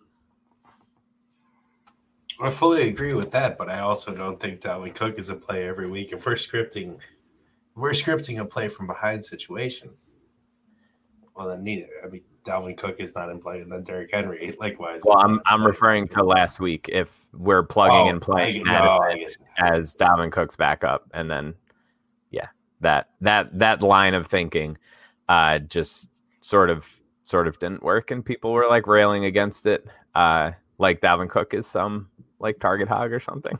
I 2.40 2.50
fully 2.50 2.88
agree 2.88 3.14
with 3.14 3.32
that, 3.32 3.58
but 3.58 3.68
I 3.68 3.80
also 3.80 4.14
don't 4.14 4.38
think 4.38 4.60
Dalvin 4.60 4.94
Cook 4.94 5.18
is 5.18 5.28
a 5.28 5.34
play 5.34 5.66
every 5.66 5.90
week. 5.90 6.12
If 6.12 6.24
we're 6.24 6.34
scripting, 6.34 6.98
we're 7.74 7.90
scripting 7.90 8.38
a 8.38 8.44
play 8.44 8.68
from 8.68 8.86
behind 8.86 9.24
situation. 9.24 9.90
Well, 11.38 11.46
then 11.46 11.62
neither. 11.62 11.88
I 12.04 12.08
mean, 12.08 12.22
Dalvin 12.44 12.76
Cook 12.76 12.96
is 12.98 13.14
not 13.14 13.30
in 13.30 13.38
play, 13.38 13.60
and 13.60 13.70
then 13.70 13.84
Derrick 13.84 14.10
Henry 14.12 14.56
likewise. 14.58 15.02
Well, 15.04 15.20
I'm 15.24 15.40
I'm 15.46 15.64
referring 15.64 16.08
to 16.08 16.24
last 16.24 16.58
week. 16.58 16.88
If 16.92 17.28
we're 17.32 17.62
plugging 17.62 18.08
oh, 18.08 18.08
and 18.08 18.20
playing 18.20 18.64
no, 18.64 19.00
as 19.58 19.94
Dalvin 19.94 20.32
Cook's 20.32 20.56
backup, 20.56 21.08
and 21.14 21.30
then 21.30 21.54
yeah, 22.32 22.48
that 22.80 23.10
that 23.20 23.56
that 23.56 23.82
line 23.82 24.14
of 24.14 24.26
thinking, 24.26 24.76
uh, 25.28 25.60
just 25.60 26.10
sort 26.40 26.70
of 26.70 27.00
sort 27.22 27.46
of 27.46 27.56
didn't 27.60 27.84
work, 27.84 28.10
and 28.10 28.24
people 28.24 28.50
were 28.52 28.66
like 28.66 28.88
railing 28.88 29.24
against 29.24 29.64
it. 29.66 29.86
Uh, 30.16 30.50
like 30.78 31.00
Dalvin 31.00 31.30
Cook 31.30 31.54
is 31.54 31.68
some 31.68 32.08
like 32.40 32.58
Target 32.58 32.88
Hog 32.88 33.12
or 33.12 33.20
something. 33.20 33.56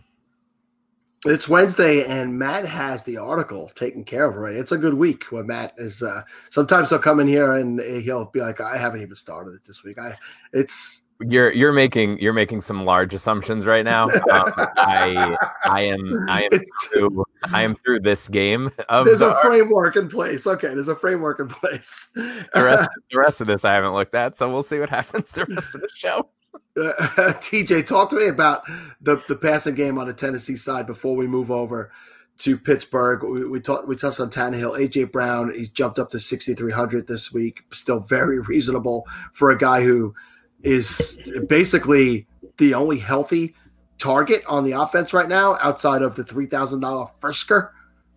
It's 1.26 1.48
Wednesday, 1.48 2.04
and 2.04 2.38
Matt 2.38 2.64
has 2.64 3.02
the 3.02 3.16
article 3.16 3.70
taken 3.74 4.04
care 4.04 4.26
of 4.26 4.37
already. 4.37 4.59
It's 4.59 4.70
a 4.70 4.78
good 4.78 4.94
week 4.94 5.24
when 5.31 5.48
Matt 5.48 5.74
is. 5.76 6.02
Uh, 6.02 6.22
sometimes 6.50 6.90
he'll 6.90 7.00
come 7.00 7.18
in 7.18 7.26
here 7.26 7.54
and 7.54 7.81
he'll 7.81 8.26
be 8.26 8.40
like, 8.40 8.61
"I 8.61 8.76
haven't 8.76 9.02
even 9.02 9.16
started 9.16 9.54
it 9.54 9.64
this 9.66 9.83
week." 9.83 9.98
I, 9.98 10.16
it's 10.52 11.02
you're 11.20 11.52
you're 11.52 11.72
making 11.72 12.20
you're 12.20 12.33
making 12.33 12.61
some 12.61 12.85
large 12.85 13.14
assumptions 13.14 13.66
right 13.66 13.85
now. 13.85 14.09
Um, 14.31 14.52
I 14.76 15.37
I 15.64 15.81
am 15.81 16.26
I 16.28 16.44
am 16.44 16.61
through 16.85 17.24
I 17.52 17.62
am 17.62 17.74
through 17.85 18.00
this 18.00 18.28
game. 18.28 18.70
there's 18.88 19.18
the, 19.18 19.37
a 19.37 19.42
framework 19.42 19.96
in 19.96 20.09
place. 20.09 20.46
Okay, 20.46 20.68
there's 20.68 20.88
a 20.88 20.94
framework 20.94 21.40
in 21.40 21.48
place. 21.48 22.11
the, 22.14 22.48
rest, 22.54 22.90
the 23.11 23.18
rest 23.18 23.40
of 23.40 23.46
this 23.46 23.64
I 23.64 23.74
haven't 23.74 23.94
looked 23.94 24.14
at, 24.14 24.37
so 24.37 24.48
we'll 24.50 24.62
see 24.62 24.78
what 24.78 24.90
happens 24.90 25.33
the 25.33 25.46
rest 25.46 25.74
of 25.74 25.81
the 25.81 25.88
show. 25.94 26.28
Uh, 26.54 26.58
TJ, 27.40 27.87
talk 27.87 28.11
to 28.11 28.16
me 28.16 28.28
about 28.28 28.62
the 29.00 29.22
the 29.28 29.37
passing 29.37 29.74
game 29.74 29.98
on 29.98 30.06
the 30.06 30.12
Tennessee 30.12 30.56
side 30.56 30.87
before 30.87 31.16
we 31.16 31.26
move 31.26 31.50
over 31.50 31.90
to 32.38 32.56
Pittsburgh. 32.56 33.22
We, 33.22 33.44
we 33.44 33.61
talked 33.61 33.88
we 33.88 33.96
touched 33.96 34.20
on 34.20 34.30
Tannehill, 34.30 34.78
AJ 34.78 35.12
Brown. 35.12 35.52
He's 35.54 35.68
jumped 35.68 35.98
up 35.98 36.11
to 36.11 36.20
6,300 36.20 37.06
this 37.06 37.32
week. 37.32 37.62
Still 37.72 38.00
very 38.00 38.38
reasonable 38.40 39.06
for 39.32 39.50
a 39.50 39.58
guy 39.58 39.82
who 39.82 40.14
is 40.62 41.20
basically 41.48 42.26
the 42.58 42.74
only 42.74 42.98
healthy 42.98 43.54
target 43.98 44.42
on 44.48 44.64
the 44.64 44.72
offense 44.72 45.12
right 45.12 45.28
now, 45.28 45.56
outside 45.61 46.02
of 46.02 46.16
the 46.16 46.24
three 46.24 46.46
thousand 46.46 46.80
dollar 46.80 47.08
Firkser. 47.20 47.70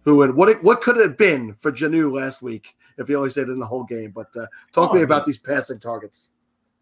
who 0.04 0.22
and 0.22 0.36
what 0.36 0.64
what 0.64 0.82
could 0.82 0.98
it 0.98 1.04
have 1.04 1.18
been 1.18 1.56
for 1.60 1.72
Jonnu 1.72 2.12
last 2.16 2.42
week 2.42 2.76
if 2.98 3.08
he 3.08 3.16
only 3.16 3.30
stayed 3.30 3.48
in 3.48 3.60
the 3.60 3.66
whole 3.66 3.84
game. 3.84 4.12
But 4.12 4.28
uh, 4.36 4.48
talk 4.72 4.90
oh, 4.90 4.94
to 4.94 5.00
me 5.00 5.04
about 5.04 5.26
these 5.26 5.40
passing 5.40 5.80
targets. 5.80 6.31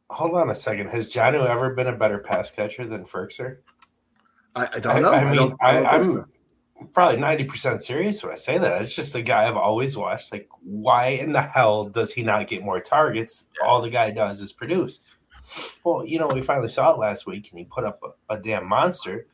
Hold 0.09 0.35
on 0.35 0.49
a 0.49 0.55
second. 0.55 0.89
Has 0.89 1.07
Jonnu 1.07 1.45
ever 1.45 1.73
been 1.75 1.87
a 1.87 1.95
better 1.95 2.17
pass 2.17 2.49
catcher 2.49 2.87
than 2.87 3.05
Firkser? 3.05 3.57
I, 4.55 4.67
I 4.73 4.79
don't 4.79 5.01
know. 5.01 5.11
I, 5.11 5.19
I 5.19 5.31
mean, 5.31 5.55
I, 5.61 5.95
am 5.95 6.25
probably 6.93 7.19
ninety 7.19 7.43
percent 7.43 7.83
serious 7.83 8.23
when 8.23 8.31
I 8.31 8.35
say 8.35 8.57
that. 8.57 8.81
It's 8.81 8.95
just 8.95 9.15
a 9.15 9.21
guy 9.21 9.47
I've 9.47 9.55
always 9.55 9.95
watched. 9.95 10.31
Like, 10.31 10.49
why 10.63 11.07
in 11.09 11.31
the 11.31 11.41
hell 11.41 11.85
does 11.85 12.11
he 12.11 12.23
not 12.23 12.47
get 12.47 12.63
more 12.63 12.79
targets? 12.79 13.45
All 13.63 13.81
the 13.81 13.89
guy 13.89 14.09
does 14.09 14.41
is 14.41 14.51
produce. 14.51 15.01
Well, 15.83 16.05
you 16.05 16.19
know, 16.19 16.27
we 16.27 16.41
finally 16.41 16.69
saw 16.69 16.93
it 16.93 16.99
last 16.99 17.27
week, 17.27 17.49
and 17.51 17.59
he 17.59 17.65
put 17.65 17.83
up 17.83 18.01
a, 18.03 18.35
a 18.35 18.39
damn 18.39 18.67
monster. 18.67 19.27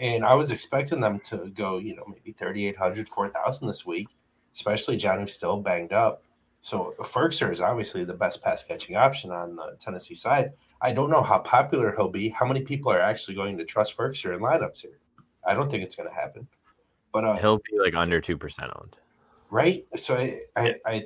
And 0.00 0.24
I 0.24 0.34
was 0.34 0.50
expecting 0.50 1.00
them 1.00 1.20
to 1.20 1.50
go, 1.54 1.78
you 1.78 1.94
know, 1.94 2.04
maybe 2.08 2.32
3,800, 2.32 3.08
4,000 3.08 3.66
this 3.66 3.86
week, 3.86 4.08
especially 4.52 4.96
John, 4.96 5.20
who's 5.20 5.32
still 5.32 5.58
banged 5.58 5.92
up. 5.92 6.24
So 6.64 6.94
Firkser 6.98 7.52
is 7.52 7.60
obviously 7.60 8.04
the 8.04 8.14
best 8.14 8.42
pass 8.42 8.64
catching 8.64 8.96
option 8.96 9.30
on 9.30 9.56
the 9.56 9.76
Tennessee 9.78 10.14
side. 10.14 10.54
I 10.80 10.92
don't 10.92 11.10
know 11.10 11.22
how 11.22 11.40
popular 11.40 11.92
he'll 11.94 12.08
be. 12.08 12.30
How 12.30 12.46
many 12.46 12.62
people 12.62 12.90
are 12.90 13.02
actually 13.02 13.34
going 13.34 13.58
to 13.58 13.66
trust 13.66 13.94
Firkser 13.94 14.34
in 14.34 14.40
lineups 14.40 14.80
here? 14.80 14.98
I 15.46 15.52
don't 15.52 15.70
think 15.70 15.84
it's 15.84 15.94
going 15.94 16.08
to 16.08 16.14
happen. 16.14 16.48
But 17.12 17.26
uh, 17.26 17.36
he'll 17.36 17.58
be 17.58 17.78
like 17.78 17.94
under 17.94 18.18
two 18.18 18.38
percent 18.38 18.72
owned, 18.76 18.96
right? 19.50 19.84
So 19.96 20.16
I, 20.16 20.40
I, 20.56 20.74
I 20.86 21.04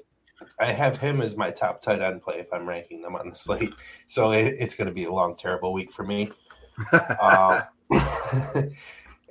I 0.61 0.71
have 0.71 0.99
him 0.99 1.21
as 1.21 1.37
my 1.37 1.51
top 1.51 1.83
tight 1.83 2.03
end 2.03 2.23
play 2.23 2.39
if 2.39 2.53
I'm 2.53 2.65
ranking 2.65 3.03
them 3.03 3.17
on 3.17 3.29
the 3.29 3.35
slate. 3.35 3.75
So 4.07 4.31
it, 4.31 4.55
it's 4.61 4.77
going 4.77 4.87
to 4.87 4.95
be 4.95 5.05
a 5.05 5.13
long, 5.13 5.35
terrible 5.35 5.73
week 5.73 5.91
for 5.91 6.05
me. 6.05 6.31
uh, 6.93 7.63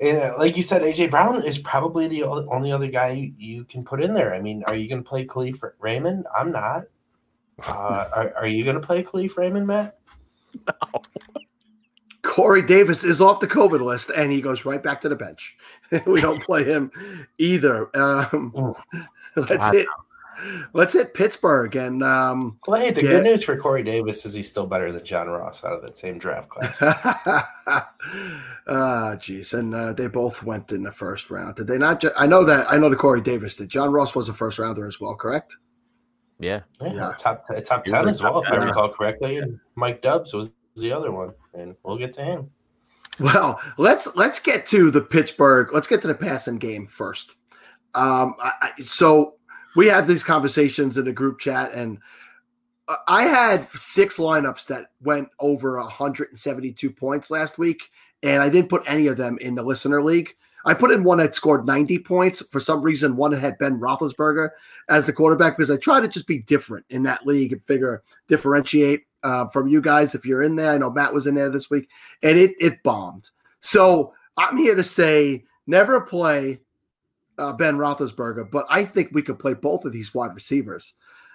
and 0.01 0.17
uh, 0.17 0.35
like 0.37 0.55
you 0.57 0.63
said, 0.63 0.81
AJ 0.81 1.11
Brown 1.11 1.43
is 1.43 1.57
probably 1.57 2.07
the 2.07 2.23
only 2.23 2.71
other 2.71 2.87
guy 2.87 3.31
you 3.37 3.63
can 3.65 3.83
put 3.83 4.01
in 4.03 4.13
there. 4.13 4.33
I 4.33 4.41
mean, 4.41 4.63
are 4.67 4.75
you 4.75 4.87
going 4.87 5.03
to 5.03 5.09
play 5.09 5.25
Kalif 5.25 5.63
Raymond? 5.79 6.25
I'm 6.37 6.51
not. 6.51 6.83
Uh, 7.65 8.07
are, 8.15 8.33
are 8.37 8.47
you 8.47 8.63
going 8.63 8.79
to 8.79 8.85
play 8.85 9.03
Kalif 9.03 9.37
Raymond, 9.37 9.67
Matt? 9.67 9.97
No. 10.67 11.01
Corey 12.21 12.61
Davis 12.61 13.03
is 13.03 13.21
off 13.21 13.39
the 13.39 13.47
COVID 13.47 13.81
list, 13.81 14.11
and 14.15 14.31
he 14.31 14.41
goes 14.41 14.65
right 14.65 14.83
back 14.83 15.01
to 15.01 15.09
the 15.09 15.15
bench. 15.15 15.57
we 16.05 16.21
don't 16.21 16.43
play 16.43 16.63
him 16.63 16.91
either. 17.37 17.89
Um, 17.97 18.75
that's 19.35 19.69
it 19.73 19.87
let's 20.73 20.93
hit 20.93 21.13
Pittsburgh 21.13 21.75
and 21.75 22.03
um, 22.03 22.59
well, 22.67 22.79
hey, 22.79 22.91
the 22.91 23.01
get... 23.01 23.09
good 23.09 23.23
news 23.23 23.43
for 23.43 23.57
Corey 23.57 23.83
Davis 23.83 24.25
is 24.25 24.33
he's 24.33 24.49
still 24.49 24.67
better 24.67 24.91
than 24.91 25.03
John 25.03 25.27
Ross 25.27 25.63
out 25.63 25.73
of 25.73 25.81
that 25.81 25.97
same 25.97 26.17
draft 26.17 26.49
class. 26.49 26.81
Ah, 28.69 29.15
geez, 29.15 29.53
and 29.53 29.73
uh, 29.73 29.93
they 29.93 30.07
both 30.07 30.43
went 30.43 30.73
in 30.73 30.83
the 30.83 30.91
first 30.91 31.29
round. 31.29 31.55
Did 31.55 31.67
they 31.67 31.77
not? 31.77 32.01
Ju- 32.01 32.11
I 32.17 32.27
know 32.27 32.43
that. 32.43 32.69
I 32.69 32.77
know 32.77 32.89
the 32.89 32.97
Corey 32.97 33.21
Davis 33.21 33.55
did. 33.55 33.69
John 33.69 33.91
Ross 33.91 34.13
was 34.13 34.27
a 34.27 34.33
first 34.33 34.59
rounder 34.59 34.85
as 34.85 34.99
well, 34.99 35.15
correct? 35.15 35.55
Yeah, 36.39 36.61
yeah, 36.81 36.93
yeah. 36.93 37.13
top 37.17 37.45
top 37.63 37.85
ten 37.85 38.09
as 38.09 38.21
well, 38.21 38.41
if 38.41 38.51
I 38.51 38.55
recall 38.57 38.89
correctly. 38.89 39.37
And 39.37 39.57
Mike 39.75 40.01
Dubs 40.01 40.33
was 40.33 40.53
the 40.75 40.91
other 40.91 41.11
one, 41.11 41.31
and 41.53 41.75
we'll 41.83 41.97
get 41.97 42.11
to 42.15 42.25
him. 42.25 42.49
Well, 43.21 43.59
let's 43.77 44.15
let's 44.17 44.41
get 44.41 44.65
to 44.67 44.91
the 44.91 45.01
Pittsburgh. 45.01 45.69
Let's 45.73 45.87
get 45.87 46.01
to 46.01 46.07
the 46.07 46.15
passing 46.15 46.57
game 46.57 46.87
first. 46.87 47.35
Um, 47.95 48.35
I, 48.39 48.71
so 48.81 49.36
we 49.77 49.87
have 49.87 50.07
these 50.07 50.23
conversations 50.23 50.97
in 50.97 51.05
the 51.05 51.13
group 51.13 51.37
chat, 51.39 51.71
and 51.71 51.99
I 53.07 53.23
had 53.23 53.69
six 53.69 54.17
lineups 54.17 54.65
that 54.67 54.87
went 55.03 55.29
over 55.39 55.79
172 55.79 56.89
points 56.89 57.29
last 57.29 57.59
week, 57.59 57.91
and 58.23 58.41
I 58.41 58.49
didn't 58.49 58.69
put 58.69 58.81
any 58.87 59.05
of 59.05 59.17
them 59.17 59.37
in 59.39 59.53
the 59.53 59.61
listener 59.61 60.01
league. 60.01 60.35
I 60.65 60.73
put 60.73 60.89
in 60.89 61.03
one 61.03 61.19
that 61.19 61.35
scored 61.35 61.67
90 61.67 61.99
points. 61.99 62.41
For 62.47 62.59
some 62.59 62.81
reason, 62.81 63.17
one 63.17 63.31
had 63.33 63.59
Ben 63.59 63.79
Roethlisberger 63.79 64.49
as 64.89 65.05
the 65.05 65.13
quarterback 65.13 65.55
because 65.55 65.69
I 65.69 65.77
try 65.77 66.01
to 66.01 66.07
just 66.07 66.25
be 66.25 66.39
different 66.39 66.87
in 66.89 67.03
that 67.03 67.27
league 67.27 67.53
and 67.53 67.63
figure 67.63 68.01
differentiate 68.27 69.03
uh, 69.21 69.47
from 69.49 69.67
you 69.67 69.79
guys 69.79 70.15
if 70.15 70.25
you're 70.25 70.41
in 70.41 70.55
there. 70.55 70.71
I 70.71 70.79
know 70.79 70.89
Matt 70.89 71.13
was 71.13 71.27
in 71.27 71.35
there 71.35 71.51
this 71.51 71.69
week, 71.69 71.87
and 72.23 72.39
it 72.39 72.55
it 72.59 72.81
bombed. 72.81 73.29
So 73.59 74.13
I'm 74.37 74.57
here 74.57 74.75
to 74.75 74.83
say 74.83 75.43
never 75.67 76.01
play 76.01 76.61
uh, 77.37 77.53
Ben 77.53 77.77
Roethlisberger, 77.77 78.49
but 78.49 78.65
I 78.69 78.85
think 78.85 79.09
we 79.11 79.21
could 79.21 79.39
play 79.39 79.53
both 79.53 79.85
of 79.85 79.93
these 79.93 80.13
wide 80.13 80.35
receivers 80.35 80.93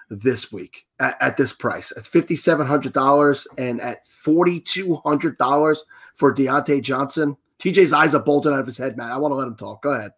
this 0.09 0.51
week 0.51 0.85
at, 0.99 1.21
at 1.21 1.37
this 1.37 1.53
price. 1.53 1.91
It's 1.95 2.07
fifty 2.07 2.35
seven 2.35 2.67
hundred 2.67 2.93
dollars, 2.93 3.47
and 3.57 3.81
at 3.81 4.05
forty 4.07 4.59
two 4.59 4.95
hundred 4.97 5.37
dollars 5.37 5.83
for 6.15 6.33
Diontae 6.33 6.81
Johnson. 6.81 7.37
TJ's 7.59 7.93
eyes 7.93 8.13
are 8.13 8.21
bulging 8.21 8.51
out 8.51 8.59
of 8.59 8.65
his 8.65 8.77
head, 8.77 8.97
man. 8.97 9.11
I 9.11 9.17
want 9.17 9.31
to 9.31 9.35
let 9.35 9.47
him 9.47 9.55
talk. 9.55 9.81
Go 9.83 9.91
ahead. 9.91 10.11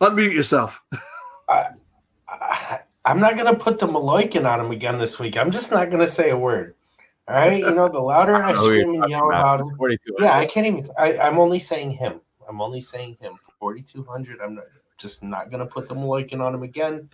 Unmute 0.00 0.32
yourself. 0.32 0.82
I, 1.48 1.66
I, 2.26 2.80
am 3.04 3.20
not 3.20 3.36
going 3.36 3.52
to 3.52 3.58
put 3.58 3.78
the 3.78 3.86
Maloikin 3.86 4.50
on 4.50 4.64
him 4.64 4.70
again 4.70 4.98
this 4.98 5.18
week. 5.18 5.36
I'm 5.36 5.50
just 5.50 5.70
not 5.70 5.90
going 5.90 6.00
to 6.00 6.06
say 6.06 6.30
a 6.30 6.38
word. 6.38 6.74
All 7.28 7.36
right, 7.36 7.58
you 7.58 7.70
know, 7.74 7.88
the 7.88 8.00
louder 8.00 8.34
I 8.34 8.54
scream 8.56 9.02
and 9.02 9.10
yell 9.10 9.28
about 9.28 9.60
him, 9.60 9.76
yeah, 10.18 10.36
I 10.36 10.46
can't 10.46 10.66
even. 10.66 10.88
I, 10.98 11.18
I'm 11.18 11.38
only 11.38 11.58
saying 11.58 11.92
him. 11.92 12.20
I'm 12.50 12.60
only 12.60 12.80
saying 12.80 13.16
him 13.20 13.38
4,200. 13.60 14.40
I'm 14.40 14.56
not, 14.56 14.64
just 14.98 15.22
not 15.22 15.50
going 15.50 15.60
to 15.60 15.66
put 15.66 15.86
the 15.88 15.94
Mulligan 15.94 16.40
on 16.40 16.54
him 16.54 16.64
again. 16.64 17.08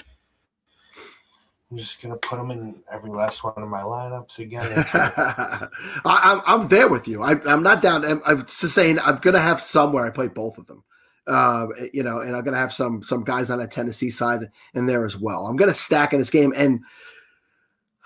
I'm 1.71 1.77
just 1.77 2.01
gonna 2.01 2.17
put 2.17 2.39
him 2.39 2.53
in 2.53 2.77
every 2.91 3.11
last 3.11 3.43
one 3.43 3.55
of 3.57 3.69
my 3.69 3.81
lineups 3.81 4.39
again. 4.39 4.67
I, 4.95 5.71
I'm 6.05 6.41
I'm 6.47 6.69
there 6.69 6.87
with 6.89 7.09
you. 7.09 7.25
I, 7.25 7.33
I'm 7.45 7.65
not 7.65 7.83
down. 7.83 8.05
I'm, 8.05 8.23
I'm 8.25 8.45
just 8.47 8.73
saying 8.73 9.01
I'm 9.01 9.17
gonna 9.17 9.41
have 9.41 9.61
somewhere 9.61 10.07
I 10.07 10.11
play 10.11 10.29
both 10.29 10.59
of 10.59 10.67
them. 10.69 10.85
Uh, 11.27 11.67
you 11.93 12.05
know, 12.05 12.21
and 12.21 12.37
I'm 12.37 12.45
gonna 12.45 12.57
have 12.57 12.73
some 12.73 13.03
some 13.03 13.25
guys 13.25 13.51
on 13.51 13.61
a 13.61 13.67
Tennessee 13.67 14.11
side 14.11 14.43
in 14.75 14.87
there 14.87 15.05
as 15.05 15.17
well. 15.17 15.49
I'm 15.49 15.57
gonna 15.57 15.75
stack 15.75 16.13
in 16.13 16.21
this 16.21 16.31
game 16.31 16.55
and 16.57 16.85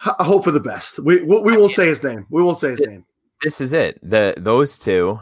h- 0.07 0.15
hope 0.21 0.45
for 0.45 0.53
the 0.53 0.61
best. 0.61 0.99
We 0.99 1.21
we, 1.21 1.41
we 1.41 1.57
won't 1.59 1.75
say 1.75 1.87
his 1.87 2.03
name. 2.03 2.27
We 2.31 2.43
won't 2.43 2.59
say 2.59 2.71
his 2.71 2.81
name. 2.81 3.05
This 3.43 3.61
is 3.61 3.75
it. 3.75 3.99
The 4.03 4.35
those 4.39 4.79
two, 4.79 5.21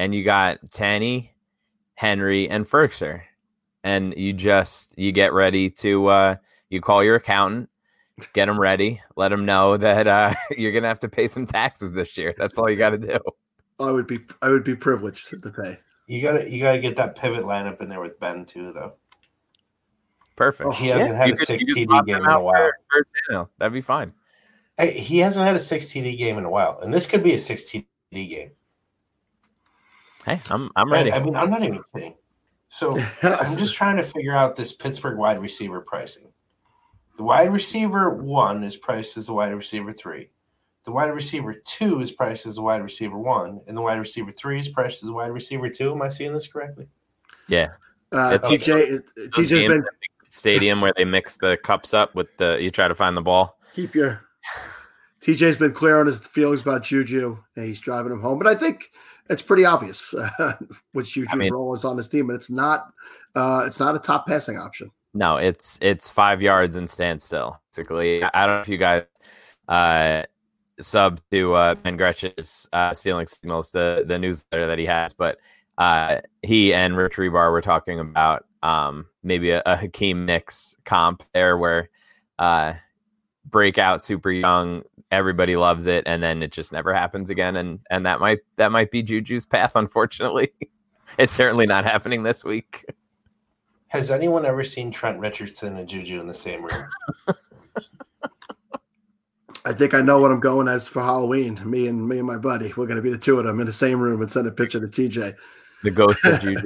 and 0.00 0.14
you 0.14 0.24
got 0.24 0.70
Tanny, 0.72 1.34
Henry, 1.94 2.48
and 2.48 2.66
Firkser, 2.68 3.22
and 3.84 4.14
you 4.16 4.32
just 4.32 4.92
you 4.96 5.12
get 5.12 5.32
ready 5.32 5.68
to. 5.70 6.06
uh 6.06 6.36
you 6.70 6.80
call 6.80 7.02
your 7.02 7.16
accountant, 7.16 7.68
get 8.32 8.46
them 8.46 8.58
ready, 8.58 9.02
let 9.16 9.30
them 9.30 9.44
know 9.44 9.76
that 9.76 10.06
uh, 10.06 10.34
you're 10.56 10.70
gonna 10.72 10.86
have 10.86 11.00
to 11.00 11.08
pay 11.08 11.26
some 11.26 11.46
taxes 11.46 11.92
this 11.92 12.16
year. 12.16 12.32
That's 12.38 12.56
all 12.58 12.70
you 12.70 12.76
got 12.76 12.90
to 12.90 12.98
do. 12.98 13.18
I 13.80 13.90
would 13.90 14.06
be 14.06 14.20
I 14.40 14.48
would 14.50 14.62
be 14.64 14.76
privileged 14.76 15.28
to 15.30 15.36
pay. 15.50 15.78
You 16.06 16.22
gotta 16.22 16.48
you 16.48 16.60
gotta 16.62 16.78
get 16.78 16.94
that 16.96 17.16
pivot 17.16 17.44
lineup 17.44 17.80
in 17.82 17.88
there 17.88 18.00
with 18.00 18.20
Ben 18.20 18.44
too, 18.44 18.72
though. 18.72 18.92
Perfect. 20.36 20.68
Oh, 20.68 20.72
he 20.72 20.86
hasn't 20.88 21.14
had 21.16 21.28
You 21.28 21.34
a 21.34 21.36
could- 21.36 21.46
six 21.46 21.64
TD 21.74 22.06
game 22.06 22.16
in 22.16 22.24
a 22.26 22.40
while. 22.40 22.54
for- 22.54 22.76
for 22.90 23.06
Tannehill. 23.34 23.48
That'd 23.58 23.72
be 23.72 23.80
fine. 23.80 24.12
Hey, 24.78 24.98
he 24.98 25.18
hasn't 25.18 25.44
had 25.44 25.56
a 25.56 25.60
six 25.60 25.86
TD 25.86 26.16
game 26.16 26.38
in 26.38 26.44
a 26.44 26.50
while, 26.50 26.78
and 26.80 26.94
this 26.94 27.04
could 27.06 27.22
be 27.22 27.34
a 27.34 27.38
six 27.38 27.64
TD 27.64 27.84
game. 28.12 28.52
Hey, 30.24 30.40
I'm 30.50 30.70
I'm 30.76 30.90
ready. 30.92 31.10
I, 31.12 31.16
I 31.16 31.22
mean, 31.22 31.36
I'm 31.36 31.50
not 31.50 31.62
even 31.62 31.82
kidding. 31.94 32.14
So 32.68 32.96
I'm 33.22 33.56
just 33.56 33.74
trying 33.74 33.96
to 33.96 34.02
figure 34.02 34.36
out 34.36 34.56
this 34.56 34.72
Pittsburgh 34.72 35.18
wide 35.18 35.40
receiver 35.40 35.80
pricing. 35.80 36.32
The 37.16 37.24
wide 37.24 37.52
receiver 37.52 38.10
one 38.10 38.62
is 38.64 38.76
priced 38.76 39.16
as 39.16 39.28
a 39.28 39.32
wide 39.34 39.54
receiver 39.54 39.92
three. 39.92 40.30
The 40.84 40.92
wide 40.92 41.08
receiver 41.08 41.52
two 41.54 42.00
is 42.00 42.10
priced 42.12 42.46
as 42.46 42.56
a 42.58 42.62
wide 42.62 42.82
receiver 42.82 43.18
one, 43.18 43.60
and 43.66 43.76
the 43.76 43.82
wide 43.82 43.98
receiver 43.98 44.30
three 44.32 44.58
is 44.58 44.68
priced 44.68 45.02
as 45.02 45.08
a 45.08 45.12
wide 45.12 45.30
receiver 45.32 45.68
two. 45.68 45.92
Am 45.92 46.00
I 46.02 46.08
seeing 46.08 46.32
this 46.32 46.46
correctly? 46.46 46.86
yeah, 47.48 47.70
Uh, 48.12 48.38
It's- 48.40 48.50
TJ's 48.50 49.68
been 49.68 49.84
stadium 50.30 50.80
where 50.80 50.92
they 50.96 51.04
mix 51.04 51.36
the 51.36 51.56
cups 51.62 51.92
up 51.92 52.14
with 52.14 52.28
the 52.38 52.56
you 52.60 52.70
try 52.70 52.86
to 52.88 52.94
find 52.94 53.16
the 53.16 53.20
ball. 53.20 53.58
keep 53.74 53.94
your 53.94 54.22
TJ's 55.20 55.56
been 55.56 55.72
clear 55.72 56.00
on 56.00 56.06
his 56.06 56.18
feelings 56.18 56.62
about 56.62 56.82
Juju, 56.84 57.36
and 57.56 57.64
he's 57.66 57.80
driving 57.80 58.12
him 58.12 58.20
home. 58.22 58.38
But 58.38 58.46
I 58.46 58.54
think 58.54 58.90
it's 59.30 59.42
pretty 59.42 59.64
obvious 59.64 60.12
uh, 60.12 60.52
which 60.92 61.14
Juju's 61.14 61.28
I 61.30 61.36
mean- 61.36 61.52
role 61.52 61.74
is 61.74 61.84
on 61.84 61.96
this 61.96 62.08
team, 62.08 62.28
and 62.28 62.36
it's 62.36 62.50
not 62.50 62.92
uh, 63.34 63.64
it's 63.66 63.80
not 63.80 63.94
a 63.94 63.98
top 63.98 64.26
passing 64.26 64.58
option. 64.58 64.90
No, 65.14 65.38
it's 65.38 65.78
it's 65.80 66.10
five 66.10 66.42
yards 66.42 66.76
and 66.76 66.88
stand 66.88 67.22
still. 67.22 67.60
Basically, 67.70 68.22
I 68.22 68.46
don't 68.46 68.56
know 68.56 68.60
if 68.60 68.68
you 68.68 68.76
guys 68.76 69.04
uh, 69.68 70.22
sub 70.80 71.20
to 71.30 71.54
uh, 71.54 71.74
Ben 71.76 71.96
Gretch's 71.96 72.68
uh, 72.72 72.92
stealing 72.92 73.26
signals, 73.26 73.70
the 73.70 74.04
the 74.06 74.18
newsletter 74.18 74.66
that 74.66 74.78
he 74.78 74.86
has, 74.86 75.12
but 75.12 75.38
uh, 75.78 76.20
he 76.42 76.74
and 76.74 76.96
Rich 76.96 77.14
Hribar 77.16 77.50
were 77.50 77.62
talking 77.62 77.98
about 77.98 78.44
um, 78.62 79.06
maybe 79.22 79.50
a, 79.50 79.62
a 79.66 79.76
Hakeem 79.76 80.26
Nicks 80.26 80.76
comp 80.84 81.24
there, 81.32 81.56
where 81.56 81.88
uh, 82.38 82.74
breakout 83.50 84.02
super 84.04 84.30
young, 84.30 84.82
everybody 85.10 85.56
loves 85.56 85.86
it, 85.86 86.04
and 86.06 86.22
then 86.22 86.42
it 86.42 86.52
just 86.52 86.72
never 86.72 86.94
happens 86.94 87.30
again, 87.30 87.56
and 87.56 87.80
and 87.90 88.06
that 88.06 88.20
might 88.20 88.40
that 88.56 88.72
might 88.72 88.90
be 88.90 89.02
Juju's 89.02 89.46
path. 89.46 89.76
Unfortunately, 89.76 90.52
it's 91.18 91.34
certainly 91.34 91.66
not 91.66 91.84
happening 91.84 92.22
this 92.22 92.44
week. 92.44 92.84
Has 93.88 94.10
anyone 94.10 94.46
ever 94.46 94.62
seen 94.62 94.92
Trent 94.92 95.18
Richardson 95.18 95.76
and 95.76 95.88
Juju 95.88 96.20
in 96.20 96.28
the 96.28 96.34
same 96.34 96.64
room? 96.64 96.84
I 99.64 99.72
think 99.72 99.92
I 99.94 100.00
know 100.00 100.20
what 100.20 100.30
I'm 100.30 100.40
going 100.40 100.68
as 100.68 100.88
for 100.88 101.02
Halloween. 101.02 101.60
Me 101.68 101.86
and 101.86 102.08
me 102.08 102.18
and 102.18 102.26
my 102.26 102.36
buddy, 102.36 102.72
we're 102.76 102.86
going 102.86 102.96
to 102.96 103.02
be 103.02 103.10
the 103.10 103.18
two 103.18 103.38
of 103.38 103.44
them 103.44 103.60
in 103.60 103.66
the 103.66 103.72
same 103.72 104.00
room 104.00 104.22
and 104.22 104.30
send 104.30 104.46
a 104.46 104.50
picture 104.50 104.80
to 104.80 104.86
TJ. 104.86 105.34
The 105.82 105.90
ghost 105.90 106.24
of 106.24 106.40
Juju. 106.42 106.62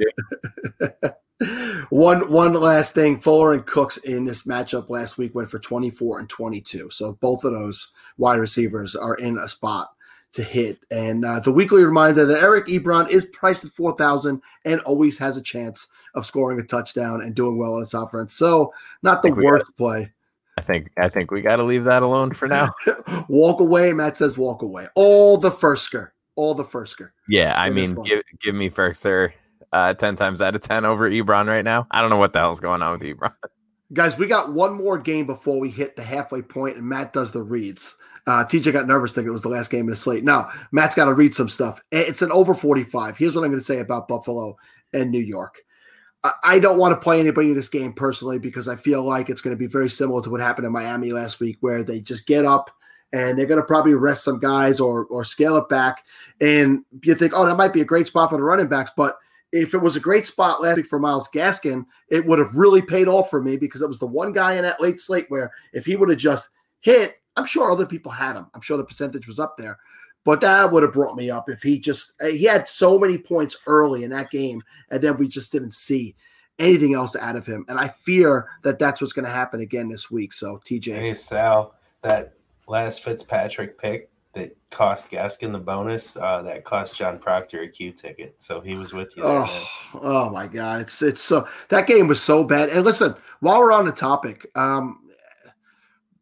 One 1.89 2.31
one 2.31 2.53
last 2.53 2.93
thing, 2.93 3.19
Fuller 3.19 3.53
and 3.53 3.65
Cooks 3.65 3.97
in 3.97 4.25
this 4.25 4.43
matchup 4.43 4.89
last 4.89 5.17
week 5.17 5.35
went 5.35 5.49
for 5.49 5.59
24 5.59 6.19
and 6.19 6.29
22. 6.29 6.89
So 6.91 7.17
both 7.19 7.43
of 7.43 7.51
those 7.51 7.91
wide 8.17 8.39
receivers 8.39 8.95
are 8.95 9.15
in 9.15 9.37
a 9.37 9.49
spot 9.49 9.89
to 10.33 10.43
hit. 10.43 10.79
And 10.91 11.25
uh, 11.25 11.39
the 11.39 11.51
weekly 11.51 11.83
reminder 11.83 12.25
that 12.25 12.41
Eric 12.41 12.67
Ebron 12.67 13.09
is 13.09 13.25
priced 13.25 13.65
at 13.65 13.71
4,000 13.71 14.41
and 14.63 14.79
always 14.81 15.17
has 15.17 15.37
a 15.37 15.41
chance 15.41 15.87
of 16.13 16.25
scoring 16.25 16.59
a 16.59 16.63
touchdown 16.63 17.21
and 17.21 17.35
doing 17.35 17.57
well 17.57 17.75
in 17.75 17.81
his 17.81 17.93
offense. 17.93 18.35
So 18.35 18.73
not 19.01 19.21
the 19.21 19.31
worst 19.31 19.75
play. 19.77 20.11
I 20.57 20.61
think 20.61 20.89
I 20.97 21.09
think 21.09 21.31
we 21.31 21.41
got 21.41 21.57
to 21.57 21.63
leave 21.63 21.83
that 21.83 22.01
alone 22.01 22.33
for 22.33 22.47
now. 22.47 22.73
walk 23.27 23.59
away. 23.59 23.91
Matt 23.91 24.17
says 24.17 24.37
walk 24.37 24.61
away. 24.61 24.87
All 24.95 25.37
the 25.37 25.51
Firkser. 25.51 26.11
All 26.37 26.53
the 26.53 26.63
Firkser. 26.63 27.11
Yeah, 27.27 27.53
I 27.59 27.69
mean, 27.69 27.93
give 28.03 28.23
give 28.41 28.55
me 28.55 28.69
Firkser 28.69 29.33
uh, 29.75 29.93
ten 29.93 30.15
times 30.15 30.41
out 30.41 30.55
of 30.55 30.61
ten 30.61 30.85
over 30.85 31.09
Ebron 31.09 31.47
right 31.47 31.65
now. 31.65 31.85
I 31.91 32.01
don't 32.01 32.09
know 32.09 32.17
what 32.17 32.33
the 32.33 32.39
hell's 32.39 32.59
going 32.61 32.81
on 32.81 32.97
with 32.97 33.01
Ebron. 33.01 33.33
Guys, 33.93 34.17
we 34.17 34.25
got 34.25 34.51
one 34.51 34.73
more 34.73 34.97
game 34.97 35.25
before 35.25 35.59
we 35.59 35.69
hit 35.69 35.95
the 35.95 36.03
halfway 36.03 36.41
point, 36.41 36.77
and 36.77 36.87
Matt 36.87 37.13
does 37.13 37.31
the 37.31 37.43
reads. 37.43 37.95
Uh, 38.25 38.43
TJ 38.43 38.73
got 38.73 38.87
nervous 38.87 39.11
thinking 39.11 39.29
it 39.29 39.31
was 39.31 39.43
the 39.43 39.49
last 39.49 39.69
game 39.69 39.87
of 39.87 39.91
the 39.91 39.95
slate. 39.95 40.23
Now, 40.23 40.49
Matt's 40.71 40.95
got 40.95 41.05
to 41.05 41.13
read 41.13 41.35
some 41.35 41.49
stuff. 41.49 41.79
It's 41.91 42.23
an 42.23 42.31
over 42.31 42.55
45. 42.55 43.17
Here's 43.17 43.35
what 43.35 43.43
I'm 43.43 43.51
going 43.51 43.59
to 43.59 43.65
say 43.65 43.79
about 43.79 44.07
Buffalo 44.07 44.57
and 44.91 45.11
New 45.11 45.19
York. 45.19 45.59
I- 46.23 46.33
I 46.43 46.59
don't 46.59 46.79
want 46.79 46.93
to 46.93 46.99
play 46.99 47.19
anybody 47.19 47.49
in 47.49 47.55
this 47.55 47.69
game 47.69 47.93
personally 47.93 48.39
because 48.39 48.67
I 48.67 48.75
feel 48.75 49.03
like 49.03 49.29
it's 49.29 49.41
going 49.41 49.55
to 49.55 49.59
be 49.59 49.67
very 49.67 49.89
similar 49.89 50.23
to 50.23 50.31
what 50.31 50.41
happened 50.41 50.65
in 50.65 50.71
Miami 50.73 51.11
last 51.11 51.39
week, 51.39 51.57
where 51.59 51.83
they 51.83 52.01
just 52.01 52.25
get 52.25 52.45
up 52.45 52.71
and 53.13 53.37
they're 53.37 53.45
going 53.45 53.61
to 53.61 53.65
probably 53.67 53.93
rest 53.93 54.23
some 54.23 54.39
guys 54.39 54.79
or 54.79 55.05
or 55.05 55.23
scale 55.23 55.57
it 55.57 55.69
back. 55.69 56.03
And 56.41 56.83
you 57.03 57.13
think, 57.13 57.33
oh, 57.35 57.45
that 57.45 57.55
might 57.57 57.73
be 57.73 57.81
a 57.81 57.85
great 57.85 58.07
spot 58.07 58.31
for 58.31 58.37
the 58.37 58.43
running 58.43 58.67
backs, 58.67 58.89
but 58.97 59.17
if 59.51 59.73
it 59.73 59.79
was 59.79 59.95
a 59.95 60.01
great 60.01 60.27
spot 60.27 60.61
last 60.61 60.77
week 60.77 60.87
for 60.87 60.99
Myles 60.99 61.29
Gaskin, 61.33 61.85
it 62.09 62.25
would 62.25 62.39
have 62.39 62.55
really 62.55 62.81
paid 62.81 63.07
off 63.07 63.29
for 63.29 63.41
me 63.41 63.57
because 63.57 63.81
it 63.81 63.87
was 63.87 63.99
the 63.99 64.07
one 64.07 64.33
guy 64.33 64.55
in 64.55 64.63
that 64.63 64.81
late 64.81 64.99
slate 64.99 65.25
where 65.29 65.51
if 65.73 65.85
he 65.85 65.95
would 65.95 66.09
have 66.09 66.17
just 66.17 66.49
hit, 66.81 67.15
I'm 67.35 67.45
sure 67.45 67.71
other 67.71 67.85
people 67.85 68.11
had 68.11 68.35
him. 68.35 68.47
I'm 68.53 68.61
sure 68.61 68.77
the 68.77 68.83
percentage 68.83 69.27
was 69.27 69.39
up 69.39 69.55
there. 69.57 69.77
But 70.23 70.41
that 70.41 70.71
would 70.71 70.83
have 70.83 70.93
brought 70.93 71.15
me 71.15 71.29
up 71.29 71.49
if 71.49 71.61
he 71.61 71.79
just 71.79 72.13
eh, 72.19 72.31
he 72.31 72.45
had 72.45 72.67
so 72.67 72.97
many 72.97 73.17
points 73.17 73.57
early 73.67 74.03
in 74.03 74.09
that 74.09 74.31
game, 74.31 74.63
and 74.89 75.01
then 75.01 75.17
we 75.17 75.27
just 75.27 75.51
didn't 75.51 75.75
see 75.75 76.15
anything 76.57 76.95
else 76.95 77.15
out 77.15 77.35
of 77.35 77.45
him. 77.45 77.63
And 77.67 77.79
I 77.79 77.89
fear 77.89 78.47
that 78.63 78.79
that's 78.79 79.01
what's 79.01 79.13
going 79.13 79.25
to 79.25 79.31
happen 79.31 79.59
again 79.59 79.87
this 79.87 80.09
week. 80.09 80.33
So 80.33 80.59
TJ, 80.65 80.95
Hey 80.95 81.13
Sal, 81.13 81.75
that 82.01 82.33
last 82.67 83.03
Fitzpatrick 83.03 83.77
pick 83.77 84.09
that 84.35 84.55
cost 84.69 85.09
Gaskin 85.09 85.51
the 85.51 85.59
bonus, 85.59 86.15
uh, 86.17 86.41
that 86.43 86.63
cost 86.63 86.95
John 86.95 87.17
Proctor 87.17 87.63
a 87.63 87.67
Q 87.67 87.91
ticket. 87.91 88.35
So 88.37 88.61
he 88.61 88.75
was 88.75 88.93
with 88.93 89.15
you. 89.17 89.23
There. 89.23 89.31
Oh, 89.31 89.69
oh 90.01 90.29
my 90.29 90.47
God! 90.47 90.81
It's 90.81 91.01
it's 91.01 91.21
so 91.21 91.47
that 91.69 91.87
game 91.87 92.07
was 92.07 92.21
so 92.21 92.43
bad. 92.43 92.69
And 92.69 92.85
listen, 92.85 93.15
while 93.39 93.59
we're 93.59 93.71
on 93.71 93.85
the 93.85 93.91
topic, 93.91 94.45
um, 94.55 95.09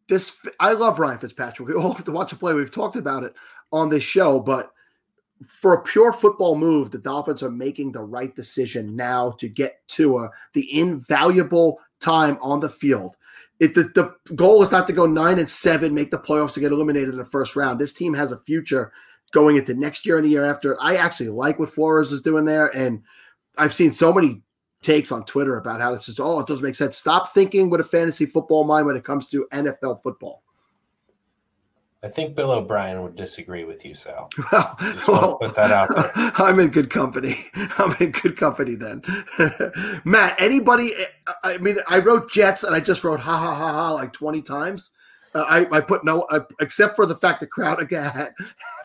this 0.08 0.36
I 0.60 0.72
love 0.72 0.98
Ryan 0.98 1.18
Fitzpatrick. 1.18 1.68
We 1.68 1.74
all 1.74 1.92
have 1.92 2.04
to 2.04 2.12
watch 2.12 2.32
a 2.32 2.36
play. 2.36 2.54
We've 2.54 2.70
talked 2.70 2.96
about 2.96 3.24
it 3.24 3.34
on 3.72 3.88
this 3.88 4.04
show, 4.04 4.40
but 4.40 4.72
for 5.46 5.74
a 5.74 5.82
pure 5.82 6.12
football 6.12 6.56
move, 6.56 6.90
the 6.90 6.98
Dolphins 6.98 7.42
are 7.42 7.50
making 7.50 7.92
the 7.92 8.02
right 8.02 8.34
decision 8.34 8.94
now 8.96 9.32
to 9.32 9.48
get 9.48 9.80
Tua 9.88 10.30
the 10.52 10.78
invaluable 10.78 11.80
time 12.00 12.38
on 12.40 12.60
the 12.60 12.68
field. 12.68 13.16
It, 13.60 13.74
the, 13.74 13.84
the 13.84 14.34
goal 14.34 14.62
is 14.62 14.72
not 14.72 14.86
to 14.88 14.92
go 14.92 15.06
nine 15.06 15.38
and 15.38 15.48
seven, 15.48 15.94
make 15.94 16.10
the 16.10 16.18
playoffs 16.18 16.54
to 16.54 16.60
get 16.60 16.72
eliminated 16.72 17.10
in 17.10 17.16
the 17.16 17.24
first 17.24 17.56
round. 17.56 17.78
This 17.78 17.92
team 17.92 18.14
has 18.14 18.32
a 18.32 18.38
future 18.38 18.92
going 19.32 19.56
into 19.56 19.74
next 19.74 20.06
year 20.06 20.16
and 20.16 20.24
the 20.24 20.30
year 20.30 20.44
after. 20.44 20.80
I 20.80 20.96
actually 20.96 21.28
like 21.28 21.58
what 21.58 21.68
Flores 21.68 22.12
is 22.12 22.22
doing 22.22 22.44
there, 22.44 22.66
and 22.76 23.02
I've 23.56 23.74
seen 23.74 23.92
so 23.92 24.12
many 24.12 24.42
takes 24.82 25.10
on 25.10 25.24
Twitter 25.24 25.56
about 25.56 25.80
how 25.80 25.92
this 25.94 26.08
is. 26.08 26.20
oh, 26.20 26.40
it 26.40 26.46
doesn't 26.46 26.64
make 26.64 26.74
sense. 26.76 26.96
Stop 26.96 27.34
thinking 27.34 27.70
with 27.70 27.80
a 27.80 27.84
fantasy 27.84 28.26
football 28.26 28.64
mind 28.64 28.86
when 28.86 28.96
it 28.96 29.04
comes 29.04 29.28
to 29.28 29.48
NFL 29.52 30.02
football. 30.02 30.43
I 32.04 32.08
think 32.08 32.34
Bill 32.36 32.52
O'Brien 32.52 33.02
would 33.02 33.16
disagree 33.16 33.64
with 33.64 33.82
you, 33.84 33.94
Sal. 33.94 34.28
Well, 35.08 35.38
to 35.38 35.46
put 35.46 35.54
that 35.54 35.70
out 35.70 35.88
there. 35.94 36.12
I'm 36.36 36.60
in 36.60 36.68
good 36.68 36.90
company. 36.90 37.46
I'm 37.54 37.96
in 37.98 38.10
good 38.10 38.36
company 38.36 38.74
then. 38.74 39.02
Matt, 40.04 40.36
anybody? 40.38 40.92
I 41.42 41.56
mean, 41.58 41.78
I 41.88 42.00
wrote 42.00 42.30
Jets 42.30 42.62
and 42.62 42.76
I 42.76 42.80
just 42.80 43.04
wrote 43.04 43.20
ha 43.20 43.38
ha 43.38 43.54
ha 43.54 43.72
ha 43.72 43.92
like 43.92 44.12
20 44.12 44.42
times. 44.42 44.90
Uh, 45.34 45.44
I, 45.48 45.78
I 45.78 45.80
put 45.80 46.04
no, 46.04 46.22
uh, 46.30 46.40
except 46.60 46.94
for 46.94 47.06
the 47.06 47.16
fact 47.16 47.40
that 47.40 47.50
Crowder 47.50 47.86
had 47.90 48.32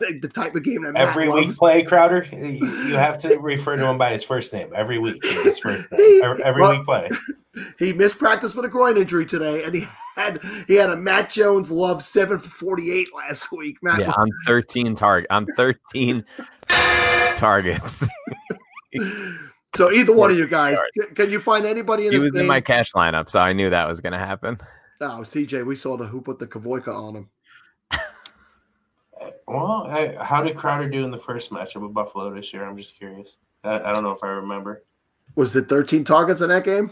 the 0.20 0.28
type 0.28 0.54
of 0.56 0.64
game 0.64 0.82
that 0.82 0.92
Matt 0.92 1.08
Every 1.10 1.26
week 1.28 1.44
loves. 1.46 1.58
play, 1.58 1.82
Crowder, 1.84 2.26
you 2.32 2.48
you 2.48 2.94
have 2.96 3.18
to 3.18 3.38
refer 3.40 3.76
to 3.76 3.88
him 3.88 3.98
by 3.98 4.10
his 4.12 4.24
first 4.24 4.52
name. 4.52 4.72
Every 4.74 4.98
week 4.98 5.24
his 5.24 5.58
first 5.60 5.90
name. 5.92 6.22
Every, 6.24 6.42
every 6.42 6.62
Well, 6.62 6.72
week 6.78 6.84
play. 6.84 7.08
He 7.78 7.92
missed 7.92 8.18
practice 8.18 8.54
with 8.54 8.64
a 8.64 8.68
groin 8.68 8.96
injury 8.96 9.26
today, 9.26 9.64
and 9.64 9.74
he 9.74 9.86
had 10.16 10.40
he 10.66 10.74
had 10.74 10.90
a 10.90 10.96
Matt 10.96 11.30
Jones 11.30 11.70
love 11.70 12.02
seven 12.02 12.38
for 12.38 12.48
48 12.48 13.08
last 13.14 13.50
week. 13.52 13.76
Matt, 13.82 14.00
Yeah, 14.00 14.12
I'm 14.16 14.28
13 14.46 14.94
target. 14.94 15.26
I'm 15.30 15.46
13 15.56 16.24
targets. 17.36 18.06
So 19.76 19.92
either 19.92 20.12
one 20.12 20.32
of 20.32 20.36
you 20.36 20.48
guys, 20.48 20.78
can- 20.98 21.14
can 21.14 21.30
you 21.30 21.38
find 21.38 21.64
anybody 21.64 22.06
in 22.08 22.10
He 22.12 22.18
this 22.18 22.24
was 22.24 22.32
game? 22.32 22.40
in 22.42 22.48
my 22.48 22.60
cash 22.60 22.90
lineup, 22.90 23.30
so 23.30 23.38
I 23.38 23.52
knew 23.52 23.70
that 23.70 23.86
was 23.86 24.00
going 24.00 24.12
to 24.14 24.18
happen. 24.18 24.58
No, 25.00 25.16
it 25.16 25.18
was 25.20 25.28
TJ. 25.30 25.64
We 25.64 25.76
saw 25.76 25.96
the 25.96 26.06
who 26.06 26.20
put 26.20 26.38
the 26.38 26.46
Kavoika 26.46 26.88
on 26.88 27.16
him. 27.16 27.30
Well, 29.46 29.86
I, 29.88 30.16
how 30.22 30.42
did 30.42 30.56
Crowder 30.56 30.88
do 30.88 31.04
in 31.04 31.10
the 31.10 31.18
first 31.18 31.50
matchup 31.50 31.82
with 31.82 31.92
Buffalo 31.92 32.32
this 32.32 32.52
year? 32.52 32.64
I'm 32.64 32.76
just 32.76 32.96
curious. 32.96 33.38
I, 33.64 33.80
I 33.80 33.92
don't 33.92 34.04
know 34.04 34.12
if 34.12 34.22
I 34.22 34.28
remember. 34.28 34.84
Was 35.34 35.54
it 35.56 35.68
13 35.68 36.04
targets 36.04 36.40
in 36.40 36.48
that 36.48 36.64
game? 36.64 36.90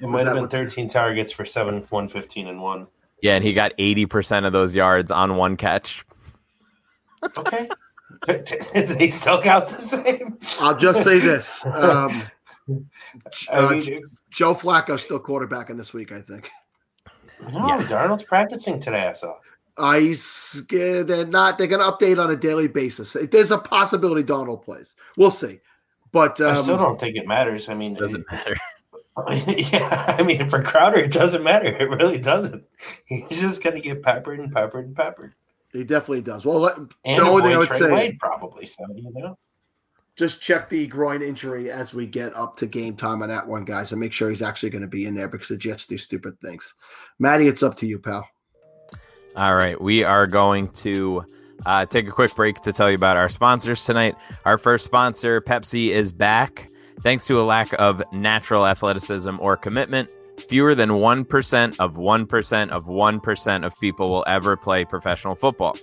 It 0.00 0.06
might 0.06 0.18
have 0.18 0.26
that 0.28 0.34
been 0.34 0.42
what- 0.42 0.50
13 0.50 0.88
targets 0.88 1.32
for 1.32 1.44
seven, 1.44 1.80
115 1.88 2.46
and 2.46 2.62
one. 2.62 2.86
Yeah, 3.20 3.34
and 3.34 3.44
he 3.44 3.52
got 3.52 3.76
80% 3.78 4.46
of 4.46 4.52
those 4.52 4.74
yards 4.74 5.10
on 5.10 5.36
one 5.36 5.56
catch. 5.56 6.04
Okay. 7.36 7.68
they 8.26 9.08
still 9.08 9.42
count 9.42 9.68
the 9.68 9.82
same. 9.82 10.38
I'll 10.60 10.76
just 10.76 11.02
say 11.02 11.18
this: 11.18 11.66
um, 11.66 12.22
I 13.50 13.56
uh, 13.56 13.70
mean, 13.70 14.02
Joe 14.30 14.54
Flacco's 14.54 15.02
still 15.02 15.18
quarterbacking 15.18 15.76
this 15.76 15.92
week. 15.92 16.12
I 16.12 16.20
think. 16.20 16.48
No, 17.40 17.66
yeah. 17.66 17.86
Darnold's 17.86 18.24
practicing 18.24 18.80
today. 18.80 19.06
I 19.06 19.12
saw. 19.12 19.36
He's 19.98 20.64
they're 20.68 21.26
not. 21.26 21.58
They're 21.58 21.68
going 21.68 21.80
to 21.80 21.90
update 21.90 22.22
on 22.22 22.30
a 22.30 22.36
daily 22.36 22.68
basis. 22.68 23.16
There's 23.30 23.52
a 23.52 23.58
possibility 23.58 24.24
Darnold 24.24 24.64
plays. 24.64 24.94
We'll 25.16 25.30
see. 25.30 25.60
But 26.10 26.40
I 26.40 26.56
still 26.56 26.74
um, 26.74 26.80
don't 26.80 27.00
think 27.00 27.16
it 27.16 27.26
matters. 27.26 27.68
I 27.68 27.74
mean, 27.74 27.96
it 27.96 28.00
Doesn't 28.00 28.26
matter. 28.30 28.56
yeah, 29.46 30.14
I 30.18 30.22
mean, 30.22 30.48
for 30.48 30.62
Crowder, 30.62 30.98
it 30.98 31.12
doesn't 31.12 31.42
matter. 31.42 31.66
It 31.66 31.90
really 31.90 32.18
doesn't. 32.18 32.64
He's 33.06 33.40
just 33.40 33.62
going 33.62 33.76
to 33.76 33.82
get 33.82 34.02
peppered 34.02 34.40
and 34.40 34.52
peppered 34.52 34.86
and 34.86 34.96
peppered. 34.96 35.34
he 35.72 35.84
definitely 35.84 36.22
does. 36.22 36.46
Well, 36.46 36.60
let, 36.60 36.76
And 36.76 36.90
the 37.04 37.22
only 37.22 37.42
thing 37.42 37.54
I 37.54 37.58
would 37.58 37.68
Trey 37.68 37.78
say, 37.78 37.92
Wade, 37.92 38.18
probably. 38.18 38.66
So, 38.66 38.84
you 38.94 39.10
know. 39.14 39.38
Just 40.18 40.40
check 40.40 40.68
the 40.68 40.86
groin 40.88 41.22
injury 41.22 41.70
as 41.70 41.94
we 41.94 42.04
get 42.04 42.34
up 42.34 42.56
to 42.56 42.66
game 42.66 42.96
time 42.96 43.22
on 43.22 43.28
that 43.28 43.46
one, 43.46 43.64
guys, 43.64 43.92
and 43.92 44.00
make 44.00 44.12
sure 44.12 44.28
he's 44.28 44.42
actually 44.42 44.70
going 44.70 44.82
to 44.82 44.88
be 44.88 45.06
in 45.06 45.14
there 45.14 45.28
because 45.28 45.46
the 45.46 45.56
Jets 45.56 45.86
do 45.86 45.96
stupid 45.96 46.40
things. 46.40 46.74
Maddie, 47.20 47.46
it's 47.46 47.62
up 47.62 47.76
to 47.76 47.86
you, 47.86 48.00
pal. 48.00 48.28
All 49.36 49.54
right, 49.54 49.80
we 49.80 50.02
are 50.02 50.26
going 50.26 50.70
to 50.70 51.24
uh, 51.64 51.86
take 51.86 52.08
a 52.08 52.10
quick 52.10 52.34
break 52.34 52.60
to 52.62 52.72
tell 52.72 52.90
you 52.90 52.96
about 52.96 53.16
our 53.16 53.28
sponsors 53.28 53.84
tonight. 53.84 54.16
Our 54.44 54.58
first 54.58 54.84
sponsor, 54.84 55.40
Pepsi, 55.40 55.90
is 55.90 56.10
back. 56.10 56.68
Thanks 57.04 57.24
to 57.28 57.40
a 57.40 57.44
lack 57.44 57.72
of 57.74 58.02
natural 58.12 58.66
athleticism 58.66 59.36
or 59.38 59.56
commitment, 59.56 60.10
fewer 60.48 60.74
than 60.74 60.90
1% 60.90 61.76
of 61.78 61.94
1% 61.94 62.70
of 62.70 62.84
1% 62.86 63.66
of 63.66 63.78
people 63.78 64.10
will 64.10 64.24
ever 64.26 64.56
play 64.56 64.84
professional 64.84 65.36
football. 65.36 65.76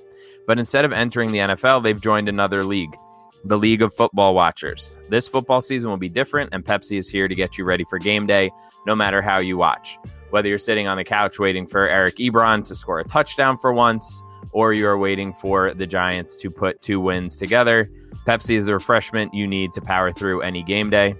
But 0.45 0.59
instead 0.59 0.83
of 0.83 0.91
entering 0.91 1.31
the 1.31 1.39
NFL, 1.39 1.83
they've 1.83 1.99
joined 1.99 2.27
another 2.27 2.65
league, 2.65 2.97
the 3.45 3.57
League 3.57 3.83
of 3.83 3.93
Football 3.93 4.33
Watchers. 4.33 4.97
This 5.09 5.27
football 5.27 5.61
season 5.61 5.91
will 5.91 5.97
be 5.97 6.09
different, 6.09 6.49
and 6.51 6.65
Pepsi 6.65 6.97
is 6.97 7.07
here 7.07 7.27
to 7.27 7.35
get 7.35 7.57
you 7.57 7.63
ready 7.63 7.83
for 7.83 7.99
game 7.99 8.25
day, 8.25 8.51
no 8.87 8.95
matter 8.95 9.21
how 9.21 9.39
you 9.39 9.55
watch. 9.55 9.99
Whether 10.31 10.49
you're 10.49 10.57
sitting 10.57 10.87
on 10.87 10.97
the 10.97 11.03
couch 11.03 11.37
waiting 11.37 11.67
for 11.67 11.87
Eric 11.87 12.15
Ebron 12.15 12.63
to 12.65 12.75
score 12.75 12.99
a 12.99 13.03
touchdown 13.03 13.57
for 13.57 13.71
once, 13.71 14.23
or 14.51 14.73
you're 14.73 14.97
waiting 14.97 15.31
for 15.31 15.75
the 15.75 15.85
Giants 15.85 16.35
to 16.37 16.49
put 16.49 16.81
two 16.81 16.99
wins 16.99 17.37
together, 17.37 17.89
Pepsi 18.25 18.55
is 18.55 18.65
the 18.65 18.73
refreshment 18.73 19.31
you 19.31 19.45
need 19.45 19.71
to 19.73 19.81
power 19.81 20.11
through 20.11 20.41
any 20.41 20.63
game 20.63 20.89
day. 20.89 21.15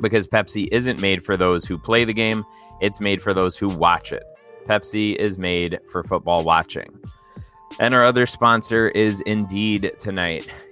Because 0.00 0.28
Pepsi 0.28 0.68
isn't 0.70 1.00
made 1.00 1.24
for 1.24 1.36
those 1.36 1.64
who 1.64 1.76
play 1.76 2.04
the 2.04 2.14
game, 2.14 2.44
it's 2.80 3.00
made 3.00 3.20
for 3.20 3.34
those 3.34 3.56
who 3.56 3.68
watch 3.68 4.12
it. 4.12 4.22
Pepsi 4.68 5.16
is 5.16 5.40
made 5.40 5.80
for 5.90 6.04
football 6.04 6.44
watching. 6.44 7.00
And 7.80 7.94
our 7.94 8.04
other 8.04 8.26
sponsor 8.26 8.88
is 8.90 9.22
Indeed 9.22 9.92
tonight. 9.98 10.48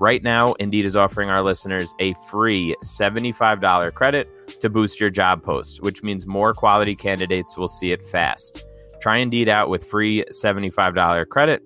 Right 0.00 0.22
now, 0.22 0.54
Indeed 0.54 0.86
is 0.86 0.96
offering 0.96 1.28
our 1.28 1.42
listeners 1.42 1.94
a 1.98 2.14
free 2.30 2.74
$75 2.82 3.92
credit 3.92 4.30
to 4.60 4.70
boost 4.70 4.98
your 4.98 5.10
job 5.10 5.42
post, 5.42 5.82
which 5.82 6.02
means 6.02 6.26
more 6.26 6.54
quality 6.54 6.96
candidates 6.96 7.58
will 7.58 7.68
see 7.68 7.92
it 7.92 8.02
fast. 8.06 8.64
Try 9.02 9.18
Indeed 9.18 9.50
out 9.50 9.68
with 9.68 9.84
free 9.84 10.24
$75 10.32 11.28
credit 11.28 11.62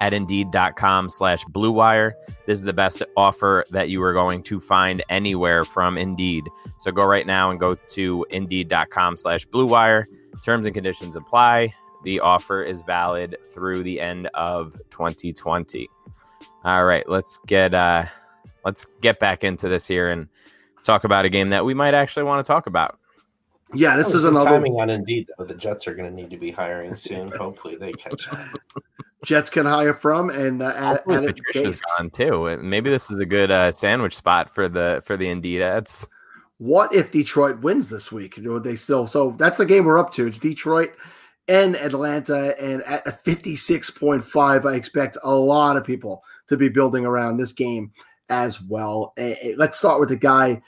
at 0.00 0.14
Indeed.com 0.14 1.08
slash 1.08 1.44
Blue 1.46 1.72
Wire. 1.72 2.14
This 2.46 2.56
is 2.56 2.62
the 2.62 2.72
best 2.72 3.02
offer 3.16 3.64
that 3.72 3.88
you 3.88 4.00
are 4.04 4.12
going 4.12 4.44
to 4.44 4.60
find 4.60 5.02
anywhere 5.10 5.64
from 5.64 5.98
Indeed. 5.98 6.44
So 6.78 6.92
go 6.92 7.04
right 7.04 7.26
now 7.26 7.50
and 7.50 7.58
go 7.58 7.74
to 7.74 8.26
Indeed.com 8.30 9.16
slash 9.16 9.44
Blue 9.46 9.66
Wire. 9.66 10.06
Terms 10.44 10.66
and 10.66 10.74
conditions 10.74 11.16
apply. 11.16 11.74
The 12.04 12.20
offer 12.20 12.62
is 12.62 12.82
valid 12.82 13.36
through 13.52 13.82
the 13.82 14.00
end 14.00 14.28
of 14.34 14.72
2020. 14.90 15.88
All 16.64 16.84
right, 16.84 17.08
let's 17.08 17.38
get 17.46 17.74
uh 17.74 18.04
let's 18.64 18.86
get 19.00 19.18
back 19.18 19.44
into 19.44 19.68
this 19.68 19.86
here 19.86 20.10
and 20.10 20.28
talk 20.84 21.04
about 21.04 21.24
a 21.24 21.28
game 21.28 21.50
that 21.50 21.64
we 21.64 21.74
might 21.74 21.94
actually 21.94 22.24
want 22.24 22.44
to 22.44 22.48
talk 22.48 22.66
about. 22.66 22.98
Yeah, 23.72 23.96
this 23.96 24.14
is 24.14 24.22
Some 24.22 24.36
another 24.36 24.50
timing 24.50 24.80
on 24.80 24.90
Indeed, 24.90 25.28
though. 25.38 25.44
The 25.44 25.54
Jets 25.54 25.86
are 25.86 25.94
going 25.94 26.10
to 26.10 26.14
need 26.14 26.30
to 26.30 26.36
be 26.36 26.50
hiring 26.50 26.94
soon. 26.96 27.30
Hopefully, 27.38 27.76
they 27.76 27.92
catch 27.92 28.28
up. 28.32 28.40
Jets 29.24 29.50
can 29.50 29.66
hire 29.66 29.94
from 29.94 30.30
and 30.30 30.62
uh, 30.62 30.72
add, 30.76 31.02
add 31.10 31.24
it 31.24 31.36
Patricia's 31.36 31.80
base. 31.80 31.82
gone 31.98 32.10
too. 32.10 32.56
Maybe 32.62 32.90
this 32.90 33.10
is 33.10 33.18
a 33.20 33.26
good 33.26 33.50
uh, 33.50 33.70
sandwich 33.70 34.16
spot 34.16 34.54
for 34.54 34.68
the 34.68 35.02
for 35.04 35.16
the 35.16 35.28
Indeed 35.28 35.62
ads. 35.62 36.08
What 36.58 36.94
if 36.94 37.10
Detroit 37.10 37.60
wins 37.60 37.90
this 37.90 38.10
week? 38.10 38.38
Would 38.42 38.64
they 38.64 38.76
still? 38.76 39.06
So 39.06 39.30
that's 39.38 39.58
the 39.58 39.66
game 39.66 39.84
we're 39.84 39.98
up 39.98 40.12
to. 40.14 40.26
It's 40.26 40.38
Detroit 40.38 40.94
and 41.48 41.76
Atlanta, 41.76 42.54
and 42.60 42.82
at 42.82 43.06
a 43.06 43.12
fifty-six 43.12 43.90
point 43.90 44.24
five, 44.24 44.66
I 44.66 44.74
expect 44.74 45.16
a 45.22 45.34
lot 45.34 45.76
of 45.76 45.84
people 45.84 46.22
to 46.50 46.56
be 46.56 46.68
building 46.68 47.06
around 47.06 47.36
this 47.36 47.52
game 47.52 47.92
as 48.28 48.60
well. 48.60 49.14
Let's 49.56 49.78
start 49.78 50.00
with 50.00 50.10
the 50.10 50.16
guy 50.16 50.60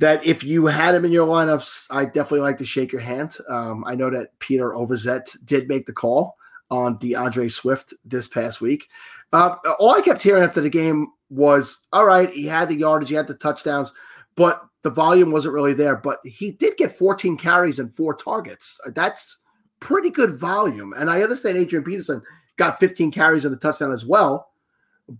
that 0.00 0.24
if 0.24 0.44
you 0.44 0.66
had 0.66 0.94
him 0.94 1.04
in 1.04 1.12
your 1.12 1.26
lineups, 1.26 1.86
I 1.90 2.04
definitely 2.04 2.40
like 2.40 2.58
to 2.58 2.66
shake 2.66 2.92
your 2.92 3.00
hand. 3.00 3.36
Um, 3.48 3.84
I 3.86 3.94
know 3.94 4.10
that 4.10 4.38
Peter 4.38 4.72
Overzet 4.72 5.36
did 5.44 5.68
make 5.68 5.86
the 5.86 5.92
call 5.92 6.36
on 6.70 6.98
D'Andre 6.98 7.48
Swift 7.48 7.94
this 8.04 8.28
past 8.28 8.60
week. 8.60 8.88
Uh, 9.32 9.56
all 9.78 9.94
I 9.94 10.02
kept 10.02 10.22
hearing 10.22 10.42
after 10.42 10.60
the 10.60 10.68
game 10.68 11.08
was, 11.30 11.78
all 11.90 12.04
right, 12.04 12.30
he 12.30 12.46
had 12.46 12.68
the 12.68 12.76
yardage, 12.76 13.08
he 13.08 13.14
had 13.14 13.26
the 13.26 13.34
touchdowns, 13.34 13.92
but 14.36 14.62
the 14.82 14.90
volume 14.90 15.30
wasn't 15.30 15.54
really 15.54 15.72
there. 15.72 15.96
But 15.96 16.18
he 16.24 16.52
did 16.52 16.76
get 16.76 16.96
14 16.96 17.38
carries 17.38 17.78
and 17.78 17.94
four 17.94 18.14
targets. 18.14 18.78
That's 18.94 19.38
pretty 19.80 20.10
good 20.10 20.36
volume. 20.38 20.92
And 20.98 21.08
I 21.08 21.22
understand 21.22 21.56
Adrian 21.56 21.84
Peterson 21.84 22.20
got 22.56 22.78
15 22.78 23.10
carries 23.10 23.44
and 23.44 23.54
a 23.54 23.58
touchdown 23.58 23.92
as 23.92 24.04
well. 24.04 24.50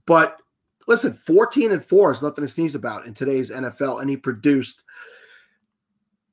But 0.07 0.39
listen, 0.87 1.15
14 1.15 1.73
and 1.73 1.85
4 1.85 2.13
is 2.13 2.23
nothing 2.23 2.45
to 2.45 2.49
sneeze 2.49 2.75
about 2.75 3.07
in 3.07 3.15
today's 3.15 3.51
NFL. 3.51 4.01
And 4.01 4.11
he 4.11 4.17
produced. 4.17 4.83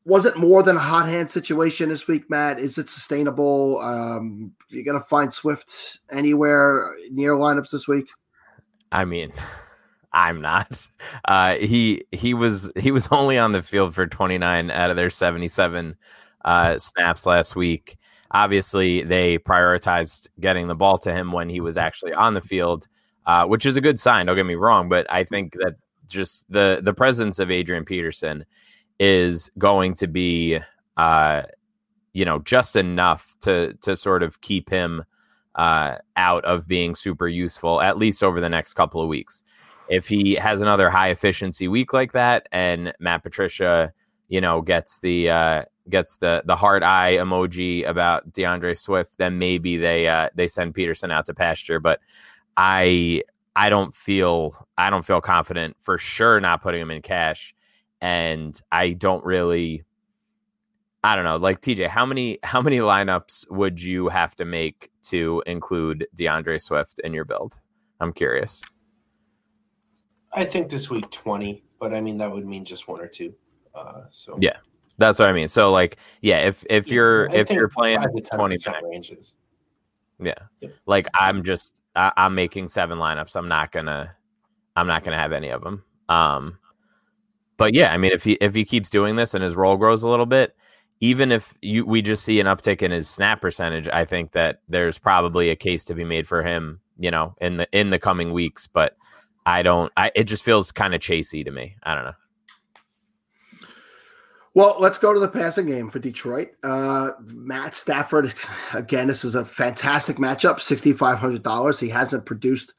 Was 0.04 0.26
it 0.26 0.36
more 0.36 0.64
than 0.64 0.78
a 0.78 0.80
hot 0.80 1.08
hand 1.08 1.30
situation 1.30 1.90
this 1.90 2.08
week, 2.08 2.28
Matt? 2.28 2.60
Is 2.60 2.80
it 2.80 2.90
sustainable? 2.90 3.80
Um, 3.80 4.54
you're 4.70 4.84
going 4.84 5.00
to 5.00 5.06
find 5.06 5.32
Swift 5.32 6.00
anywhere 6.12 6.96
near 7.12 7.34
lineups 7.34 7.70
this 7.70 7.88
week? 7.88 8.08
I 8.92 9.06
mean, 9.06 9.32
I'm 10.14 10.42
not. 10.42 10.88
Uh, 11.26 11.56
he 11.56 12.04
he 12.12 12.34
was 12.34 12.70
he 12.76 12.92
was 12.92 13.08
only 13.12 13.38
on 13.38 13.52
the 13.52 13.62
field 13.62 13.96
for 13.96 14.08
29 14.08 14.72
out 14.72 14.90
of 14.90 14.96
their 14.96 15.10
77 15.10 15.96
uh, 16.44 16.78
snaps 16.78 17.26
last 17.26 17.56
week. 17.56 17.98
Obviously, 18.32 19.04
they 19.04 19.38
prioritized 19.38 20.30
getting 20.40 20.68
the 20.68 20.76
ball 20.76 20.98
to 21.00 21.14
him 21.14 21.32
when 21.32 21.50
he 21.50 21.60
was 21.60 21.78
actually 21.78 22.14
on 22.14 22.34
the 22.34 22.42
field, 22.42 22.88
uh, 23.26 23.46
which 23.46 23.66
is 23.66 23.78
a 23.78 23.82
good 23.82 24.00
sign. 24.00 24.26
Don't 24.26 24.36
get 24.36 24.46
me 24.46 24.56
wrong, 24.56 24.90
but 24.90 25.10
I 25.12 25.24
think 25.24 25.54
that 25.54 25.76
just 26.08 26.46
the 26.50 26.82
the 26.84 26.94
presence 26.94 27.40
of 27.40 27.52
Adrian 27.52 27.86
Peterson 27.86 28.46
is 29.00 29.50
going 29.58 29.96
to 29.96 30.08
be, 30.08 30.60
uh, 30.98 31.44
you 32.14 32.26
know, 32.26 32.40
just 32.40 32.76
enough 32.76 33.36
to 33.42 33.74
to 33.82 33.96
sort 33.96 34.24
of 34.24 34.42
keep 34.42 34.70
him 34.70 35.04
uh, 35.56 35.96
out 36.16 36.46
of 36.46 36.68
being 36.68 36.96
super 36.96 37.28
useful 37.28 37.82
at 37.82 37.98
least 37.98 38.24
over 38.24 38.40
the 38.40 38.50
next 38.50 38.74
couple 38.74 39.02
of 39.02 39.08
weeks. 39.08 39.44
If 39.90 40.08
he 40.08 40.36
has 40.36 40.62
another 40.62 40.90
high 40.90 41.10
efficiency 41.10 41.68
week 41.68 41.94
like 41.94 42.14
that, 42.14 42.48
and 42.52 42.94
Matt 43.00 43.24
Patricia, 43.24 43.92
you 44.30 44.40
know, 44.40 44.62
gets 44.62 45.00
the 45.00 45.30
uh, 45.30 45.64
gets 45.90 46.18
the 46.18 46.44
the 46.46 46.56
heart 46.56 46.84
eye 46.84 47.14
emoji 47.14 47.88
about 47.88 48.32
D'Andre 48.34 48.74
Swift, 48.74 49.12
then 49.18 49.38
maybe 49.38 49.78
they 49.78 50.08
uh, 50.08 50.30
they 50.36 50.48
send 50.48 50.76
Peterson 50.76 51.12
out 51.12 51.26
to 51.26 51.34
pasture. 51.34 51.80
But 51.80 52.00
I 52.58 53.24
I 53.56 53.70
don't 53.70 53.96
feel 53.96 54.68
I 54.78 54.90
don't 54.90 55.06
feel 55.06 55.22
confident 55.22 55.76
for 55.80 55.98
sure 55.98 56.40
not 56.40 56.62
putting 56.62 56.82
him 56.82 56.92
in 56.92 57.02
cash, 57.02 57.54
and 58.02 58.60
I 58.72 58.94
don't 58.94 59.24
really 59.26 59.84
I 61.04 61.16
don't 61.16 61.26
know, 61.26 61.38
like 61.38 61.62
TJ, 61.62 61.88
how 61.88 62.06
many 62.06 62.38
how 62.44 62.62
many 62.62 62.78
lineups 62.78 63.50
would 63.50 63.82
you 63.82 64.08
have 64.10 64.36
to 64.36 64.46
make 64.46 64.92
to 65.04 65.42
include 65.48 66.08
D'Andre 66.16 66.58
Swift 66.60 67.00
in 67.04 67.14
your 67.14 67.26
build? 67.26 67.60
I'm 68.00 68.14
curious. 68.14 68.62
I 70.34 70.46
think 70.46 70.70
this 70.70 70.90
week 70.90 71.10
twenty, 71.10 71.64
but 71.80 71.94
I 71.94 72.02
mean 72.02 72.18
that 72.20 72.32
would 72.32 72.46
mean 72.46 72.64
just 72.66 72.88
one 72.88 73.02
or 73.02 73.08
two. 73.08 73.34
Uh, 73.74 74.04
so 74.10 74.38
Yeah. 74.40 74.58
That's 74.98 75.18
what 75.18 75.28
I 75.30 75.34
mean. 75.34 75.48
So 75.48 75.72
like, 75.72 75.98
yeah, 76.22 76.40
if 76.40 76.64
if 76.70 76.88
you're 76.88 77.30
I 77.32 77.36
if 77.36 77.50
you're 77.50 77.68
playing 77.70 78.02
five 78.02 78.14
to 78.14 78.22
10% 78.22 78.36
twenty 78.38 78.58
max, 78.68 78.78
ranges. 78.84 79.36
yeah, 80.22 80.36
Yep. 80.62 80.74
like 80.86 81.08
I'm 81.16 81.44
just 81.44 81.81
I, 81.96 82.12
I'm 82.18 82.36
making 82.36 82.70
seven 82.70 82.98
lineups. 82.98 83.36
I'm 83.36 83.48
not 83.48 83.72
gonna 83.72 84.16
I'm 84.76 84.88
not 84.88 85.04
gonna 85.04 85.18
have 85.18 85.32
any 85.32 85.50
of 85.50 85.64
them. 85.64 85.84
Um, 86.10 86.58
but 87.58 87.74
yeah, 87.74 87.94
I 87.94 87.98
mean, 87.98 88.12
if 88.12 88.24
he 88.24 88.34
if 88.42 88.56
he 88.56 88.66
keeps 88.66 88.90
doing 88.90 89.16
this 89.16 89.34
and 89.34 89.44
his 89.44 89.56
role 89.56 89.78
grows 89.78 90.04
a 90.04 90.10
little 90.10 90.26
bit, 90.26 90.56
even 91.00 91.32
if 91.32 91.54
you 91.62 91.86
we 91.86 92.02
just 92.02 92.24
see 92.24 92.40
an 92.40 92.48
uptick 92.48 92.82
in 92.82 92.92
his 92.92 93.10
snap 93.10 93.42
percentage, 93.42 93.88
I 93.90 94.06
think 94.06 94.32
that 94.32 94.62
there's 94.70 94.98
probably 94.98 95.50
a 95.50 95.56
case 95.56 95.86
to 95.86 95.96
be 95.96 96.04
made 96.04 96.28
for 96.28 96.44
him, 96.44 96.80
you 96.98 97.12
know, 97.12 97.36
in 97.42 97.58
the 97.58 97.68
in 97.72 97.90
the 97.90 98.00
coming 98.00 98.34
weeks. 98.34 98.68
But 98.68 98.96
I 99.46 99.62
don't. 99.64 99.92
I 99.98 100.12
it 100.16 100.26
just 100.26 100.44
feels 100.44 100.72
kind 100.72 100.94
of 100.94 101.02
chasey 101.02 101.44
to 101.44 101.52
me. 101.52 101.76
I 101.84 101.96
don't 101.96 102.06
know. 102.06 102.14
Well, 104.54 104.76
let's 104.80 104.98
go 104.98 105.14
to 105.14 105.20
the 105.20 105.30
passing 105.30 105.68
game 105.68 105.90
for 105.90 106.00
Detroit. 106.00 106.50
Uh, 106.62 107.12
Matt 107.28 107.74
Stafford, 107.74 108.34
again, 108.74 109.08
this 109.08 109.24
is 109.24 109.36
a 109.36 109.46
fantastic 109.46 110.18
matchup, 110.18 110.58
$6,500. 110.58 111.80
He 111.80 111.88
hasn't 111.88 112.26
produced 112.26 112.74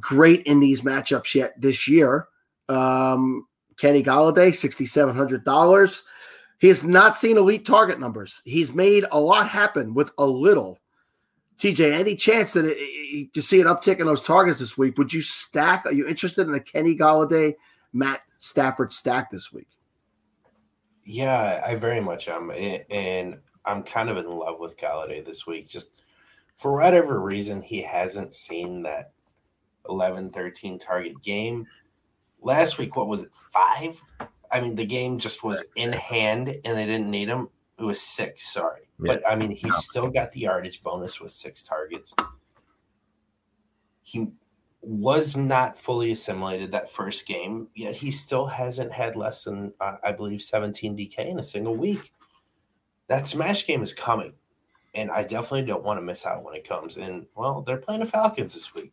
great 0.00 0.42
in 0.44 0.58
these 0.58 0.82
matchups 0.82 1.34
yet 1.34 1.60
this 1.60 1.86
year. 1.86 2.26
Um, 2.68 3.46
Kenny 3.76 4.02
Golladay, 4.02 4.48
$6,700. 4.48 6.02
He 6.58 6.68
has 6.68 6.82
not 6.82 7.16
seen 7.16 7.36
elite 7.36 7.64
target 7.64 8.00
numbers. 8.00 8.42
He's 8.44 8.72
made 8.72 9.04
a 9.12 9.20
lot 9.20 9.48
happen 9.48 9.94
with 9.94 10.10
a 10.18 10.26
little. 10.26 10.80
TJ, 11.58 11.92
any 11.92 12.16
chance 12.16 12.54
that 12.54 12.76
you 13.34 13.40
see 13.40 13.60
an 13.60 13.68
uptick 13.68 14.00
in 14.00 14.06
those 14.06 14.22
targets 14.22 14.58
this 14.58 14.76
week? 14.76 14.98
Would 14.98 15.12
you 15.12 15.22
stack? 15.22 15.86
Are 15.86 15.92
you 15.92 16.08
interested 16.08 16.48
in 16.48 16.54
a 16.54 16.60
Kenny 16.60 16.96
Golladay, 16.96 17.54
Matt 17.92 18.22
Stafford 18.38 18.92
stack 18.92 19.30
this 19.30 19.52
week? 19.52 19.68
Yeah, 21.04 21.62
I 21.66 21.74
very 21.74 22.00
much 22.00 22.28
am, 22.28 22.50
and 22.50 23.38
I'm 23.64 23.82
kind 23.82 24.08
of 24.08 24.16
in 24.16 24.26
love 24.26 24.58
with 24.58 24.76
Golladay 24.78 25.24
this 25.24 25.46
week. 25.46 25.68
Just 25.68 25.90
for 26.56 26.72
whatever 26.72 27.20
reason, 27.20 27.60
he 27.62 27.82
hasn't 27.82 28.32
seen 28.34 28.82
that 28.84 29.12
11, 29.88 30.30
13 30.30 30.78
target 30.78 31.20
game. 31.22 31.66
Last 32.40 32.78
week, 32.78 32.96
what 32.96 33.08
was 33.08 33.22
it, 33.24 33.34
five? 33.34 34.00
I 34.50 34.60
mean, 34.60 34.76
the 34.76 34.86
game 34.86 35.18
just 35.18 35.42
was 35.44 35.64
in 35.76 35.92
hand, 35.92 36.48
and 36.48 36.78
they 36.78 36.86
didn't 36.86 37.10
need 37.10 37.28
him. 37.28 37.48
It 37.78 37.82
was 37.82 38.00
six, 38.00 38.46
sorry, 38.52 38.82
Yeah. 39.00 39.14
but 39.14 39.28
I 39.28 39.34
mean, 39.34 39.50
he 39.50 39.70
still 39.70 40.08
got 40.08 40.32
the 40.32 40.40
yardage 40.40 40.82
bonus 40.82 41.20
with 41.20 41.32
six 41.32 41.62
targets. 41.62 42.14
He 44.02 44.28
was 44.86 45.36
not 45.36 45.78
fully 45.78 46.12
assimilated 46.12 46.72
that 46.72 46.90
first 46.90 47.26
game, 47.26 47.68
yet 47.74 47.96
he 47.96 48.10
still 48.10 48.46
hasn't 48.46 48.92
had 48.92 49.16
less 49.16 49.44
than, 49.44 49.72
uh, 49.80 49.96
I 50.02 50.12
believe, 50.12 50.42
17 50.42 50.96
DK 50.96 51.18
in 51.28 51.38
a 51.38 51.44
single 51.44 51.76
week. 51.76 52.12
That 53.08 53.26
smash 53.26 53.66
game 53.66 53.82
is 53.82 53.92
coming, 53.92 54.34
and 54.94 55.10
I 55.10 55.22
definitely 55.22 55.64
don't 55.64 55.84
want 55.84 55.98
to 55.98 56.04
miss 56.04 56.26
out 56.26 56.44
when 56.44 56.54
it 56.54 56.68
comes. 56.68 56.96
And, 56.96 57.26
well, 57.34 57.62
they're 57.62 57.76
playing 57.76 58.00
the 58.00 58.06
Falcons 58.06 58.54
this 58.54 58.74
week. 58.74 58.92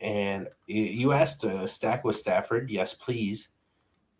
And 0.00 0.48
you 0.66 1.12
asked 1.12 1.40
to 1.42 1.68
stack 1.68 2.04
with 2.04 2.16
Stafford. 2.16 2.70
Yes, 2.70 2.94
please. 2.94 3.50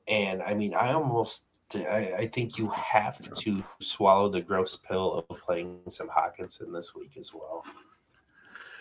And 0.08 0.42
I 0.42 0.54
mean, 0.54 0.74
I 0.74 0.92
almost, 0.92 1.44
I, 1.74 2.12
I 2.18 2.26
think 2.26 2.58
you 2.58 2.68
have 2.70 3.18
to 3.34 3.64
swallow 3.80 4.28
the 4.28 4.42
gross 4.42 4.76
pill 4.76 5.14
of 5.14 5.38
playing 5.38 5.78
some 5.88 6.08
Hockenson 6.08 6.72
this 6.72 6.94
week 6.94 7.16
as 7.16 7.32
well. 7.32 7.64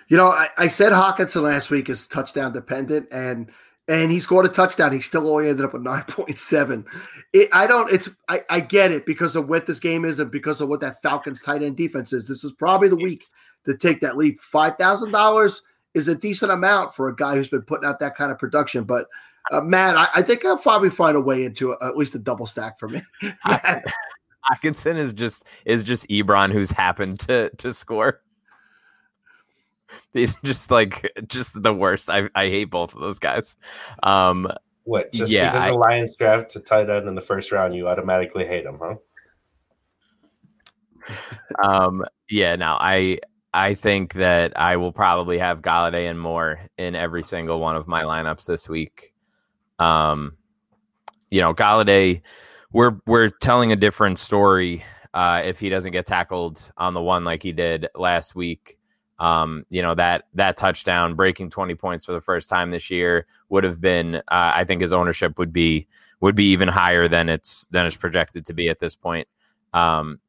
You 0.09 0.17
know, 0.17 0.27
I, 0.27 0.49
I 0.57 0.67
said 0.67 0.91
Hockenson 0.91 1.43
last 1.43 1.69
week 1.69 1.87
is 1.87 2.07
touchdown 2.07 2.51
dependent, 2.51 3.07
and 3.11 3.49
and 3.87 4.11
he 4.11 4.19
scored 4.19 4.45
a 4.45 4.49
touchdown. 4.49 4.91
He 4.91 5.01
still 5.01 5.29
only 5.29 5.49
ended 5.49 5.65
up 5.65 5.73
with 5.73 5.83
nine 5.83 6.03
point 6.03 6.37
seven. 6.37 6.85
It, 7.31 7.49
I 7.53 7.67
don't. 7.67 7.91
It's 7.91 8.09
I, 8.27 8.41
I 8.49 8.59
get 8.59 8.91
it 8.91 9.05
because 9.05 9.35
of 9.35 9.47
what 9.47 9.67
this 9.67 9.79
game 9.79 10.05
is 10.05 10.19
and 10.19 10.31
because 10.31 10.61
of 10.61 10.69
what 10.69 10.81
that 10.81 11.01
Falcons 11.01 11.41
tight 11.41 11.63
end 11.63 11.77
defense 11.77 12.11
is. 12.11 12.27
This 12.27 12.43
is 12.43 12.51
probably 12.51 12.89
the 12.89 12.95
week 12.95 13.23
to 13.65 13.77
take 13.77 14.01
that 14.01 14.17
leap. 14.17 14.41
Five 14.41 14.77
thousand 14.77 15.11
dollars 15.11 15.61
is 15.93 16.07
a 16.07 16.15
decent 16.15 16.51
amount 16.51 16.95
for 16.95 17.09
a 17.09 17.15
guy 17.15 17.35
who's 17.35 17.49
been 17.49 17.61
putting 17.61 17.87
out 17.87 17.99
that 17.99 18.15
kind 18.15 18.31
of 18.31 18.39
production. 18.39 18.83
But 18.83 19.07
uh, 19.51 19.61
Matt, 19.61 19.95
I, 19.95 20.07
I 20.15 20.21
think 20.23 20.43
I'll 20.45 20.57
probably 20.57 20.89
find 20.89 21.17
a 21.17 21.21
way 21.21 21.45
into 21.45 21.71
a, 21.71 21.87
at 21.87 21.97
least 21.97 22.15
a 22.15 22.19
double 22.19 22.45
stack 22.45 22.79
for 22.79 22.87
me. 22.87 23.01
Hockenson 23.45 24.97
is 24.97 25.13
just 25.13 25.45
is 25.65 25.83
just 25.83 26.07
Ebron 26.09 26.51
who's 26.51 26.71
happened 26.71 27.19
to 27.21 27.51
to 27.57 27.71
score. 27.73 28.21
Just 30.43 30.71
like 30.71 31.11
just 31.27 31.61
the 31.61 31.73
worst. 31.73 32.09
I 32.09 32.29
I 32.35 32.47
hate 32.47 32.65
both 32.65 32.93
of 32.93 33.01
those 33.01 33.19
guys. 33.19 33.55
Um 34.03 34.47
What? 34.83 35.11
Just 35.13 35.31
Yeah, 35.31 35.51
because 35.51 35.67
I- 35.67 35.71
the 35.71 35.77
Lions 35.77 36.15
draft 36.15 36.49
to 36.51 36.59
tight 36.59 36.89
end 36.89 37.07
in 37.07 37.15
the 37.15 37.21
first 37.21 37.51
round, 37.51 37.75
you 37.75 37.87
automatically 37.87 38.45
hate 38.45 38.63
them, 38.63 38.79
huh? 38.81 38.95
um 41.63 42.03
yeah, 42.29 42.55
Now 42.55 42.77
I 42.79 43.19
I 43.53 43.73
think 43.73 44.13
that 44.13 44.57
I 44.59 44.77
will 44.77 44.91
probably 44.91 45.39
have 45.39 45.61
Golladay 45.61 46.09
and 46.09 46.19
more 46.19 46.59
in 46.77 46.95
every 46.95 47.23
single 47.23 47.59
one 47.59 47.75
of 47.75 47.87
my 47.87 48.03
lineups 48.03 48.45
this 48.45 48.69
week. 48.69 49.13
Um 49.79 50.37
you 51.31 51.41
know, 51.41 51.53
Golladay 51.53 52.21
we're 52.71 52.97
we're 53.07 53.29
telling 53.29 53.71
a 53.71 53.75
different 53.75 54.19
story 54.19 54.83
uh 55.13 55.41
if 55.43 55.59
he 55.59 55.69
doesn't 55.69 55.91
get 55.91 56.05
tackled 56.05 56.71
on 56.77 56.93
the 56.93 57.01
one 57.01 57.23
like 57.23 57.41
he 57.43 57.51
did 57.51 57.87
last 57.95 58.35
week. 58.35 58.78
Um, 59.19 59.65
you 59.69 59.81
know, 59.81 59.95
that 59.95 60.25
that 60.33 60.57
touchdown 60.57 61.15
breaking 61.15 61.49
20 61.49 61.75
points 61.75 62.05
for 62.05 62.13
the 62.13 62.21
first 62.21 62.47
time 62.47 62.71
this 62.71 62.89
year 62.89 63.25
would 63.49 63.63
have 63.63 63.81
been 63.81 64.15
uh, 64.15 64.21
I 64.29 64.63
think 64.63 64.81
his 64.81 64.93
ownership 64.93 65.37
would 65.37 65.51
be 65.51 65.87
would 66.21 66.35
be 66.35 66.51
even 66.51 66.67
higher 66.67 67.07
than 67.07 67.29
it's 67.29 67.67
than 67.71 67.85
it's 67.85 67.97
projected 67.97 68.45
to 68.45 68.53
be 68.53 68.69
at 68.69 68.79
this 68.79 68.95
point. 68.95 69.27
Um 69.73 70.19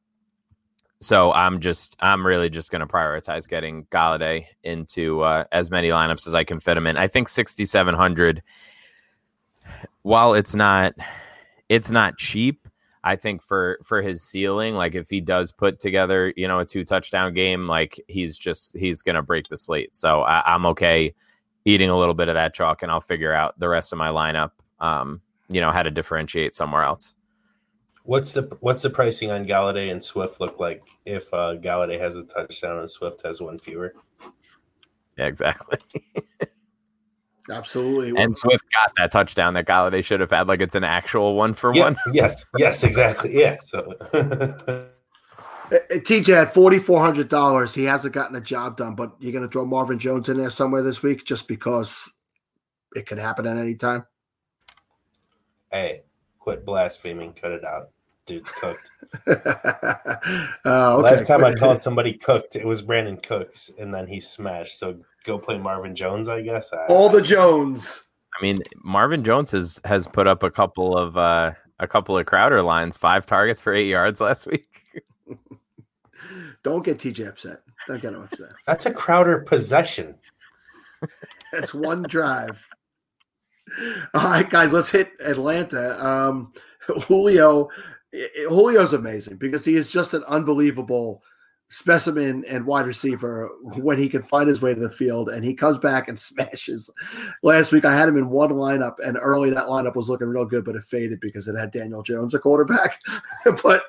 so 1.00 1.32
I'm 1.32 1.60
just 1.60 1.96
I'm 2.00 2.26
really 2.26 2.50
just 2.50 2.70
going 2.70 2.80
to 2.80 2.86
prioritize 2.86 3.48
getting 3.48 3.86
Golladay 3.86 4.46
into 4.62 5.22
uh, 5.22 5.44
as 5.50 5.70
many 5.70 5.88
lineups 5.88 6.26
as 6.26 6.34
I 6.34 6.44
can 6.44 6.60
fit 6.60 6.76
him 6.76 6.86
in. 6.86 6.98
I 6.98 7.08
think 7.08 7.28
6700 7.28 8.42
while 10.02 10.34
it's 10.34 10.54
not 10.54 10.94
it's 11.68 11.90
not 11.90 12.18
cheap, 12.18 12.68
I 13.02 13.16
think 13.16 13.42
for 13.42 13.78
for 13.84 14.02
his 14.02 14.22
ceiling, 14.22 14.74
like 14.74 14.94
if 14.94 15.08
he 15.08 15.20
does 15.20 15.52
put 15.52 15.80
together, 15.80 16.32
you 16.36 16.46
know, 16.46 16.58
a 16.58 16.66
two 16.66 16.84
touchdown 16.84 17.32
game, 17.32 17.66
like 17.66 18.00
he's 18.08 18.36
just 18.36 18.76
he's 18.76 19.02
going 19.02 19.16
to 19.16 19.22
break 19.22 19.48
the 19.48 19.56
slate. 19.56 19.96
So 19.96 20.22
I, 20.22 20.42
I'm 20.46 20.66
okay 20.66 21.14
eating 21.64 21.90
a 21.90 21.98
little 21.98 22.14
bit 22.14 22.28
of 22.28 22.34
that 22.34 22.54
chalk, 22.54 22.82
and 22.82 22.90
I'll 22.90 23.00
figure 23.00 23.32
out 23.32 23.58
the 23.58 23.68
rest 23.68 23.92
of 23.92 23.98
my 23.98 24.08
lineup. 24.08 24.50
Um, 24.80 25.20
you 25.48 25.60
know 25.60 25.70
how 25.70 25.82
to 25.82 25.90
differentiate 25.90 26.54
somewhere 26.54 26.82
else. 26.82 27.14
What's 28.04 28.32
the 28.32 28.56
what's 28.60 28.82
the 28.82 28.90
pricing 28.90 29.30
on 29.30 29.46
Golladay 29.46 29.90
and 29.90 30.02
Swift 30.02 30.40
look 30.40 30.60
like 30.60 30.82
if 31.06 31.32
uh, 31.32 31.56
Golladay 31.56 31.98
has 32.00 32.16
a 32.16 32.24
touchdown 32.24 32.78
and 32.78 32.90
Swift 32.90 33.22
has 33.22 33.40
one 33.40 33.58
fewer? 33.58 33.94
Yeah, 35.18 35.26
exactly. 35.26 35.78
absolutely. 37.50 38.20
and 38.20 38.36
Swift 38.36 38.64
got 38.72 38.92
that 38.98 39.12
touchdown 39.12 39.54
that 39.54 39.66
Golladay 39.66 40.04
should 40.04 40.20
have 40.20 40.30
had. 40.30 40.46
Like 40.46 40.60
it's 40.60 40.74
an 40.74 40.84
actual 40.84 41.34
one 41.34 41.54
for 41.54 41.74
Yeah, 41.74 41.84
one. 41.84 41.96
yes, 42.12 42.44
yes, 42.56 42.82
exactly. 42.84 43.38
Yeah. 43.38 43.58
So 43.60 43.94
Uh, 45.72 45.76
uh, 45.76 45.98
TJ 45.98 46.34
at 46.34 46.52
forty 46.54 46.78
four 46.78 47.00
hundred 47.00 47.28
dollars. 47.28 47.74
He 47.74 47.84
hasn't 47.84 48.12
gotten 48.14 48.34
a 48.34 48.40
job 48.40 48.76
done, 48.76 48.94
but 48.94 49.12
you're 49.20 49.32
going 49.32 49.44
to 49.46 49.50
throw 49.50 49.64
Marvin 49.64 49.98
Jones 50.00 50.28
in 50.28 50.36
there 50.36 50.50
somewhere 50.50 50.82
this 50.82 51.02
week 51.02 51.24
just 51.24 51.46
because 51.46 52.10
it 52.96 53.06
could 53.06 53.18
happen 53.18 53.46
at 53.46 53.56
any 53.56 53.76
time. 53.76 54.04
hey, 55.70 56.02
quit 56.40 56.64
blaspheming. 56.64 57.32
Cut 57.32 57.52
it 57.52 57.64
out. 57.64 57.90
Dude's 58.26 58.50
cooked. 58.50 58.90
uh, 59.26 59.34
okay. 60.66 61.02
Last 61.02 61.26
time 61.26 61.44
I 61.44 61.54
called 61.54 61.82
somebody 61.82 62.12
cooked, 62.12 62.56
it 62.56 62.66
was 62.66 62.82
Brandin 62.82 63.22
Cooks, 63.22 63.70
and 63.78 63.92
then 63.94 64.06
he 64.06 64.20
smashed. 64.20 64.78
So 64.78 64.98
go 65.24 65.38
play 65.38 65.58
Marvin 65.58 65.94
Jones, 65.94 66.28
I 66.28 66.42
guess. 66.42 66.72
I, 66.72 66.86
all 66.86 67.08
the 67.08 67.22
Jones. 67.22 68.04
I 68.38 68.42
mean, 68.42 68.62
Marvin 68.82 69.24
Jones 69.24 69.50
has 69.52 69.80
has 69.84 70.06
put 70.06 70.26
up 70.26 70.42
a 70.42 70.50
couple 70.50 70.96
of 70.96 71.16
uh 71.16 71.52
a 71.78 71.88
couple 71.88 72.16
of 72.16 72.26
Crowder 72.26 72.62
lines, 72.62 72.96
five 72.96 73.26
targets 73.26 73.60
for 73.60 73.72
eight 73.72 73.88
yards 73.88 74.20
last 74.20 74.46
week. 74.50 75.02
Don't 76.62 76.84
get 76.84 76.98
TJ 76.98 77.28
upset. 77.28 77.62
Don't 77.88 78.02
get 78.02 78.12
him 78.12 78.22
upset. 78.22 78.50
That's 78.66 78.86
a 78.86 78.92
Crowder 78.92 79.40
possession. 79.40 80.16
That's 81.52 81.74
one 81.74 82.02
drive. 82.02 82.66
All 84.14 84.28
right, 84.28 84.48
guys, 84.48 84.72
let's 84.72 84.90
hit 84.90 85.12
Atlanta. 85.24 86.04
Um, 86.04 86.52
Julio, 87.06 87.68
Julio's 88.12 88.92
amazing 88.92 89.36
because 89.36 89.64
he 89.64 89.76
is 89.76 89.88
just 89.88 90.12
an 90.12 90.24
unbelievable 90.24 91.22
specimen 91.70 92.44
and 92.48 92.66
wide 92.66 92.84
receiver 92.84 93.48
when 93.62 93.96
he 93.96 94.08
can 94.08 94.24
find 94.24 94.48
his 94.48 94.60
way 94.60 94.74
to 94.74 94.80
the 94.80 94.90
field 94.90 95.28
and 95.28 95.44
he 95.44 95.54
comes 95.54 95.78
back 95.78 96.08
and 96.08 96.18
smashes. 96.18 96.90
Last 97.42 97.72
week 97.72 97.84
i 97.84 97.96
had 97.96 98.08
him 98.08 98.16
in 98.16 98.28
one 98.28 98.50
lineup 98.50 98.96
and 99.04 99.16
early 99.20 99.50
that 99.50 99.66
lineup 99.66 99.94
was 99.94 100.10
looking 100.10 100.26
real 100.26 100.44
good 100.44 100.64
but 100.64 100.74
it 100.74 100.82
faded 100.88 101.20
because 101.20 101.46
it 101.46 101.56
had 101.56 101.70
daniel 101.70 102.02
jones 102.02 102.34
a 102.34 102.38
quarterback. 102.38 103.00
But 103.62 103.84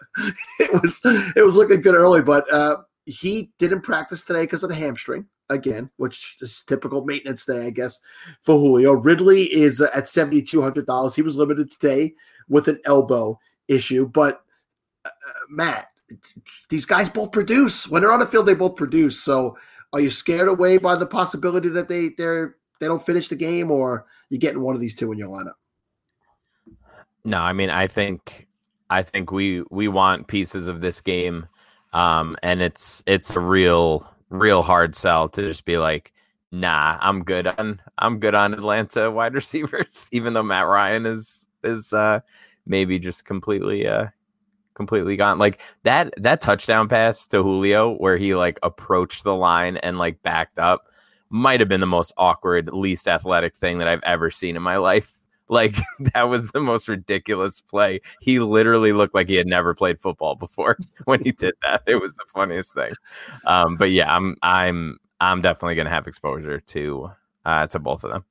it 0.59 0.71
was 0.71 1.01
it 1.35 1.43
was 1.43 1.55
looking 1.55 1.81
good 1.81 1.95
early 1.95 2.21
but 2.21 2.51
uh, 2.53 2.77
he 3.05 3.51
didn't 3.57 3.81
practice 3.81 4.23
today 4.23 4.41
because 4.41 4.63
of 4.63 4.69
the 4.69 4.75
hamstring 4.75 5.25
again 5.49 5.89
which 5.97 6.37
is 6.41 6.63
typical 6.67 7.03
maintenance 7.03 7.45
day 7.45 7.65
i 7.65 7.69
guess 7.71 7.99
for 8.43 8.57
julio. 8.57 8.93
Ridley 8.93 9.51
is 9.53 9.81
at 9.81 10.05
$7200 10.05 11.15
he 11.15 11.21
was 11.21 11.37
limited 11.37 11.71
today 11.71 12.13
with 12.47 12.67
an 12.67 12.79
elbow 12.85 13.39
issue 13.67 14.07
but 14.07 14.43
uh, 15.03 15.09
matt 15.49 15.90
these 16.69 16.85
guys 16.85 17.09
both 17.09 17.31
produce 17.31 17.89
when 17.89 18.01
they're 18.01 18.11
on 18.11 18.19
the 18.19 18.25
field. 18.25 18.45
They 18.45 18.53
both 18.53 18.75
produce. 18.75 19.21
So, 19.21 19.57
are 19.93 19.99
you 19.99 20.09
scared 20.09 20.47
away 20.47 20.77
by 20.77 20.95
the 20.95 21.05
possibility 21.05 21.69
that 21.69 21.87
they 21.87 22.09
they're 22.09 22.55
they 22.79 22.87
don't 22.87 23.05
finish 23.05 23.27
the 23.27 23.35
game, 23.35 23.71
or 23.71 24.05
you're 24.29 24.39
getting 24.39 24.61
one 24.61 24.75
of 24.75 24.81
these 24.81 24.95
two 24.95 25.11
in 25.11 25.17
your 25.17 25.29
lineup? 25.29 25.53
No, 27.23 27.39
I 27.39 27.53
mean, 27.53 27.69
I 27.69 27.87
think 27.87 28.47
I 28.89 29.03
think 29.03 29.31
we 29.31 29.63
we 29.69 29.87
want 29.87 30.27
pieces 30.27 30.67
of 30.67 30.81
this 30.81 31.01
game, 31.01 31.47
um, 31.93 32.35
and 32.43 32.61
it's 32.61 33.03
it's 33.05 33.35
a 33.35 33.39
real 33.39 34.07
real 34.29 34.61
hard 34.61 34.95
sell 34.95 35.29
to 35.29 35.47
just 35.47 35.65
be 35.65 35.77
like, 35.77 36.11
nah, 36.51 36.97
I'm 36.99 37.23
good 37.23 37.47
on 37.47 37.81
I'm 37.97 38.19
good 38.19 38.35
on 38.35 38.53
Atlanta 38.53 39.11
wide 39.11 39.33
receivers, 39.35 40.09
even 40.11 40.33
though 40.33 40.43
Matt 40.43 40.67
Ryan 40.67 41.05
is 41.05 41.47
is 41.63 41.93
uh, 41.93 42.19
maybe 42.65 42.99
just 42.99 43.25
completely 43.25 43.87
uh, 43.87 44.07
completely 44.81 45.15
gone. 45.15 45.37
Like 45.37 45.61
that 45.83 46.13
that 46.17 46.41
touchdown 46.41 46.87
pass 46.89 47.27
to 47.27 47.43
Julio 47.43 47.93
where 47.97 48.17
he 48.17 48.33
like 48.33 48.59
approached 48.63 49.23
the 49.23 49.35
line 49.35 49.77
and 49.77 49.97
like 49.97 50.21
backed 50.23 50.57
up 50.57 50.87
might 51.29 51.59
have 51.59 51.69
been 51.69 51.79
the 51.81 51.87
most 51.87 52.13
awkward, 52.17 52.69
least 52.73 53.07
athletic 53.07 53.55
thing 53.55 53.77
that 53.77 53.87
I've 53.87 54.03
ever 54.03 54.31
seen 54.31 54.55
in 54.55 54.61
my 54.61 54.77
life. 54.77 55.13
Like 55.51 55.75
that 56.13 56.29
was 56.29 56.51
the 56.51 56.61
most 56.61 56.87
ridiculous 56.87 57.59
play. 57.59 57.99
He 58.21 58.39
literally 58.39 58.93
looked 58.93 59.13
like 59.13 59.27
he 59.27 59.35
had 59.35 59.47
never 59.47 59.73
played 59.73 59.99
football 59.99 60.35
before 60.35 60.77
when 61.03 61.21
he 61.21 61.33
did 61.33 61.55
that. 61.63 61.83
It 61.85 61.95
was 61.95 62.15
the 62.15 62.23
funniest 62.33 62.73
thing. 62.73 62.93
Um, 63.45 63.75
but 63.75 63.91
yeah, 63.91 64.15
I'm 64.15 64.37
I'm 64.43 64.97
I'm 65.19 65.41
definitely 65.41 65.75
gonna 65.75 65.89
have 65.89 66.07
exposure 66.07 66.61
to 66.61 67.11
uh, 67.43 67.67
to 67.67 67.79
both 67.79 68.05
of 68.05 68.11
them. 68.11 68.23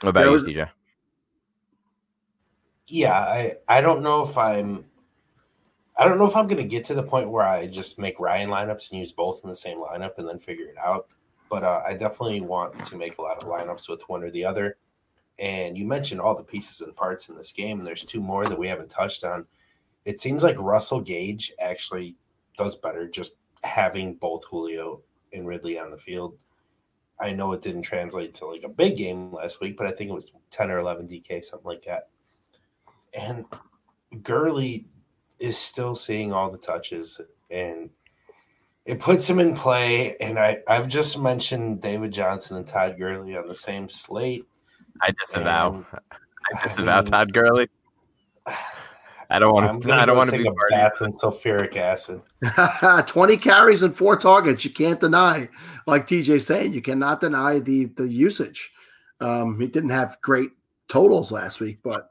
What 0.00 0.08
about 0.08 0.24
you, 0.24 0.54
CJ? 0.54 0.68
Yeah, 2.88 3.12
I 3.12 3.54
I 3.68 3.80
don't 3.80 4.02
know 4.02 4.22
if 4.22 4.36
I'm 4.36 4.84
I 6.00 6.08
don't 6.08 6.16
know 6.16 6.24
if 6.24 6.34
I'm 6.34 6.46
going 6.46 6.62
to 6.62 6.66
get 6.66 6.82
to 6.84 6.94
the 6.94 7.02
point 7.02 7.28
where 7.28 7.46
I 7.46 7.66
just 7.66 7.98
make 7.98 8.18
Ryan 8.18 8.48
lineups 8.48 8.90
and 8.90 8.98
use 8.98 9.12
both 9.12 9.42
in 9.44 9.50
the 9.50 9.54
same 9.54 9.76
lineup 9.76 10.16
and 10.16 10.26
then 10.26 10.38
figure 10.38 10.64
it 10.64 10.78
out. 10.78 11.08
But 11.50 11.62
uh, 11.62 11.82
I 11.86 11.92
definitely 11.92 12.40
want 12.40 12.82
to 12.86 12.96
make 12.96 13.18
a 13.18 13.22
lot 13.22 13.36
of 13.36 13.46
lineups 13.46 13.86
with 13.86 14.08
one 14.08 14.24
or 14.24 14.30
the 14.30 14.46
other. 14.46 14.78
And 15.38 15.76
you 15.76 15.84
mentioned 15.84 16.18
all 16.18 16.34
the 16.34 16.42
pieces 16.42 16.80
and 16.80 16.96
parts 16.96 17.28
in 17.28 17.34
this 17.34 17.52
game, 17.52 17.78
and 17.78 17.86
there's 17.86 18.06
two 18.06 18.22
more 18.22 18.46
that 18.46 18.58
we 18.58 18.66
haven't 18.66 18.88
touched 18.88 19.24
on. 19.24 19.44
It 20.06 20.18
seems 20.18 20.42
like 20.42 20.58
Russell 20.58 21.02
Gage 21.02 21.52
actually 21.60 22.16
does 22.56 22.76
better 22.76 23.06
just 23.06 23.34
having 23.62 24.14
both 24.14 24.46
Julio 24.46 25.02
and 25.34 25.46
Ridley 25.46 25.78
on 25.78 25.90
the 25.90 25.98
field. 25.98 26.38
I 27.20 27.34
know 27.34 27.52
it 27.52 27.60
didn't 27.60 27.82
translate 27.82 28.32
to 28.34 28.46
like 28.46 28.62
a 28.62 28.70
big 28.70 28.96
game 28.96 29.34
last 29.34 29.60
week, 29.60 29.76
but 29.76 29.86
I 29.86 29.90
think 29.90 30.08
it 30.08 30.14
was 30.14 30.32
10 30.48 30.70
or 30.70 30.78
11 30.78 31.08
DK, 31.08 31.44
something 31.44 31.68
like 31.68 31.84
that. 31.84 32.08
And 33.12 33.44
Gurley 34.22 34.86
is 35.40 35.56
still 35.58 35.94
seeing 35.94 36.32
all 36.32 36.50
the 36.50 36.58
touches 36.58 37.20
and 37.50 37.90
it 38.84 39.00
puts 39.00 39.28
him 39.28 39.38
in 39.38 39.54
play. 39.54 40.16
And 40.18 40.38
I, 40.38 40.58
I've 40.68 40.88
just 40.88 41.18
mentioned 41.18 41.80
David 41.80 42.12
Johnson 42.12 42.56
and 42.56 42.66
Todd 42.66 42.96
Gurley 42.98 43.36
on 43.36 43.46
the 43.46 43.54
same 43.54 43.88
slate. 43.88 44.46
I 45.02 45.12
disavow. 45.18 45.74
And, 45.74 45.84
I 46.54 46.62
disavow 46.62 46.92
I 46.92 46.96
mean, 46.96 47.04
Todd 47.06 47.32
Gurley. 47.32 47.68
I 49.32 49.38
don't 49.38 49.54
want 49.54 49.82
to. 49.82 49.94
I 49.94 50.04
don't 50.04 50.16
want 50.16 50.30
to 50.30 50.36
be 50.36 50.48
a 50.48 50.52
bath 50.70 51.00
in 51.00 51.12
sulfuric 51.12 51.76
acid. 51.76 52.20
Twenty 53.06 53.36
carries 53.36 53.82
and 53.82 53.96
four 53.96 54.16
targets. 54.16 54.64
You 54.64 54.72
can't 54.72 54.98
deny, 54.98 55.48
like 55.86 56.08
TJ 56.08 56.40
saying, 56.40 56.72
you 56.72 56.82
cannot 56.82 57.20
deny 57.20 57.60
the 57.60 57.84
the 57.84 58.08
usage. 58.08 58.72
Um, 59.20 59.60
he 59.60 59.68
didn't 59.68 59.90
have 59.90 60.18
great 60.20 60.50
totals 60.88 61.30
last 61.30 61.60
week, 61.60 61.78
but 61.84 62.10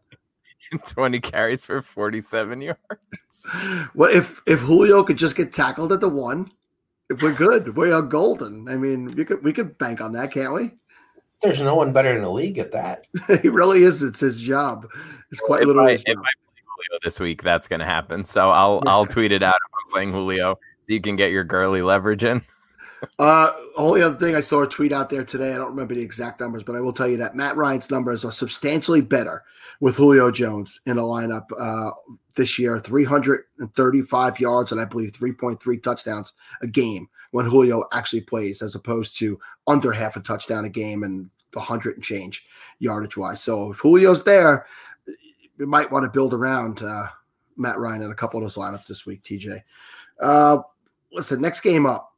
20 0.86 1.20
carries 1.20 1.66
for 1.66 1.82
47 1.82 2.62
yards. 2.62 2.80
Well, 3.96 4.14
if 4.14 4.42
if 4.46 4.60
Julio 4.60 5.02
could 5.04 5.18
just 5.18 5.38
get 5.38 5.54
tackled 5.54 5.94
at 5.94 6.02
the 6.02 6.10
one, 6.10 6.52
if 7.10 7.22
we're 7.22 7.34
good, 7.34 7.78
we 7.78 7.90
are 7.90 8.02
golden. 8.02 8.68
I 8.68 8.76
mean, 8.76 9.16
we 9.16 9.24
could 9.24 9.42
we 9.44 9.54
could 9.54 9.78
bank 9.78 10.02
on 10.02 10.12
that, 10.12 10.34
can't 10.34 10.54
we? 10.54 10.72
There's 11.42 11.62
no 11.62 11.74
one 11.74 11.94
better 11.94 12.16
in 12.16 12.22
the 12.22 12.30
league 12.30 12.58
at 12.58 12.74
that. 12.74 13.08
he 13.42 13.48
really 13.48 13.84
is. 13.84 14.04
It's 14.04 14.20
his 14.20 14.42
job. 14.42 14.88
It's 15.32 15.40
quite 15.40 15.66
well, 15.66 15.68
literally. 15.68 15.94
If 15.94 16.02
I, 16.06 16.12
if 16.12 16.18
I 16.18 16.22
play 16.22 16.62
Julio 16.66 17.00
this 17.02 17.20
week, 17.20 17.42
that's 17.42 17.70
going 17.70 17.80
to 17.80 17.86
happen. 17.86 18.26
So 18.26 18.52
I'll 18.52 18.82
yeah. 18.86 18.92
I'll 18.92 19.06
tweet 19.16 19.32
it 19.32 19.42
out 19.42 19.56
if 19.56 19.74
I'm 19.74 19.92
playing 19.92 20.12
Julio, 20.12 20.56
so 20.56 20.94
you 20.94 21.00
can 21.00 21.16
get 21.16 21.32
your 21.32 21.46
Gurley 21.46 21.82
leverage 21.82 22.26
in. 22.26 22.42
Uh, 23.18 23.52
only 23.76 24.02
other 24.02 24.16
thing 24.16 24.36
I 24.36 24.42
saw 24.42 24.64
a 24.64 24.68
tweet 24.68 24.92
out 24.92 25.10
there 25.10 25.24
today. 25.24 25.54
I 25.54 25.58
don't 25.58 25.70
remember 25.70 25.96
the 25.96 26.02
exact 26.02 26.40
numbers, 26.40 26.64
but 26.64 26.76
I 26.76 26.82
will 26.82 26.94
tell 26.94 27.08
you 27.08 27.18
that 27.18 27.36
Matt 27.36 27.56
Ryan's 27.56 27.92
numbers 27.92 28.26
are 28.26 28.32
substantially 28.32 29.02
better 29.02 29.44
with 29.80 29.98
Julio 29.98 30.32
Jones 30.32 30.82
in 30.86 30.98
a 30.98 31.04
lineup 31.04 31.46
uh, 31.60 31.92
this 32.36 32.60
year 32.60 32.80
335 32.80 34.40
yards 34.40 34.72
and 34.72 34.80
I 34.80 34.86
believe 34.86 35.12
3.3 35.12 35.84
touchdowns 35.84 36.34
a 36.62 36.68
game 36.68 37.10
when 37.32 37.46
Julio 37.46 37.84
actually 37.94 38.22
plays, 38.22 38.62
as 38.62 38.76
opposed 38.76 39.18
to 39.20 39.40
under 39.68 39.92
half 39.92 40.16
a 40.16 40.20
touchdown 40.20 40.66
a 40.66 40.70
game 40.70 41.04
and 41.04 41.30
100 41.54 41.96
and 41.96 42.04
change 42.04 42.46
yardage 42.80 43.18
wise. 43.18 43.42
So 43.42 43.72
if 43.72 43.82
Julio's 43.82 44.24
there, 44.24 44.66
we 45.58 45.66
might 45.66 45.92
want 45.92 46.04
to 46.04 46.10
build 46.10 46.34
around 46.34 46.82
uh, 46.82 47.08
Matt 47.58 47.78
Ryan 47.78 48.04
in 48.04 48.12
a 48.12 48.16
couple 48.16 48.40
of 48.40 48.44
those 48.44 48.56
lineups 48.56 48.88
this 48.88 49.06
week, 49.06 49.22
TJ. 49.24 49.62
Uh, 50.20 50.60
listen, 51.12 51.42
next 51.42 51.62
game 51.62 51.86
up, 51.86 52.16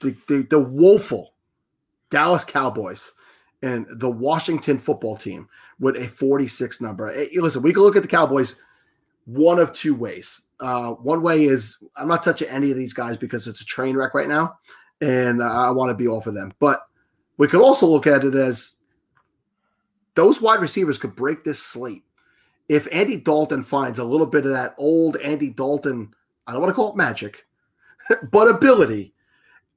the, 0.00 0.16
the, 0.28 0.46
the 0.48 0.58
woeful 0.58 1.34
Dallas 2.10 2.44
Cowboys 2.44 3.12
and 3.62 3.86
the 3.90 4.10
Washington 4.10 4.78
football 4.78 5.16
team 5.16 5.48
with 5.78 5.96
a 5.96 6.08
46 6.08 6.80
number. 6.80 7.12
Hey, 7.12 7.30
listen, 7.34 7.62
we 7.62 7.72
can 7.72 7.82
look 7.82 7.96
at 7.96 8.02
the 8.02 8.08
Cowboys 8.08 8.60
one 9.26 9.58
of 9.58 9.72
two 9.72 9.94
ways. 9.94 10.42
Uh, 10.58 10.92
one 10.92 11.22
way 11.22 11.44
is 11.44 11.82
I'm 11.96 12.08
not 12.08 12.22
touching 12.22 12.48
any 12.48 12.70
of 12.70 12.76
these 12.76 12.92
guys 12.92 13.16
because 13.16 13.46
it's 13.46 13.60
a 13.60 13.66
train 13.66 13.96
wreck 13.96 14.14
right 14.14 14.28
now, 14.28 14.58
and 15.00 15.42
I 15.42 15.70
want 15.70 15.90
to 15.90 15.94
be 15.94 16.08
off 16.08 16.26
of 16.26 16.34
them. 16.34 16.52
But 16.58 16.86
we 17.36 17.48
could 17.48 17.62
also 17.62 17.86
look 17.86 18.06
at 18.06 18.24
it 18.24 18.34
as 18.34 18.76
those 20.14 20.40
wide 20.40 20.60
receivers 20.60 20.98
could 20.98 21.16
break 21.16 21.44
this 21.44 21.62
slate. 21.62 22.04
If 22.68 22.86
Andy 22.92 23.16
Dalton 23.16 23.64
finds 23.64 23.98
a 23.98 24.04
little 24.04 24.26
bit 24.26 24.44
of 24.44 24.52
that 24.52 24.74
old 24.78 25.16
Andy 25.16 25.50
Dalton, 25.50 26.14
I 26.46 26.52
don't 26.52 26.60
want 26.60 26.70
to 26.70 26.74
call 26.74 26.90
it 26.90 26.96
magic, 26.96 27.46
but 28.30 28.48
ability, 28.48 29.14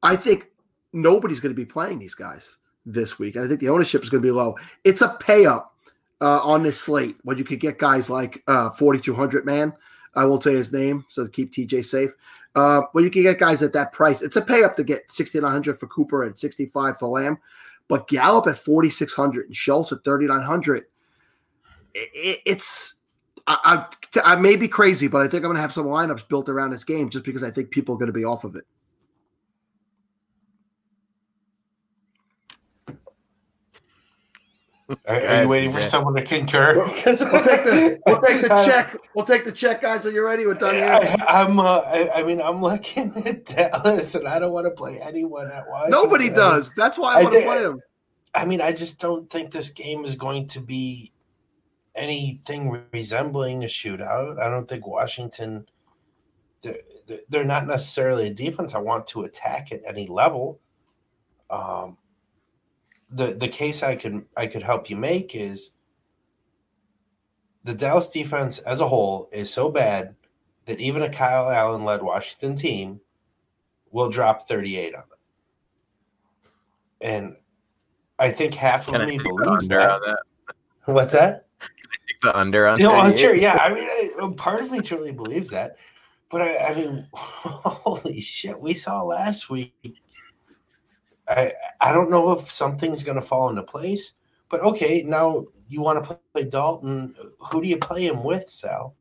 I 0.04 0.16
think 0.16 0.52
nobody's 0.92 1.40
going 1.40 1.56
to 1.56 1.60
be 1.60 1.66
playing 1.66 2.00
these 2.00 2.14
guys 2.14 2.58
this 2.86 3.18
week. 3.18 3.38
I 3.38 3.48
think 3.48 3.60
the 3.60 3.70
ownership 3.70 4.04
is 4.04 4.10
going 4.10 4.22
to 4.22 4.28
be 4.28 4.32
low. 4.32 4.58
It's 4.84 5.02
a 5.02 5.18
pay 5.20 5.46
up 5.46 5.76
uh, 6.22 6.40
on 6.42 6.64
this 6.64 6.80
slate 6.80 7.16
when 7.24 7.38
you 7.38 7.44
could 7.44 7.60
get 7.60 7.80
guys 7.80 8.10
like 8.10 8.44
uh, 8.48 8.70
4200 8.72 9.46
man. 9.46 9.74
I 10.16 10.26
won't 10.26 10.44
say 10.44 10.54
his 10.54 10.72
name, 10.72 11.06
so 11.08 11.24
to 11.24 11.30
keep 11.30 11.52
TJ 11.52 11.86
safe. 11.86 12.12
Uh, 12.56 12.82
well, 12.94 13.04
you 13.04 13.10
can 13.10 13.24
get 13.24 13.40
guys 13.40 13.64
at 13.64 13.74
that 13.74 13.94
price. 13.94 14.22
It's 14.22 14.36
a 14.36 14.42
pay 14.42 14.64
up 14.64 14.76
to 14.76 14.84
get 14.84 15.10
6900 15.10 15.80
for 15.80 15.88
Cooper 15.88 16.24
and 16.24 16.38
65 16.38 17.00
for 17.00 17.08
Lamb, 17.08 17.40
but 17.88 18.08
Gallup 18.08 18.46
at 18.46 18.60
4600 18.60 19.48
and 19.48 19.56
Schultz 19.56 19.92
at 19.92 20.04
3900. 20.04 20.86
It, 21.96 22.42
it's 22.46 23.02
I, 23.48 23.88
I, 24.16 24.34
I 24.34 24.36
may 24.36 24.56
be 24.56 24.68
crazy, 24.68 25.08
but 25.08 25.22
I 25.22 25.28
think 25.28 25.44
I'm 25.44 25.50
going 25.50 25.56
to 25.56 25.62
have 25.62 25.74
some 25.74 25.88
lineups 25.88 26.28
built 26.28 26.48
around 26.48 26.72
this 26.72 26.84
game 26.84 27.10
just 27.10 27.26
because 27.26 27.44
I 27.44 27.52
think 27.52 27.72
people 27.72 27.96
are 27.96 27.98
going 27.98 28.08
to 28.08 28.14
be 28.14 28.26
off 28.26 28.44
of 28.44 28.56
it. 28.56 28.66
Are, 34.90 34.98
are 35.08 35.44
you 35.44 35.48
waiting 35.48 35.72
for 35.72 35.82
someone 35.82 36.14
to 36.16 36.24
concur? 36.24 36.76
we'll, 36.76 36.90
take 36.90 37.04
the, 37.04 38.00
we'll 38.06 38.22
take 38.22 38.42
the 38.42 38.48
check. 38.66 38.98
We'll 39.16 39.26
take 39.26 39.46
the 39.46 39.52
check, 39.52 39.82
guys. 39.82 40.06
Are 40.06 40.12
you 40.12 40.26
ready? 40.26 40.46
We're 40.46 40.56
done 40.56 40.76
here. 40.76 41.18
I, 41.28 41.42
am 41.42 41.60
uh, 41.60 41.80
I, 41.80 42.10
I, 42.16 42.24
mean, 42.24 42.42
I'm 42.42 42.62
looking 42.62 43.16
at 43.26 43.46
Dallas, 43.46 44.16
and 44.16 44.28
I 44.28 44.40
don't 44.40 44.52
want 44.52 44.66
to 44.66 44.72
play 44.72 45.00
anyone 45.00 45.50
at 45.50 45.68
Washington. 45.70 45.92
Nobody 45.92 46.30
does. 46.30 46.74
That's 46.76 47.00
why 47.00 47.20
I, 47.20 47.24
want 47.24 47.34
to 47.34 47.42
play 47.42 47.64
them. 47.64 47.80
I 48.36 48.46
mean, 48.46 48.62
I 48.62 48.72
just 48.72 49.00
don't 49.00 49.30
think 49.30 49.52
this 49.52 49.70
game 49.70 50.04
is 50.04 50.16
going 50.16 50.48
to 50.48 50.60
be 50.60 51.12
anything 51.96 52.84
resembling 52.92 53.64
a 53.64 53.68
shootout. 53.68 54.40
I 54.40 54.50
don't 54.50 54.68
think 54.68 54.86
Washington. 54.86 55.68
They're, 56.62 56.80
they're 57.30 57.44
not 57.46 57.68
necessarily 57.68 58.28
a 58.28 58.34
defense 58.34 58.76
I 58.76 58.80
want 58.80 59.08
to 59.08 59.24
attack 59.24 59.72
at 59.72 59.82
any 59.86 60.08
level. 60.08 60.60
Um, 61.50 61.98
the 63.14 63.36
the 63.36 63.48
case 63.48 63.84
I 63.84 63.96
can 63.96 64.26
I 64.36 64.48
could 64.48 64.64
help 64.64 64.90
you 64.90 64.96
make 64.96 65.36
is 65.36 65.72
the 67.64 67.74
Dallas 67.74 68.10
defense 68.10 68.60
as 68.60 68.82
a 68.82 68.88
whole 68.88 69.30
is 69.32 69.52
so 69.52 69.70
bad 69.70 70.16
that 70.66 70.80
even 70.80 71.02
a 71.02 71.10
Kyle 71.10 71.50
Allen 71.50 71.86
led 71.86 72.02
Washington 72.02 72.56
team 72.56 73.00
will 73.92 74.10
drop 74.10 74.48
38 74.48 74.96
on 74.96 75.02
them. 75.02 75.18
And 77.02 77.36
I 78.20 78.32
think 78.32 78.54
half 78.54 78.88
of 78.88 78.96
I 78.96 79.06
me 79.06 79.18
believes 79.18 79.68
that. 79.68 80.00
that? 80.06 80.56
What's 80.86 81.14
that? 81.14 81.48
Take 81.60 82.22
the 82.22 82.38
under 82.38 82.68
on 82.68 82.80
know, 82.80 83.02
38? 83.02 83.20
sure, 83.20 83.36
yeah. 83.36 83.56
I 83.56 83.74
mean, 83.74 83.84
I, 83.84 84.34
part 84.36 84.62
of 84.62 84.72
me 84.72 84.82
truly 84.82 85.12
believes 85.12 85.50
that, 85.52 85.78
but 86.30 86.42
I, 86.42 86.58
I 86.58 86.74
mean, 86.74 87.08
holy 87.14 88.20
shit, 88.22 88.60
we 88.60 88.74
saw 88.74 89.04
last 89.04 89.50
week. 89.50 90.02
I 91.34 91.54
I 91.82 91.92
don't 91.92 92.10
know 92.10 92.32
if 92.32 92.50
something's 92.50 93.04
going 93.04 93.16
to 93.16 93.22
fall 93.22 93.50
into 93.50 93.64
place, 93.64 94.14
but 94.50 94.62
okay, 94.62 95.04
now 95.04 95.46
you 95.68 95.82
want 95.82 96.04
to 96.04 96.20
play 96.34 96.46
Dalton. 96.46 97.14
Who 97.52 97.62
do 97.62 97.68
you 97.68 97.78
play 97.78 98.06
him 98.08 98.24
with, 98.24 98.48
Sal? 98.50 98.96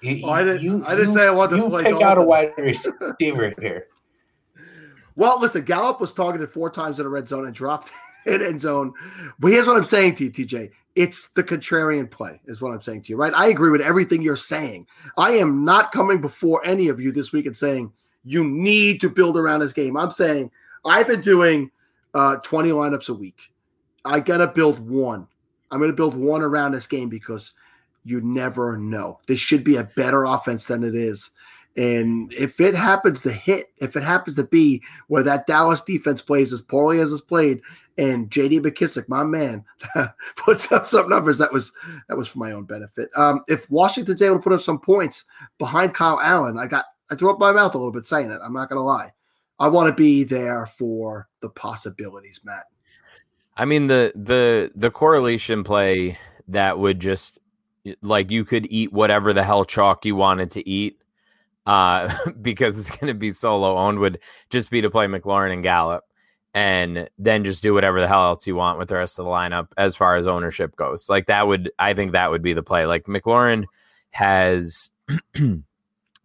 You, 0.00 0.20
Oh, 0.24 0.30
I 0.30 0.44
didn't- 0.44 0.84
I 0.84 0.94
didn't 0.94 1.12
say 1.12 1.26
I 1.26 1.30
wanted 1.30 1.56
to 1.56 1.68
play 1.68 1.82
pick 1.84 2.00
out 2.02 2.18
a 2.18 2.22
wide 2.22 2.52
receiver 2.58 3.54
here. 3.60 3.86
Well, 5.16 5.40
listen, 5.40 5.64
Gallup 5.64 6.00
was 6.00 6.14
targeted 6.14 6.50
four 6.50 6.70
times 6.70 7.00
in 7.00 7.04
the 7.04 7.10
red 7.10 7.28
zone 7.28 7.46
and 7.46 7.54
dropped 7.54 7.90
in 8.26 8.40
end 8.40 8.60
zone. 8.60 8.92
But 9.40 9.50
here's 9.52 9.66
what 9.66 9.76
I'm 9.76 9.84
saying 9.84 10.14
to 10.16 10.24
you, 10.24 10.30
TJ. 10.30 10.70
It's 10.94 11.28
the 11.30 11.42
contrarian 11.44 12.10
play, 12.10 12.40
is 12.46 12.60
what 12.62 12.72
I'm 12.72 12.80
saying 12.80 13.02
to 13.02 13.10
you, 13.10 13.16
right? 13.16 13.32
I 13.34 13.48
agree 13.48 13.70
with 13.70 13.80
everything 13.80 14.22
you're 14.22 14.36
saying. 14.36 14.86
I 15.16 15.32
am 15.32 15.64
not 15.64 15.92
coming 15.92 16.20
before 16.20 16.64
any 16.64 16.88
of 16.88 17.00
you 17.00 17.10
this 17.12 17.32
week 17.32 17.46
and 17.46 17.56
saying 17.56 17.92
you 18.24 18.44
need 18.44 19.00
to 19.00 19.10
build 19.10 19.36
around 19.38 19.60
this 19.60 19.72
game. 19.72 19.96
I'm 19.96 20.10
saying 20.10 20.50
I've 20.84 21.06
been 21.06 21.20
doing 21.20 21.70
uh, 22.14 22.36
20 22.36 22.70
lineups 22.70 23.08
a 23.08 23.14
week. 23.14 23.52
I 24.04 24.20
got 24.20 24.38
to 24.38 24.46
build 24.46 24.78
one. 24.78 25.28
I'm 25.70 25.78
going 25.78 25.90
to 25.90 25.96
build 25.96 26.16
one 26.16 26.42
around 26.42 26.72
this 26.72 26.86
game 26.86 27.08
because 27.08 27.52
you 28.04 28.20
never 28.20 28.76
know. 28.76 29.18
This 29.26 29.40
should 29.40 29.64
be 29.64 29.76
a 29.76 29.84
better 29.84 30.24
offense 30.24 30.66
than 30.66 30.82
it 30.82 30.94
is. 30.94 31.30
And 31.76 32.32
if 32.32 32.60
it 32.60 32.74
happens 32.74 33.22
to 33.22 33.30
hit, 33.30 33.66
if 33.78 33.94
it 33.94 34.02
happens 34.02 34.34
to 34.36 34.42
be 34.42 34.82
where 35.06 35.22
that 35.22 35.46
Dallas 35.46 35.80
defense 35.80 36.20
plays 36.20 36.52
as 36.52 36.60
poorly 36.60 36.98
as 36.98 37.12
it's 37.12 37.20
played, 37.20 37.60
and 37.96 38.30
JD 38.30 38.60
McKissic, 38.60 39.08
my 39.08 39.22
man, 39.22 39.64
puts 40.36 40.72
up 40.72 40.88
some 40.88 41.08
numbers, 41.08 41.38
that 41.38 41.52
was 41.52 41.72
that 42.08 42.16
was 42.16 42.26
for 42.26 42.38
my 42.38 42.50
own 42.50 42.64
benefit. 42.64 43.10
Um, 43.14 43.44
if 43.46 43.70
Washington's 43.70 44.22
able 44.22 44.36
to 44.36 44.42
put 44.42 44.52
up 44.52 44.60
some 44.60 44.80
points 44.80 45.24
behind 45.58 45.94
Kyle 45.94 46.20
Allen, 46.20 46.58
I 46.58 46.66
got 46.66 46.86
I 47.10 47.14
threw 47.14 47.30
up 47.30 47.38
my 47.38 47.52
mouth 47.52 47.74
a 47.74 47.78
little 47.78 47.92
bit 47.92 48.06
saying 48.06 48.30
it. 48.30 48.40
I'm 48.42 48.52
not 48.52 48.68
gonna 48.68 48.84
lie. 48.84 49.12
I 49.60 49.68
want 49.68 49.88
to 49.88 49.94
be 49.94 50.24
there 50.24 50.66
for 50.66 51.28
the 51.40 51.50
possibilities, 51.50 52.40
Matt. 52.44 52.64
I 53.56 53.64
mean 53.64 53.88
the 53.88 54.12
the 54.14 54.70
the 54.76 54.90
correlation 54.90 55.64
play 55.64 56.16
that 56.46 56.78
would 56.78 57.00
just 57.00 57.40
like 58.02 58.30
you 58.30 58.44
could 58.44 58.66
eat 58.70 58.92
whatever 58.92 59.32
the 59.32 59.42
hell 59.42 59.64
chalk 59.64 60.04
you 60.04 60.14
wanted 60.14 60.50
to 60.52 60.68
eat 60.68 61.02
uh 61.66 62.14
because 62.42 62.78
it's 62.78 62.90
going 62.90 63.08
to 63.08 63.18
be 63.18 63.32
solo 63.32 63.76
owned 63.76 63.98
would 63.98 64.20
just 64.50 64.70
be 64.70 64.80
to 64.80 64.90
play 64.90 65.06
McLaurin 65.06 65.52
and 65.52 65.62
Gallup 65.62 66.04
and 66.54 67.08
then 67.18 67.44
just 67.44 67.62
do 67.62 67.74
whatever 67.74 68.00
the 68.00 68.08
hell 68.08 68.24
else 68.24 68.46
you 68.46 68.54
want 68.54 68.78
with 68.78 68.88
the 68.88 68.94
rest 68.94 69.18
of 69.18 69.24
the 69.24 69.30
lineup 69.30 69.68
as 69.76 69.94
far 69.94 70.16
as 70.16 70.26
ownership 70.26 70.74
goes. 70.76 71.08
Like 71.08 71.26
that 71.26 71.46
would 71.46 71.70
I 71.78 71.94
think 71.94 72.12
that 72.12 72.30
would 72.30 72.42
be 72.42 72.52
the 72.52 72.62
play. 72.62 72.86
Like 72.86 73.04
McLaurin 73.04 73.64
has 74.10 74.90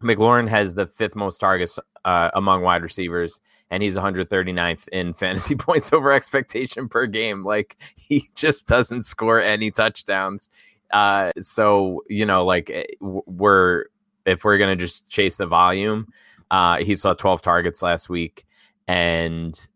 McLaurin 0.04 0.48
has 0.48 0.74
the 0.74 0.86
fifth 0.86 1.16
most 1.16 1.38
targets 1.38 1.78
uh, 2.04 2.30
among 2.34 2.62
wide 2.62 2.82
receivers 2.82 3.40
and 3.70 3.82
he's 3.82 3.96
139th 3.96 4.88
in 4.88 5.12
fantasy 5.14 5.56
points 5.56 5.92
over 5.92 6.12
expectation 6.12 6.88
per 6.88 7.06
game. 7.06 7.42
Like 7.44 7.76
he 7.96 8.24
just 8.34 8.66
doesn't 8.66 9.04
score 9.04 9.40
any 9.40 9.70
touchdowns. 9.70 10.48
Uh, 10.92 11.32
so 11.40 12.04
you 12.08 12.24
know, 12.24 12.44
like 12.44 12.70
eh, 12.70 12.84
we're 13.00 13.86
if 14.26 14.44
we're 14.44 14.58
gonna 14.58 14.76
just 14.76 15.08
chase 15.08 15.36
the 15.36 15.46
volume, 15.46 16.06
uh, 16.50 16.78
he 16.78 16.94
saw 16.94 17.14
12 17.14 17.42
targets 17.42 17.82
last 17.82 18.08
week, 18.08 18.46
and 18.86 19.68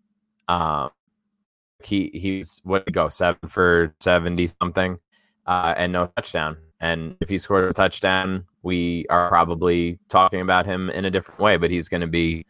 uh, 0.46 0.90
he 1.82 2.10
he's 2.14 2.60
what 2.62 2.84
did 2.84 2.90
he 2.90 2.92
go 2.92 3.08
seven 3.08 3.48
for 3.48 3.94
70 4.00 4.48
something, 4.60 4.98
uh, 5.46 5.74
and 5.76 5.92
no 5.92 6.12
touchdown. 6.16 6.56
And 6.80 7.16
if 7.20 7.28
he 7.28 7.38
scores 7.38 7.70
a 7.70 7.74
touchdown, 7.74 8.44
we 8.62 9.06
are 9.10 9.28
probably 9.28 9.98
talking 10.08 10.40
about 10.40 10.66
him 10.66 10.90
in 10.90 11.04
a 11.04 11.10
different 11.10 11.40
way. 11.40 11.56
But 11.56 11.70
he's 11.70 11.88
going 11.88 12.02
to 12.02 12.06
be 12.06 12.46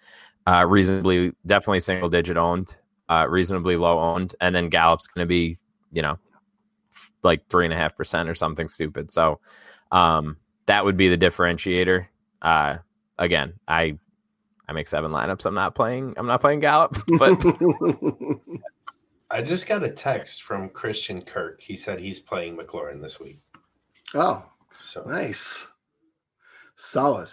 uh, 0.47 0.67
reasonably, 0.67 1.33
definitely 1.47 1.81
single 1.81 2.09
digit 2.09 2.37
owned, 2.37 2.77
uh, 3.09 3.27
reasonably 3.29 3.77
low 3.77 3.99
owned, 3.99 4.35
and 4.41 4.55
then 4.55 4.69
Gallup's 4.69 5.07
going 5.07 5.25
to 5.25 5.29
be, 5.29 5.59
you 5.93 6.03
know, 6.03 6.19
like 7.23 7.47
three 7.49 7.65
and 7.65 7.75
a 7.75 7.77
half 7.77 7.97
percent 7.97 8.29
or 8.29 8.35
something 8.35 8.69
stupid. 8.69 9.11
So 9.11 9.41
um, 9.93 10.37
that 10.67 10.85
would 10.85 10.97
be 10.97 11.09
the 11.09 11.19
differentiator. 11.19 12.07
Uh, 12.43 12.79
again, 13.19 13.55
I 13.67 13.99
I 14.69 14.73
make 14.73 14.89
seven 14.89 15.11
lineups. 15.11 15.47
I'm 15.47 15.55
not 15.55 15.75
playing. 15.75 16.15
I'm 16.17 16.27
not 16.27 16.41
playing 16.41 16.61
Gallup, 16.61 16.97
but 17.19 17.39
I 19.31 19.43
just 19.43 19.67
got 19.67 19.83
a 19.85 19.91
text 19.91 20.43
from 20.43 20.69
Christian 20.69 21.23
Kirk. 21.23 21.61
He 21.61 21.77
said 21.77 22.01
he's 22.01 22.21
playing 22.21 22.57
McLaurin 22.57 23.01
this 23.01 23.19
week. 23.19 23.41
Oh, 24.15 24.45
So 24.77 25.03
nice, 25.05 25.69
solid. 26.75 27.29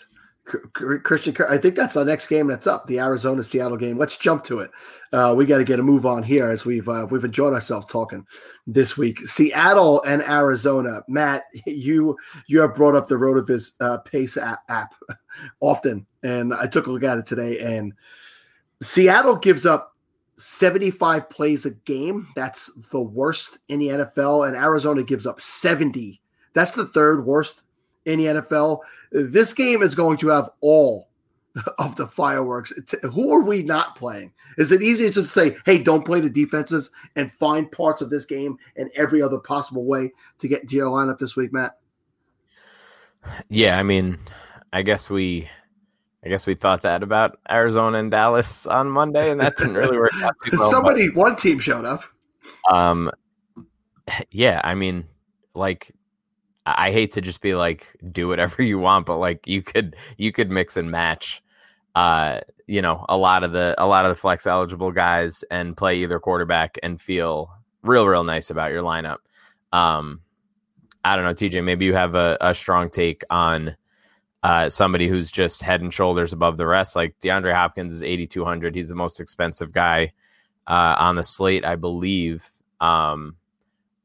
Christian, 0.45 1.35
I 1.49 1.57
think 1.57 1.75
that's 1.75 1.97
our 1.97 2.05
next 2.05 2.27
game 2.27 2.45
that's 2.45 2.67
up, 2.67 2.85
the 2.85 2.99
Arizona 2.99 3.41
Seattle 3.41 3.77
game. 3.77 3.97
Let's 3.97 4.15
jump 4.15 4.43
to 4.43 4.59
it. 4.59 4.69
Uh, 5.11 5.33
we 5.35 5.47
got 5.47 5.57
to 5.57 5.63
get 5.63 5.79
a 5.79 5.83
move 5.83 6.05
on 6.05 6.21
here 6.21 6.47
as 6.47 6.65
we've 6.65 6.87
uh, 6.87 7.07
we've 7.09 7.23
enjoyed 7.23 7.53
ourselves 7.53 7.87
talking 7.87 8.27
this 8.67 8.95
week. 8.95 9.19
Seattle 9.21 10.03
and 10.03 10.21
Arizona. 10.21 11.01
Matt, 11.07 11.45
you 11.65 12.15
you 12.47 12.61
have 12.61 12.75
brought 12.75 12.95
up 12.95 13.07
the 13.07 13.15
Rotoviz 13.15 13.71
uh, 13.81 13.97
Pace 13.99 14.37
app, 14.37 14.59
app 14.69 14.93
often, 15.61 16.05
and 16.21 16.53
I 16.53 16.67
took 16.67 16.85
a 16.85 16.91
look 16.91 17.03
at 17.03 17.17
it 17.17 17.25
today. 17.25 17.59
And 17.59 17.93
Seattle 18.83 19.37
gives 19.37 19.65
up 19.65 19.95
75 20.37 21.27
plays 21.27 21.65
a 21.65 21.71
game. 21.71 22.27
That's 22.35 22.71
the 22.91 23.01
worst 23.01 23.57
in 23.67 23.79
the 23.79 23.87
NFL, 23.87 24.47
and 24.47 24.55
Arizona 24.55 25.01
gives 25.01 25.25
up 25.25 25.41
70. 25.41 26.21
That's 26.55 26.73
the 26.73 26.87
third 26.87 27.25
worst 27.25 27.63
in 28.05 28.17
the 28.17 28.25
NFL. 28.25 28.79
This 29.11 29.53
game 29.53 29.83
is 29.83 29.93
going 29.93 30.17
to 30.17 30.29
have 30.29 30.49
all 30.61 31.09
of 31.77 31.95
the 31.95 32.07
fireworks. 32.07 32.73
Who 33.03 33.31
are 33.31 33.43
we 33.43 33.61
not 33.61 33.95
playing? 33.95 34.31
Is 34.57 34.71
it 34.71 34.81
easy 34.81 35.05
to 35.05 35.11
just 35.11 35.33
say, 35.33 35.57
hey, 35.65 35.77
don't 35.83 36.05
play 36.05 36.21
the 36.21 36.29
defenses 36.29 36.89
and 37.17 37.31
find 37.33 37.71
parts 37.71 38.01
of 38.01 38.09
this 38.09 38.25
game 38.25 38.57
and 38.77 38.89
every 38.95 39.21
other 39.21 39.37
possible 39.37 39.85
way 39.85 40.13
to 40.39 40.47
get 40.47 40.61
into 40.61 40.75
your 40.77 40.87
lineup 40.89 41.19
this 41.19 41.35
week, 41.35 41.51
Matt? 41.53 41.77
yeah, 43.49 43.77
I 43.77 43.83
mean, 43.83 44.17
I 44.73 44.81
guess 44.81 45.09
we. 45.09 45.49
I 46.23 46.27
guess 46.27 46.47
we 46.47 46.55
thought 46.55 46.81
that 46.81 47.03
about 47.03 47.37
Arizona 47.51 47.99
and 47.99 48.09
Dallas 48.09 48.65
on 48.65 48.89
Monday, 48.89 49.29
and 49.29 49.39
that 49.41 49.57
didn't 49.57 49.73
really 49.75 49.95
work 49.95 50.11
out 50.23 50.33
too 50.43 50.57
well. 50.57 50.61
but- 50.61 50.69
Somebody, 50.71 51.09
one 51.11 51.35
team 51.35 51.59
showed 51.59 51.85
up. 51.85 52.03
Um, 52.71 53.11
yeah, 54.31 54.59
I 54.63 54.73
mean, 54.73 55.05
like, 55.53 55.93
I 56.65 56.91
hate 56.91 57.11
to 57.13 57.21
just 57.21 57.41
be 57.41 57.55
like, 57.55 57.95
do 58.11 58.27
whatever 58.27 58.63
you 58.63 58.79
want, 58.79 59.05
but 59.05 59.17
like, 59.17 59.47
you 59.47 59.61
could 59.61 59.95
you 60.17 60.31
could 60.31 60.49
mix 60.49 60.77
and 60.77 60.89
match, 60.91 61.43
uh, 61.95 62.41
you 62.67 62.81
know, 62.81 63.05
a 63.07 63.17
lot 63.17 63.43
of 63.43 63.51
the 63.51 63.75
a 63.77 63.85
lot 63.85 64.05
of 64.05 64.09
the 64.09 64.15
flex 64.15 64.47
eligible 64.47 64.91
guys 64.91 65.43
and 65.51 65.77
play 65.77 65.97
either 66.01 66.19
quarterback 66.19 66.77
and 66.83 66.99
feel 66.99 67.51
real 67.83 68.07
real 68.07 68.23
nice 68.23 68.49
about 68.49 68.71
your 68.71 68.83
lineup. 68.83 69.17
Um, 69.71 70.21
I 71.03 71.15
don't 71.15 71.25
know, 71.25 71.33
TJ, 71.33 71.63
maybe 71.63 71.85
you 71.85 71.93
have 71.93 72.15
a, 72.15 72.37
a 72.41 72.53
strong 72.55 72.89
take 72.89 73.23
on. 73.29 73.75
Uh, 74.41 74.69
somebody 74.69 75.07
who's 75.07 75.31
just 75.31 75.63
head 75.63 75.81
and 75.81 75.91
shoulders 75.91 76.31
above 76.31 76.57
the 76.57 76.67
rest, 76.67 76.95
like 76.95 77.15
DeAndre 77.19 77.51
Hopkins 77.51 77.95
is 77.95 78.03
8,200. 78.03 78.75
He's 78.75 78.89
the 78.89 78.95
most 78.95 79.19
expensive 79.19 79.71
guy 79.71 80.13
uh, 80.67 80.95
on 80.99 81.15
the 81.15 81.23
slate, 81.23 81.65
I 81.65 81.75
believe. 81.75 82.47
Um, 82.79 83.37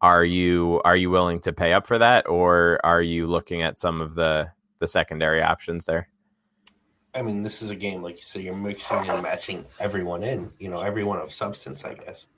are 0.03 0.25
you 0.25 0.81
are 0.85 0.97
you 0.97 1.11
willing 1.11 1.41
to 1.41 1.53
pay 1.53 1.73
up 1.73 1.87
for 1.87 1.99
that, 1.99 2.27
or 2.29 2.81
are 2.85 3.03
you 3.03 3.27
looking 3.27 3.63
at 3.63 3.79
some 3.79 4.01
of 4.01 4.15
the 4.15 4.51
the 4.79 4.87
secondary 4.87 5.43
options 5.43 5.85
there? 5.85 6.09
I 7.15 7.23
mean, 7.23 7.43
this 7.43 7.61
is 7.61 7.71
a 7.71 7.77
game 7.77 8.03
like 8.03 8.17
you 8.17 8.23
said. 8.23 8.43
You're 8.43 8.57
mixing 8.57 9.09
and 9.09 9.23
matching 9.23 9.67
everyone 9.79 10.23
in. 10.23 10.53
You 10.59 10.71
know, 10.71 10.81
everyone 10.81 11.19
of 11.19 11.33
substance, 11.33 11.85
I 11.85 11.95
guess. 11.95 12.29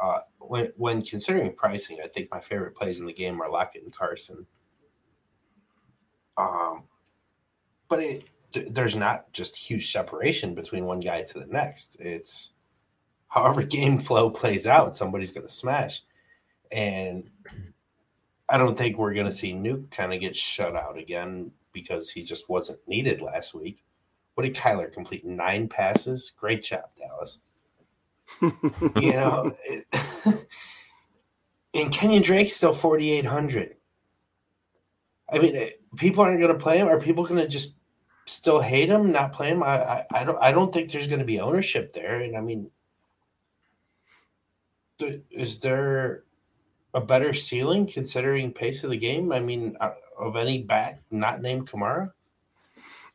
Uh, 0.00 0.20
when 0.38 0.72
when 0.76 1.02
considering 1.02 1.52
pricing, 1.54 1.98
I 2.04 2.08
think 2.08 2.30
my 2.30 2.40
favorite 2.40 2.76
plays 2.76 3.00
in 3.00 3.06
the 3.06 3.12
game 3.12 3.40
are 3.40 3.50
Lockett 3.50 3.82
and 3.82 3.94
Carson. 3.94 4.46
Um, 6.36 6.84
but 7.88 8.00
it 8.00 8.24
th- 8.52 8.68
there's 8.70 8.96
not 8.96 9.32
just 9.32 9.56
huge 9.56 9.90
separation 9.90 10.54
between 10.54 10.84
one 10.84 11.00
guy 11.00 11.22
to 11.22 11.38
the 11.38 11.46
next. 11.46 11.96
It's 12.00 12.52
however 13.28 13.62
game 13.64 13.98
flow 13.98 14.30
plays 14.30 14.66
out, 14.66 14.96
somebody's 14.96 15.32
going 15.32 15.46
to 15.46 15.52
smash, 15.52 16.02
and 16.72 17.28
I 18.48 18.58
don't 18.58 18.76
think 18.76 18.98
we're 18.98 19.14
going 19.14 19.26
to 19.26 19.32
see 19.32 19.52
Nuke 19.52 19.90
kind 19.90 20.12
of 20.12 20.20
get 20.20 20.36
shut 20.36 20.76
out 20.76 20.98
again 20.98 21.50
because 21.72 22.10
he 22.10 22.22
just 22.22 22.48
wasn't 22.48 22.78
needed 22.86 23.20
last 23.20 23.54
week. 23.54 23.84
What 24.34 24.44
did 24.44 24.54
Kyler 24.54 24.92
complete? 24.92 25.24
Nine 25.24 25.68
passes. 25.68 26.32
Great 26.36 26.62
job, 26.62 26.84
Dallas. 26.96 27.38
you 28.42 29.12
know, 29.12 29.56
it- 29.64 29.86
and 31.74 31.92
Kenyan 31.92 32.22
Drake's 32.22 32.54
still 32.54 32.72
forty 32.72 33.10
eight 33.12 33.26
hundred. 33.26 33.76
I 35.30 35.38
mean, 35.38 35.56
eh, 35.56 35.70
people 35.96 36.22
aren't 36.22 36.40
going 36.40 36.52
to 36.52 36.58
play 36.58 36.78
him. 36.78 36.88
Are 36.88 37.00
people 37.00 37.24
going 37.24 37.40
to 37.40 37.48
just 37.48 37.74
still 38.26 38.60
hate 38.60 38.88
him, 38.88 39.12
not 39.12 39.32
play 39.32 39.48
him. 39.48 39.62
I, 39.62 39.82
I, 39.82 40.06
I 40.12 40.24
don't 40.24 40.38
I 40.42 40.52
don't 40.52 40.72
think 40.72 40.90
there's 40.90 41.06
going 41.06 41.20
to 41.20 41.24
be 41.24 41.40
ownership 41.40 41.92
there. 41.92 42.20
And 42.20 42.36
I 42.36 42.40
mean, 42.40 42.70
is 45.30 45.58
there 45.60 46.24
a 46.96 47.00
better 47.00 47.34
ceiling 47.34 47.86
considering 47.86 48.50
pace 48.50 48.82
of 48.82 48.90
the 48.90 48.96
game? 48.96 49.30
I 49.30 49.38
mean, 49.38 49.76
uh, 49.80 49.92
of 50.18 50.34
any 50.34 50.62
back 50.62 51.02
not 51.10 51.42
named 51.42 51.70
Kamara. 51.70 52.10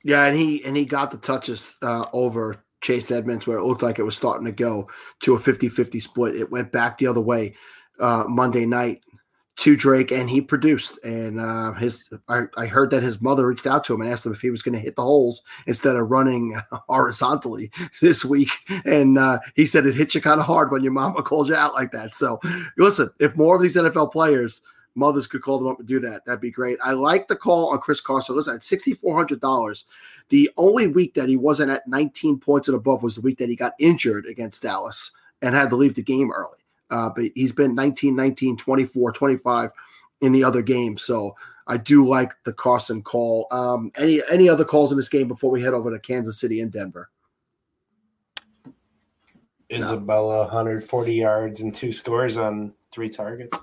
Yeah, 0.04 0.26
and 0.26 0.38
he 0.38 0.64
and 0.64 0.78
he 0.78 0.86
got 0.86 1.12
the 1.12 1.18
touches 1.18 1.78
uh, 1.82 2.06
over 2.14 2.64
Chase 2.82 3.12
Edmonds 3.12 3.46
where 3.46 3.58
it 3.58 3.64
looked 3.64 3.82
like 3.82 4.00
it 4.00 4.04
was 4.04 4.16
starting 4.16 4.46
to 4.46 4.52
go 4.52 4.88
to 5.22 5.36
a 5.36 5.40
50-50 5.40 6.02
split. 6.02 6.36
It 6.36 6.52
went 6.52 6.72
back 6.72 6.98
the 6.98 7.08
other 7.08 7.22
way 7.22 7.56
uh, 8.00 8.26
Monday 8.28 8.66
night 8.66 9.02
to 9.58 9.76
Drake, 9.76 10.12
and 10.12 10.30
he 10.30 10.42
produced. 10.42 11.04
And 11.04 11.40
uh, 11.40 11.74
his, 11.74 12.14
I, 12.28 12.44
I, 12.58 12.66
heard 12.66 12.90
that 12.92 13.04
his 13.04 13.22
mother 13.22 13.48
reached 13.48 13.68
out 13.68 13.84
to 13.86 13.94
him 13.94 14.02
and 14.02 14.10
asked 14.10 14.26
him 14.26 14.32
if 14.32 14.42
he 14.42 14.50
was 14.50 14.62
going 14.62 14.74
to 14.74 14.80
hit 14.80 14.96
the 14.96 15.04
holes 15.04 15.42
instead 15.68 15.96
of 15.96 16.10
running 16.10 16.60
horizontally 16.88 17.72
this 18.02 18.24
week. 18.26 18.50
And 18.86 19.18
uh, 19.18 19.40
he 19.56 19.66
said 19.66 19.86
it 19.86 19.96
hits 19.96 20.16
you 20.16 20.22
kind 20.22 20.40
of 20.40 20.46
hard 20.46 20.72
when 20.72 20.84
your 20.84 20.94
mama 20.94 21.22
calls 21.22 21.50
you 21.50 21.56
out 21.56 21.74
like 21.74 21.92
that. 21.92 22.16
So 22.16 22.40
listen, 22.78 23.10
if 23.20 23.36
more 23.36 23.56
of 23.56 23.62
these 23.62 23.76
NFL 23.76 24.12
players 24.12 24.62
mothers 24.96 25.28
could 25.28 25.42
call 25.42 25.58
them 25.58 25.70
up 25.70 25.80
and 25.80 25.88
do 25.88 26.00
that. 26.02 26.26
That'd 26.26 26.42
be 26.42 26.52
great. 26.52 26.78
I 26.84 26.94
like 26.94 27.28
the 27.28 27.36
call 27.36 27.72
on 27.72 27.80
Chris 27.80 28.02
Carson. 28.02 28.36
Listen, 28.36 28.56
at 28.56 28.64
sixty 28.64 28.94
four 28.94 29.16
hundred 29.16 29.40
dollars, 29.40 29.86
the 30.30 30.50
only 30.58 30.88
week 30.88 31.14
that 31.14 31.30
he 31.30 31.38
wasn't 31.38 31.72
at 31.72 31.88
nineteen 31.88 32.40
points 32.40 32.68
and 32.68 32.76
above 32.76 33.04
was 33.04 33.16
the 33.16 33.22
week 33.22 33.38
that 33.38 33.50
he 33.50 33.56
got 33.56 33.74
injured 33.80 34.26
against 34.26 34.64
Dallas 34.64 35.12
and 35.42 35.56
had 35.56 35.70
to 35.70 35.76
leave 35.76 35.96
the 35.96 36.04
game 36.04 36.32
early. 36.32 36.58
Uh, 36.92 37.10
but 37.10 37.26
he's 37.36 37.52
been 37.52 37.74
19, 37.74 38.16
19, 38.16 38.58
24, 38.58 39.12
25 39.12 39.72
in 40.22 40.32
the 40.32 40.44
other 40.44 40.62
game. 40.62 40.98
So 40.98 41.36
I 41.68 41.78
do 41.78 42.08
like 42.08 42.34
the 42.44 42.54
Carson 42.54 43.02
call. 43.02 43.48
Um, 43.52 43.92
any 43.98 44.22
any 44.30 44.50
other 44.50 44.66
calls 44.66 44.92
in 44.92 44.98
this 44.98 45.10
game 45.10 45.28
before 45.28 45.50
we 45.50 45.62
head 45.62 45.74
over 45.74 45.90
to 45.90 46.00
Kansas 46.00 46.40
City 46.40 46.62
and 46.62 46.72
Denver? 46.72 47.10
Isabella, 49.72 50.42
140 50.42 51.14
yards 51.14 51.62
and 51.62 51.74
two 51.74 51.94
scores 51.94 52.38
on 52.38 52.74
three 52.92 53.08
targets 53.08 53.58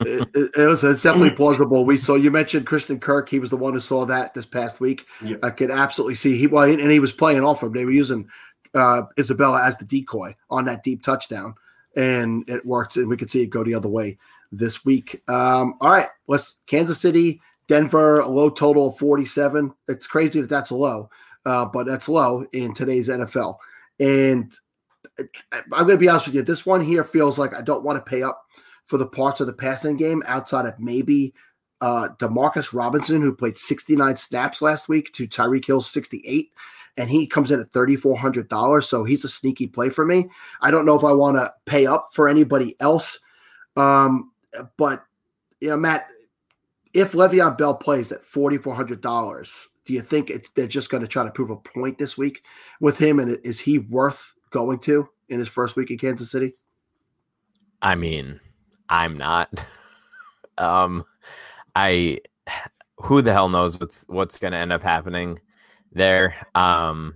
it, 0.00 0.28
it, 0.34 0.66
was, 0.66 0.84
it's 0.84 1.02
definitely 1.02 1.30
plausible. 1.30 1.84
We 1.84 1.98
saw 1.98 2.14
you 2.14 2.30
mentioned 2.30 2.66
Christian 2.66 2.98
Kirk. 2.98 3.28
He 3.28 3.38
was 3.38 3.50
the 3.50 3.56
one 3.56 3.74
who 3.74 3.80
saw 3.80 4.04
that 4.06 4.34
this 4.34 4.46
past 4.46 4.80
week. 4.80 5.06
I 5.42 5.50
could 5.50 5.70
absolutely 5.70 6.16
see 6.16 6.36
he 6.36 6.46
well, 6.46 6.64
and 6.64 6.90
he 6.90 6.98
was 6.98 7.12
playing 7.12 7.44
off 7.44 7.62
of. 7.62 7.72
They 7.72 7.84
were 7.84 7.90
using 7.90 8.28
uh, 8.74 9.02
Isabella 9.18 9.62
as 9.62 9.78
the 9.78 9.84
decoy 9.84 10.34
on 10.50 10.64
that 10.66 10.82
deep 10.82 11.02
touchdown, 11.02 11.54
and 11.96 12.48
it 12.48 12.64
worked. 12.66 12.96
And 12.96 13.08
we 13.08 13.16
could 13.16 13.30
see 13.30 13.42
it 13.42 13.50
go 13.50 13.64
the 13.64 13.74
other 13.74 13.88
way 13.88 14.18
this 14.52 14.84
week. 14.84 15.22
Um, 15.28 15.74
all 15.80 15.90
right, 15.90 16.08
let's 16.26 16.60
Kansas 16.66 17.00
City, 17.00 17.40
Denver, 17.68 18.20
a 18.20 18.28
low 18.28 18.50
total 18.50 18.88
of 18.88 18.98
forty-seven. 18.98 19.74
It's 19.88 20.06
crazy 20.06 20.40
that 20.40 20.50
that's 20.50 20.72
low, 20.72 21.10
uh, 21.44 21.66
but 21.66 21.86
that's 21.86 22.08
low 22.08 22.46
in 22.52 22.74
today's 22.74 23.08
NFL. 23.08 23.56
And 24.00 24.52
I'm 25.18 25.64
going 25.70 25.90
to 25.90 25.96
be 25.98 26.08
honest 26.08 26.26
with 26.26 26.34
you. 26.34 26.42
This 26.42 26.66
one 26.66 26.80
here 26.80 27.04
feels 27.04 27.38
like 27.38 27.54
I 27.54 27.62
don't 27.62 27.84
want 27.84 28.04
to 28.04 28.10
pay 28.10 28.22
up 28.22 28.44
for 28.84 28.98
the 28.98 29.06
parts 29.06 29.40
of 29.40 29.46
the 29.46 29.52
passing 29.52 29.96
game 29.96 30.22
outside 30.26 30.66
of 30.66 30.78
maybe 30.78 31.32
uh, 31.80 32.08
Demarcus 32.18 32.72
Robinson, 32.72 33.20
who 33.20 33.34
played 33.34 33.58
69 33.58 34.16
snaps 34.16 34.62
last 34.62 34.88
week, 34.88 35.12
to 35.12 35.26
Tyreek 35.26 35.66
Hill's 35.66 35.90
68, 35.90 36.50
and 36.96 37.10
he 37.10 37.26
comes 37.26 37.50
in 37.50 37.60
at 37.60 37.72
$3,400. 37.72 38.84
So 38.84 39.04
he's 39.04 39.24
a 39.24 39.28
sneaky 39.28 39.66
play 39.66 39.88
for 39.88 40.04
me. 40.04 40.28
I 40.60 40.70
don't 40.70 40.86
know 40.86 40.96
if 40.96 41.04
I 41.04 41.12
want 41.12 41.36
to 41.36 41.52
pay 41.64 41.86
up 41.86 42.08
for 42.12 42.28
anybody 42.28 42.76
else. 42.80 43.18
Um, 43.76 44.32
but, 44.76 45.04
you 45.60 45.70
know, 45.70 45.76
Matt, 45.76 46.06
if 46.92 47.12
Le'Veon 47.12 47.58
Bell 47.58 47.74
plays 47.74 48.12
at 48.12 48.24
$4,400, 48.24 49.66
do 49.84 49.92
you 49.92 50.00
think 50.00 50.32
they're 50.54 50.66
just 50.66 50.90
going 50.90 51.02
to 51.02 51.08
try 51.08 51.24
to 51.24 51.30
prove 51.30 51.50
a 51.50 51.56
point 51.56 51.98
this 51.98 52.16
week 52.16 52.42
with 52.80 52.98
him? 52.98 53.18
And 53.18 53.38
is 53.44 53.60
he 53.60 53.78
worth 53.78 54.34
going 54.50 54.78
to 54.80 55.08
in 55.28 55.38
his 55.38 55.48
first 55.48 55.76
week 55.76 55.90
in 55.90 55.98
Kansas 55.98 56.30
City? 56.30 56.54
I 57.82 57.96
mean, 57.96 58.40
I'm 58.88 59.18
not. 59.18 59.52
um, 60.58 61.04
I 61.74 62.20
who 62.98 63.20
the 63.20 63.32
hell 63.32 63.48
knows 63.48 63.78
what's 63.78 64.04
what's 64.08 64.38
going 64.38 64.52
to 64.52 64.58
end 64.58 64.72
up 64.72 64.82
happening 64.82 65.40
there. 65.94 66.34
Um, 66.54 67.14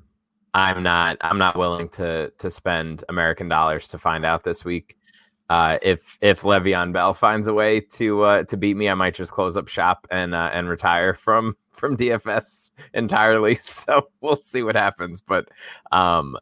I'm 0.54 0.82
not. 0.82 1.18
I'm 1.20 1.38
not 1.38 1.56
willing 1.56 1.88
to 1.90 2.30
to 2.38 2.50
spend 2.50 3.04
American 3.08 3.48
dollars 3.48 3.88
to 3.88 3.98
find 3.98 4.24
out 4.24 4.44
this 4.44 4.64
week. 4.64 4.96
Uh, 5.50 5.78
if 5.82 6.18
if 6.20 6.42
Le'Veon 6.42 6.92
Bell 6.92 7.14
finds 7.14 7.48
a 7.48 7.54
way 7.54 7.80
to 7.80 8.22
uh, 8.22 8.42
to 8.44 8.56
beat 8.56 8.76
me, 8.76 8.88
I 8.88 8.94
might 8.94 9.14
just 9.14 9.32
close 9.32 9.56
up 9.56 9.68
shop 9.68 10.06
and 10.10 10.34
uh, 10.34 10.50
and 10.52 10.68
retire 10.68 11.14
from 11.14 11.56
from 11.72 11.96
DFS 11.96 12.70
entirely. 12.94 13.54
So 13.60 14.08
we'll 14.20 14.36
see 14.36 14.62
what 14.62 14.76
happens. 14.76 15.20
But 15.20 15.48
um, 15.92 16.36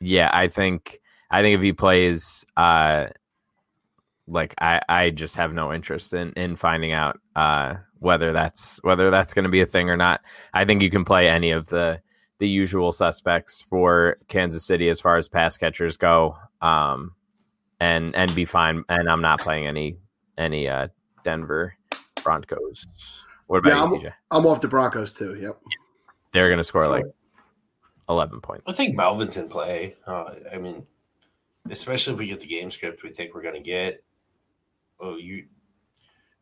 yeah, 0.00 0.30
I 0.32 0.48
think 0.48 1.00
I 1.30 1.42
think 1.42 1.56
if 1.56 1.62
he 1.62 1.72
plays, 1.72 2.44
uh, 2.56 3.06
like 4.30 4.54
I, 4.60 4.80
I 4.88 5.10
just 5.10 5.36
have 5.36 5.52
no 5.52 5.72
interest 5.72 6.14
in 6.14 6.32
in 6.32 6.56
finding 6.56 6.92
out 6.92 7.20
uh, 7.36 7.74
whether 7.98 8.32
that's 8.32 8.80
whether 8.82 9.10
that's 9.10 9.34
going 9.34 9.44
to 9.44 9.50
be 9.50 9.60
a 9.60 9.66
thing 9.66 9.90
or 9.90 9.96
not. 9.96 10.20
I 10.54 10.64
think 10.64 10.82
you 10.82 10.90
can 10.90 11.04
play 11.04 11.28
any 11.28 11.50
of 11.50 11.68
the 11.68 12.00
the 12.38 12.48
usual 12.48 12.92
suspects 12.92 13.62
for 13.68 14.16
Kansas 14.28 14.66
City 14.66 14.88
as 14.88 15.00
far 15.00 15.16
as 15.16 15.28
pass 15.28 15.56
catchers 15.56 15.96
go, 15.96 16.36
um, 16.62 17.14
and 17.80 18.14
and 18.16 18.34
be 18.34 18.44
fine. 18.44 18.84
And 18.88 19.08
I'm 19.08 19.20
not 19.20 19.40
playing 19.40 19.66
any 19.66 19.96
any 20.38 20.68
uh, 20.68 20.88
Denver 21.24 21.74
Broncos. 22.22 22.86
What 23.46 23.58
about 23.58 23.90
yeah, 23.92 23.98
you, 23.98 24.08
TJ? 24.08 24.12
I'm 24.30 24.46
off 24.46 24.60
the 24.60 24.68
Broncos 24.68 25.12
too. 25.12 25.34
Yep, 25.34 25.60
they're 26.32 26.48
going 26.48 26.58
to 26.58 26.64
score 26.64 26.86
like 26.86 27.04
11 28.08 28.40
points. 28.40 28.64
I 28.68 28.72
think 28.72 28.96
Melvin's 28.96 29.36
in 29.36 29.48
play. 29.48 29.96
Uh, 30.06 30.34
I 30.52 30.58
mean, 30.58 30.86
especially 31.68 32.12
if 32.12 32.18
we 32.18 32.28
get 32.28 32.40
the 32.40 32.46
game 32.46 32.70
script 32.70 33.02
we 33.02 33.10
think 33.10 33.34
we're 33.34 33.42
going 33.42 33.54
to 33.54 33.60
get 33.60 34.02
oh, 35.00 35.16
you 35.16 35.46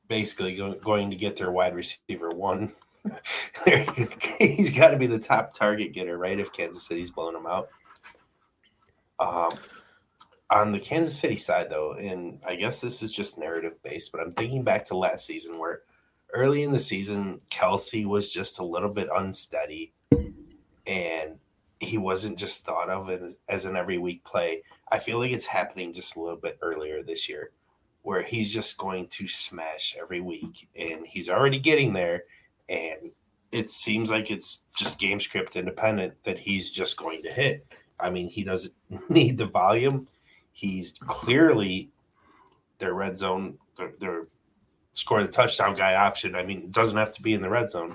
basically 0.09 0.57
going 0.57 1.11
to 1.11 1.17
get 1.17 1.37
their 1.37 1.51
wide 1.51 1.75
receiver 1.75 2.31
one. 2.31 2.73
He's 4.39 4.77
got 4.77 4.91
to 4.91 4.97
be 4.97 5.07
the 5.07 5.19
top 5.19 5.53
target 5.53 5.93
getter, 5.93 6.19
right? 6.19 6.39
If 6.39 6.53
Kansas 6.53 6.83
City's 6.83 7.11
blowing 7.11 7.37
him 7.37 7.47
out. 7.47 7.69
Um, 9.21 9.51
on 10.51 10.73
the 10.73 10.81
Kansas 10.81 11.19
City 11.19 11.37
side, 11.37 11.69
though, 11.69 11.93
and 11.93 12.41
I 12.47 12.55
guess 12.55 12.81
this 12.81 13.03
is 13.03 13.13
just 13.13 13.39
narrative 13.39 13.83
based, 13.83 14.13
but 14.13 14.21
I'm 14.21 14.31
thinking 14.31 14.63
back 14.65 14.85
to 14.87 14.97
last 14.97 15.27
season 15.27 15.59
where 15.59 15.83
early 16.33 16.63
in 16.63 16.73
the 16.73 16.79
season, 16.79 17.41
Kelce 17.51 18.07
was 18.07 18.33
just 18.33 18.59
a 18.59 18.65
little 18.65 18.89
bit 18.89 19.09
unsteady 19.15 19.93
and 20.87 21.37
he 21.81 21.99
wasn't 21.99 22.39
just 22.39 22.65
thought 22.65 22.89
of 22.89 23.11
as, 23.11 23.37
as 23.49 23.67
an 23.67 23.77
every 23.77 23.99
week 23.99 24.25
play. 24.25 24.63
I 24.91 24.99
feel 24.99 25.19
like 25.19 25.33
it's 25.33 25.47
happening 25.47 25.93
just 25.93 26.17
a 26.17 26.21
little 26.21 26.39
bit 26.39 26.59
earlier 26.63 27.03
this 27.03 27.29
year 27.29 27.51
where 28.09 28.23
he's 28.23 28.51
just 28.51 28.79
going 28.79 29.07
to 29.07 29.29
smash 29.29 29.95
every 30.01 30.23
week 30.23 30.67
and 30.81 31.07
he's 31.07 31.29
already 31.29 31.59
getting 31.59 31.93
there 31.93 32.25
and 32.71 33.11
it 33.53 33.71
seems 33.71 34.11
like 34.11 34.31
it's 34.31 34.63
just 34.75 34.99
game 34.99 35.21
script 35.21 35.57
independent 35.57 36.15
that 36.23 36.39
he's 36.39 36.71
just 36.71 36.97
going 36.97 37.23
to 37.23 37.31
hit. 37.31 37.67
I 38.01 38.09
mean 38.09 38.31
he 38.31 38.45
doesn't 38.45 38.73
need 39.11 39.37
the 39.37 39.45
volume. 39.45 40.09
He's 40.53 40.95
clearly 41.01 41.91
their 42.79 42.95
red 42.95 43.15
zone 43.15 43.59
their, 43.77 43.93
their 44.01 44.27
score 44.95 45.21
the 45.21 45.29
touchdown 45.29 45.75
guy 45.75 45.95
option. 45.95 46.35
I 46.35 46.45
mean 46.45 46.61
it 46.61 46.73
doesn't 46.73 46.97
have 46.97 47.11
to 47.11 47.21
be 47.21 47.35
in 47.35 47.43
the 47.43 47.51
red 47.51 47.69
zone. 47.69 47.95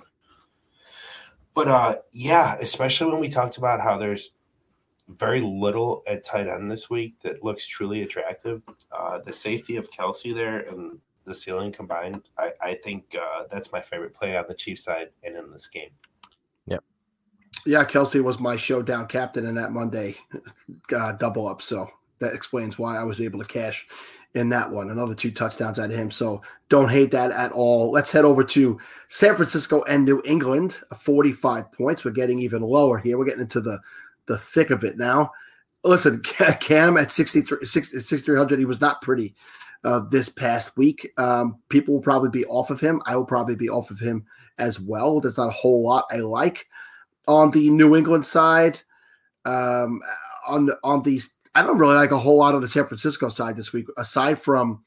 But 1.56 1.68
uh 1.70 1.96
yeah 2.12 2.56
especially 2.62 3.10
when 3.12 3.20
we 3.20 3.30
talked 3.30 3.58
about 3.58 3.82
how 3.82 3.98
there's 3.98 4.30
very 5.10 5.42
little 5.42 6.04
at 6.08 6.24
tight 6.24 6.48
end 6.48 6.72
this 6.72 6.90
week 6.90 7.20
that 7.22 7.44
looks 7.44 7.68
truly 7.68 8.04
attractive. 8.04 8.62
Uh, 8.92 9.20
the 9.20 9.34
safety 9.34 9.76
of 9.76 9.90
Kelce 9.92 10.34
there 10.34 10.60
and 10.70 10.98
the 11.26 11.36
ceiling 11.36 11.72
combined, 11.72 12.24
I, 12.38 12.52
I 12.62 12.74
think 12.76 13.16
uh, 13.16 13.44
that's 13.52 13.72
my 13.72 13.82
favorite 13.82 14.14
play 14.14 14.36
on 14.38 14.46
the 14.48 14.54
Chiefs 14.54 14.84
side 14.84 15.10
and 15.24 15.36
in 15.36 15.52
this 15.52 15.68
game. 15.68 15.90
Yep. 16.68 16.84
Yeah, 17.66 17.86
Kelce 17.86 18.22
was 18.24 18.40
my 18.40 18.56
showdown 18.56 19.08
captain 19.08 19.46
in 19.46 19.56
that 19.56 19.72
Monday 19.72 20.16
uh, 20.96 21.14
double 21.14 21.48
up. 21.48 21.62
So 21.62 21.90
that 22.20 22.34
explains 22.34 22.80
why 22.80 22.98
I 22.98 23.04
was 23.04 23.22
able 23.22 23.40
to 23.40 23.46
cash 23.46 23.88
in 24.34 24.50
that 24.50 24.72
one. 24.72 24.90
Another 24.90 25.14
two 25.14 25.32
touchdowns 25.32 25.78
out 25.78 25.92
of 25.92 25.96
him. 25.96 26.10
So 26.10 26.42
don't 26.70 26.90
hate 26.90 27.12
that 27.12 27.32
at 27.32 27.52
all. 27.52 27.92
Let's 27.92 28.12
head 28.12 28.26
over 28.26 28.44
to 28.46 28.80
San 29.10 29.36
Francisco 29.36 29.84
and 29.84 30.06
New 30.06 30.22
England. 30.26 30.80
45 31.00 31.72
points. 31.72 32.04
We're 32.04 32.12
getting 32.12 32.40
even 32.40 32.62
lower 32.62 32.98
here. 32.98 33.18
We're 33.18 33.26
getting 33.26 33.42
into 33.42 33.62
the 33.62 33.80
the 34.28 34.38
thick 34.38 34.70
of 34.70 34.84
it 34.84 34.98
now. 34.98 35.32
Listen, 35.84 36.22
Cam 36.60 36.98
at 36.98 37.12
63, 37.12 37.66
6,300, 37.66 38.60
he 38.60 38.66
was 38.66 38.82
not 38.82 39.02
pretty 39.02 39.36
uh, 39.84 40.02
this 40.10 40.30
past 40.30 40.76
week. 40.78 41.12
Um, 41.18 41.58
people 41.70 41.94
will 41.94 42.02
probably 42.02 42.30
be 42.30 42.46
off 42.46 42.70
of 42.70 42.80
him. 42.80 43.02
I 43.06 43.16
will 43.16 43.26
probably 43.26 43.56
be 43.56 43.70
off 43.70 43.92
of 43.92 44.00
him 44.00 44.26
as 44.58 44.80
well. 44.80 45.20
There's 45.20 45.38
not 45.38 45.50
a 45.50 45.54
whole 45.54 45.84
lot 45.84 46.06
I 46.12 46.18
like 46.18 46.68
on 47.28 47.52
the 47.52 47.70
New 47.70 47.96
England 47.96 48.26
side. 48.26 48.82
Um, 49.46 50.02
on 50.48 50.70
on 50.84 51.04
these, 51.04 51.38
I 51.56 51.64
don't 51.64 51.78
really 51.78 51.96
like 51.96 52.12
a 52.12 52.18
whole 52.18 52.38
lot 52.38 52.56
on 52.56 52.62
the 52.62 52.68
San 52.68 52.86
Francisco 52.86 53.30
side 53.30 53.58
this 53.58 53.74
week, 53.74 53.88
aside 53.98 54.42
from 54.42 54.84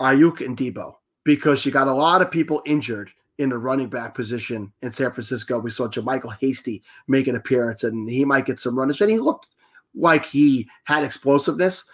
Aiyuk 0.00 0.44
and 0.44 0.56
Deebo, 0.56 0.94
because 1.24 1.64
you 1.64 1.72
got 1.72 1.88
a 1.88 1.92
lot 1.92 2.22
of 2.22 2.30
people 2.30 2.62
injured 2.64 3.10
in 3.38 3.50
the 3.50 3.58
running 3.58 3.88
back 3.88 4.14
position 4.14 4.72
in 4.82 4.92
San 4.92 5.12
Francisco. 5.12 5.58
We 5.58 5.70
saw 5.70 5.88
JaMycal 5.88 6.36
Hasty 6.40 6.82
make 7.06 7.26
an 7.28 7.36
appearance, 7.36 7.84
and 7.84 8.08
he 8.08 8.24
might 8.24 8.46
get 8.46 8.60
some 8.60 8.78
runners. 8.78 9.00
And 9.00 9.10
he 9.10 9.18
looked 9.18 9.48
like 9.94 10.26
he 10.26 10.68
had 10.84 11.04
explosiveness, 11.04 11.88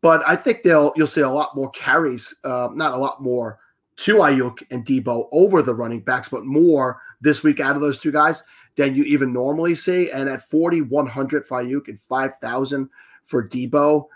but 0.00 0.22
I 0.26 0.36
think 0.36 0.62
they'll 0.62 0.92
you'll 0.96 1.06
see 1.06 1.20
a 1.20 1.30
lot 1.30 1.56
more 1.56 1.70
carries, 1.70 2.34
uh, 2.44 2.68
not 2.72 2.94
a 2.94 2.98
lot 2.98 3.22
more 3.22 3.58
to 3.96 4.16
Aiyuk 4.16 4.62
and 4.70 4.84
Deebo 4.84 5.28
over 5.32 5.60
the 5.60 5.74
running 5.74 6.00
backs, 6.00 6.28
but 6.28 6.44
more 6.44 7.00
this 7.20 7.42
week 7.42 7.58
out 7.58 7.74
of 7.74 7.82
those 7.82 7.98
two 7.98 8.12
guys 8.12 8.44
than 8.76 8.94
you 8.94 9.02
even 9.04 9.32
normally 9.32 9.74
see. 9.74 10.10
And 10.10 10.28
at 10.28 10.48
4,100 10.48 11.44
for 11.44 11.62
Aiyuk 11.62 11.88
and 11.88 12.00
5,000 12.08 12.88
for 13.24 13.46
Deebo, 13.46 14.06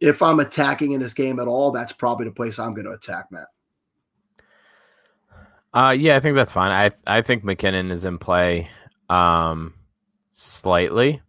if 0.00 0.22
I'm 0.22 0.40
attacking 0.40 0.92
in 0.92 1.00
this 1.00 1.14
game 1.14 1.38
at 1.38 1.46
all, 1.46 1.70
that's 1.70 1.92
probably 1.92 2.26
the 2.26 2.32
place 2.32 2.58
I'm 2.58 2.74
going 2.74 2.86
to 2.86 2.92
attack, 2.92 3.26
Matt. 3.30 3.46
Uh, 5.74 5.96
yeah, 5.98 6.16
I 6.16 6.20
think 6.20 6.34
that's 6.34 6.52
fine. 6.52 6.70
I 6.70 6.90
I 7.06 7.22
think 7.22 7.44
McKinnon 7.44 7.90
is 7.90 8.04
in 8.04 8.18
play, 8.18 8.68
um, 9.08 9.74
slightly, 10.30 11.22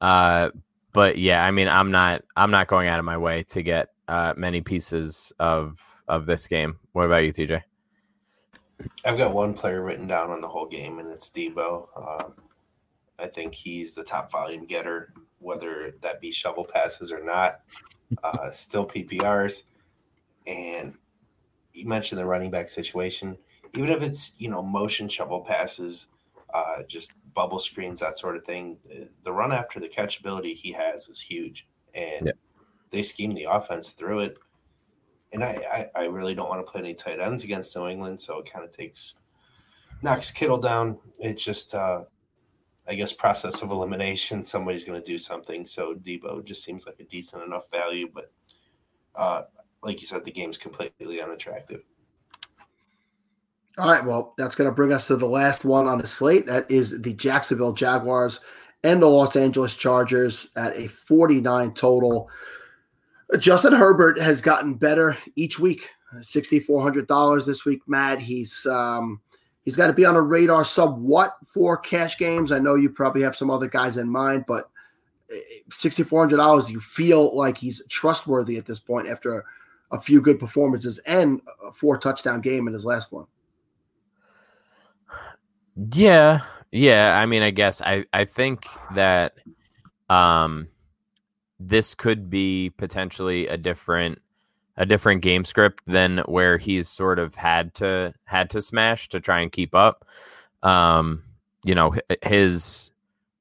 uh, 0.00 0.50
but 0.92 1.18
yeah, 1.18 1.44
I 1.44 1.50
mean, 1.50 1.68
I'm 1.68 1.90
not 1.90 2.22
I'm 2.36 2.50
not 2.50 2.68
going 2.68 2.88
out 2.88 2.98
of 2.98 3.04
my 3.04 3.16
way 3.16 3.42
to 3.44 3.62
get 3.62 3.88
uh, 4.06 4.34
many 4.36 4.60
pieces 4.60 5.32
of 5.40 5.80
of 6.06 6.26
this 6.26 6.46
game. 6.46 6.78
What 6.92 7.06
about 7.06 7.24
you, 7.24 7.32
TJ? 7.32 7.62
I've 9.04 9.18
got 9.18 9.32
one 9.32 9.54
player 9.54 9.82
written 9.82 10.06
down 10.06 10.30
on 10.30 10.40
the 10.40 10.48
whole 10.48 10.66
game, 10.66 10.98
and 10.98 11.10
it's 11.10 11.30
Deebo. 11.30 11.86
Um, 11.96 12.34
I 13.18 13.26
think 13.26 13.54
he's 13.54 13.94
the 13.94 14.04
top 14.04 14.30
volume 14.30 14.66
getter, 14.66 15.12
whether 15.38 15.92
that 16.00 16.20
be 16.20 16.30
shovel 16.32 16.64
passes 16.64 17.12
or 17.12 17.22
not. 17.22 17.60
Uh, 18.22 18.50
still 18.50 18.86
PPRs, 18.86 19.64
and 20.46 20.94
you 21.72 21.86
mentioned 21.86 22.18
the 22.18 22.26
running 22.26 22.50
back 22.50 22.68
situation. 22.68 23.38
Even 23.74 23.90
if 23.90 24.02
it's 24.02 24.32
you 24.38 24.48
know 24.48 24.62
motion 24.62 25.08
shovel 25.08 25.40
passes, 25.40 26.06
uh, 26.52 26.82
just 26.88 27.12
bubble 27.34 27.58
screens, 27.58 28.00
that 28.00 28.18
sort 28.18 28.36
of 28.36 28.44
thing, 28.44 28.76
the 29.24 29.32
run 29.32 29.52
after 29.52 29.80
the 29.80 29.88
catchability 29.88 30.54
he 30.54 30.72
has 30.72 31.08
is 31.08 31.20
huge, 31.20 31.66
and 31.94 32.26
yeah. 32.26 32.32
they 32.90 33.02
scheme 33.02 33.34
the 33.34 33.44
offense 33.44 33.92
through 33.92 34.20
it 34.20 34.38
and 35.32 35.42
I, 35.42 35.88
I, 35.96 36.02
I 36.02 36.06
really 36.06 36.34
don't 36.34 36.48
want 36.48 36.64
to 36.64 36.70
play 36.70 36.80
any 36.80 36.94
tight 36.94 37.20
ends 37.20 37.44
against 37.44 37.74
New 37.74 37.88
England, 37.88 38.20
so 38.20 38.38
it 38.38 38.52
kind 38.52 38.64
of 38.64 38.70
takes 38.70 39.14
knocks 40.02 40.30
Kittle 40.30 40.58
down. 40.58 40.98
It's 41.18 41.42
just 41.42 41.74
uh, 41.74 42.02
I 42.86 42.94
guess 42.94 43.12
process 43.12 43.62
of 43.62 43.70
elimination. 43.70 44.44
Somebody's 44.44 44.84
going 44.84 45.00
to 45.00 45.06
do 45.06 45.18
something. 45.18 45.64
So 45.64 45.94
Deebo 45.94 46.44
just 46.44 46.62
seems 46.62 46.86
like 46.86 47.00
a 47.00 47.04
decent 47.04 47.42
enough 47.42 47.70
value, 47.70 48.08
but 48.12 48.30
uh, 49.14 49.42
like 49.82 50.00
you 50.00 50.06
said, 50.06 50.24
the 50.24 50.30
game's 50.30 50.58
completely 50.58 51.20
unattractive. 51.20 51.82
All 53.78 53.90
right, 53.90 54.04
well, 54.04 54.34
that's 54.36 54.54
going 54.54 54.68
to 54.68 54.74
bring 54.74 54.92
us 54.92 55.06
to 55.06 55.16
the 55.16 55.26
last 55.26 55.64
one 55.64 55.86
on 55.86 55.98
the 55.98 56.06
slate. 56.06 56.46
That 56.46 56.70
is 56.70 57.00
the 57.00 57.14
Jacksonville 57.14 57.72
Jaguars 57.72 58.40
and 58.84 59.00
the 59.00 59.06
Los 59.06 59.34
Angeles 59.34 59.74
Chargers 59.74 60.50
at 60.56 60.76
a 60.76 60.88
49 60.88 61.72
total. 61.72 62.28
Justin 63.38 63.72
Herbert 63.72 64.20
has 64.20 64.40
gotten 64.40 64.74
better 64.74 65.16
each 65.36 65.58
week. 65.58 65.88
Sixty 66.20 66.60
four 66.60 66.82
hundred 66.82 67.06
dollars 67.06 67.46
this 67.46 67.64
week, 67.64 67.80
Matt. 67.86 68.20
He's 68.20 68.66
um, 68.66 69.22
he's 69.62 69.76
got 69.76 69.86
to 69.86 69.94
be 69.94 70.04
on 70.04 70.14
a 70.14 70.20
radar 70.20 70.62
somewhat 70.62 71.38
for 71.46 71.78
cash 71.78 72.18
games. 72.18 72.52
I 72.52 72.58
know 72.58 72.74
you 72.74 72.90
probably 72.90 73.22
have 73.22 73.34
some 73.34 73.50
other 73.50 73.66
guys 73.66 73.96
in 73.96 74.10
mind, 74.10 74.44
but 74.46 74.68
eh, 75.34 75.38
sixty 75.70 76.02
four 76.02 76.20
hundred 76.20 76.36
dollars. 76.36 76.68
You 76.68 76.80
feel 76.80 77.34
like 77.34 77.56
he's 77.56 77.82
trustworthy 77.88 78.58
at 78.58 78.66
this 78.66 78.78
point 78.78 79.08
after 79.08 79.46
a 79.90 79.98
few 79.98 80.20
good 80.20 80.38
performances 80.38 80.98
and 81.06 81.40
a 81.66 81.72
four 81.72 81.96
touchdown 81.96 82.42
game 82.42 82.66
in 82.66 82.74
his 82.74 82.84
last 82.84 83.10
one. 83.10 83.24
Yeah, 85.76 86.40
yeah. 86.70 87.16
I 87.16 87.26
mean, 87.26 87.42
I 87.42 87.50
guess 87.50 87.80
I 87.80 88.04
I 88.12 88.24
think 88.24 88.66
that 88.94 89.34
um 90.08 90.68
this 91.58 91.94
could 91.94 92.28
be 92.28 92.70
potentially 92.76 93.46
a 93.46 93.56
different 93.56 94.20
a 94.76 94.86
different 94.86 95.22
game 95.22 95.44
script 95.44 95.82
than 95.86 96.18
where 96.26 96.58
he's 96.58 96.88
sort 96.88 97.18
of 97.18 97.34
had 97.34 97.74
to 97.74 98.12
had 98.24 98.50
to 98.50 98.60
smash 98.62 99.08
to 99.10 99.20
try 99.20 99.40
and 99.40 99.52
keep 99.52 99.74
up. 99.74 100.04
Um, 100.62 101.22
you 101.64 101.74
know, 101.74 101.94
his 102.22 102.90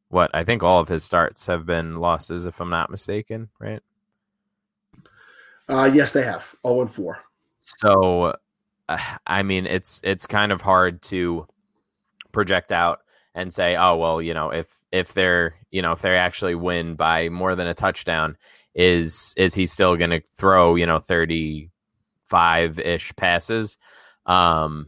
what 0.10 0.30
I 0.34 0.44
think 0.44 0.62
all 0.62 0.80
of 0.80 0.88
his 0.88 1.04
starts 1.04 1.46
have 1.48 1.66
been 1.66 1.96
losses, 1.96 2.46
if 2.46 2.60
I'm 2.60 2.70
not 2.70 2.90
mistaken, 2.90 3.50
right? 3.60 3.82
Uh, 5.70 5.90
yes, 5.92 6.12
they 6.12 6.24
have. 6.24 6.54
0 6.68 6.82
and 6.82 6.92
4. 6.92 7.20
So, 7.78 8.36
uh, 8.90 8.98
I 9.26 9.44
mean, 9.44 9.66
it's 9.66 10.02
it's 10.04 10.28
kind 10.28 10.52
of 10.52 10.62
hard 10.62 11.02
to 11.04 11.48
project 12.32 12.72
out 12.72 13.00
and 13.34 13.54
say, 13.54 13.76
oh 13.76 13.96
well, 13.96 14.22
you 14.22 14.34
know, 14.34 14.50
if 14.50 14.68
if 14.92 15.14
they're 15.14 15.56
you 15.72 15.82
know 15.82 15.94
if 15.94 16.02
they 16.02 16.18
actually 16.18 16.56
win 16.56 16.96
by 16.96 17.30
more 17.30 17.56
than 17.56 17.68
a 17.68 17.74
touchdown 17.74 18.38
is 18.76 19.34
is 19.38 19.54
he 19.54 19.66
still 19.66 19.98
going 19.98 20.10
to 20.10 20.22
throw 20.38 20.76
you 20.76 20.86
know 20.86 21.00
35 21.00 22.80
ish 22.80 23.16
passes? 23.16 23.78
Um 24.26 24.88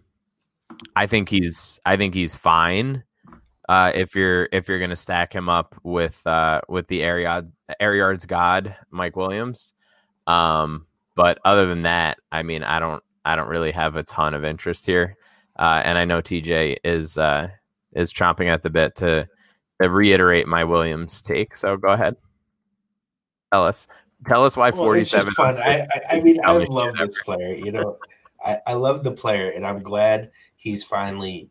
i 0.96 1.06
think 1.06 1.30
he's 1.30 1.80
i 1.86 1.96
think 1.96 2.16
he's 2.16 2.36
fine 2.36 3.04
uh 3.70 3.92
if 3.94 4.16
you're 4.16 4.50
if 4.52 4.68
you're 4.68 4.80
going 4.80 4.90
to 4.90 4.96
stack 4.96 5.34
him 5.34 5.48
up 5.48 5.76
with 5.84 6.26
uh 6.26 6.62
with 6.68 6.88
the 6.88 7.04
air 7.04 7.20
yards 7.20 7.54
air 7.80 7.96
yards 7.96 8.26
god 8.26 8.76
mike 8.90 9.16
williams. 9.16 9.74
Um 10.26 10.88
but 11.16 11.38
other 11.46 11.68
than 11.68 11.84
that 11.84 12.18
i 12.32 12.42
mean 12.44 12.64
i 12.64 12.80
don't 12.80 13.04
i 13.24 13.36
don't 13.36 13.50
really 13.50 13.72
have 13.72 13.96
a 13.96 14.04
ton 14.04 14.34
of 14.34 14.44
interest 14.44 14.86
here 14.86 15.16
uh 15.60 15.82
and 15.84 15.98
i 15.98 16.06
know 16.06 16.22
tj 16.22 16.76
is 16.84 17.18
uh 17.18 17.48
is 17.94 18.12
chomping 18.14 18.48
at 18.48 18.64
the 18.64 18.70
bit 18.70 18.96
to 18.96 19.28
reiterate 19.80 20.48
my 20.48 20.64
Williams 20.64 21.22
take. 21.22 21.58
So 21.58 21.78
go 21.78 21.90
ahead. 21.90 22.16
Tell 23.52 23.66
us. 23.66 23.88
Tell 24.28 24.46
us 24.46 24.56
why 24.56 24.70
well, 24.70 24.84
47. 24.84 25.28
It's 25.28 25.36
fun. 25.36 25.58
I, 25.58 25.82
I, 25.82 26.02
I 26.12 26.20
mean, 26.22 26.40
I 26.44 26.52
love 26.54 26.96
this 26.98 27.20
ever. 27.20 27.24
player. 27.24 27.56
You 27.56 27.72
know, 27.74 27.98
I, 28.46 28.58
I 28.68 28.74
love 28.74 29.04
the 29.04 29.12
player, 29.12 29.50
and 29.50 29.66
I'm 29.66 29.82
glad 29.84 30.32
he's 30.56 30.84
finally, 30.84 31.50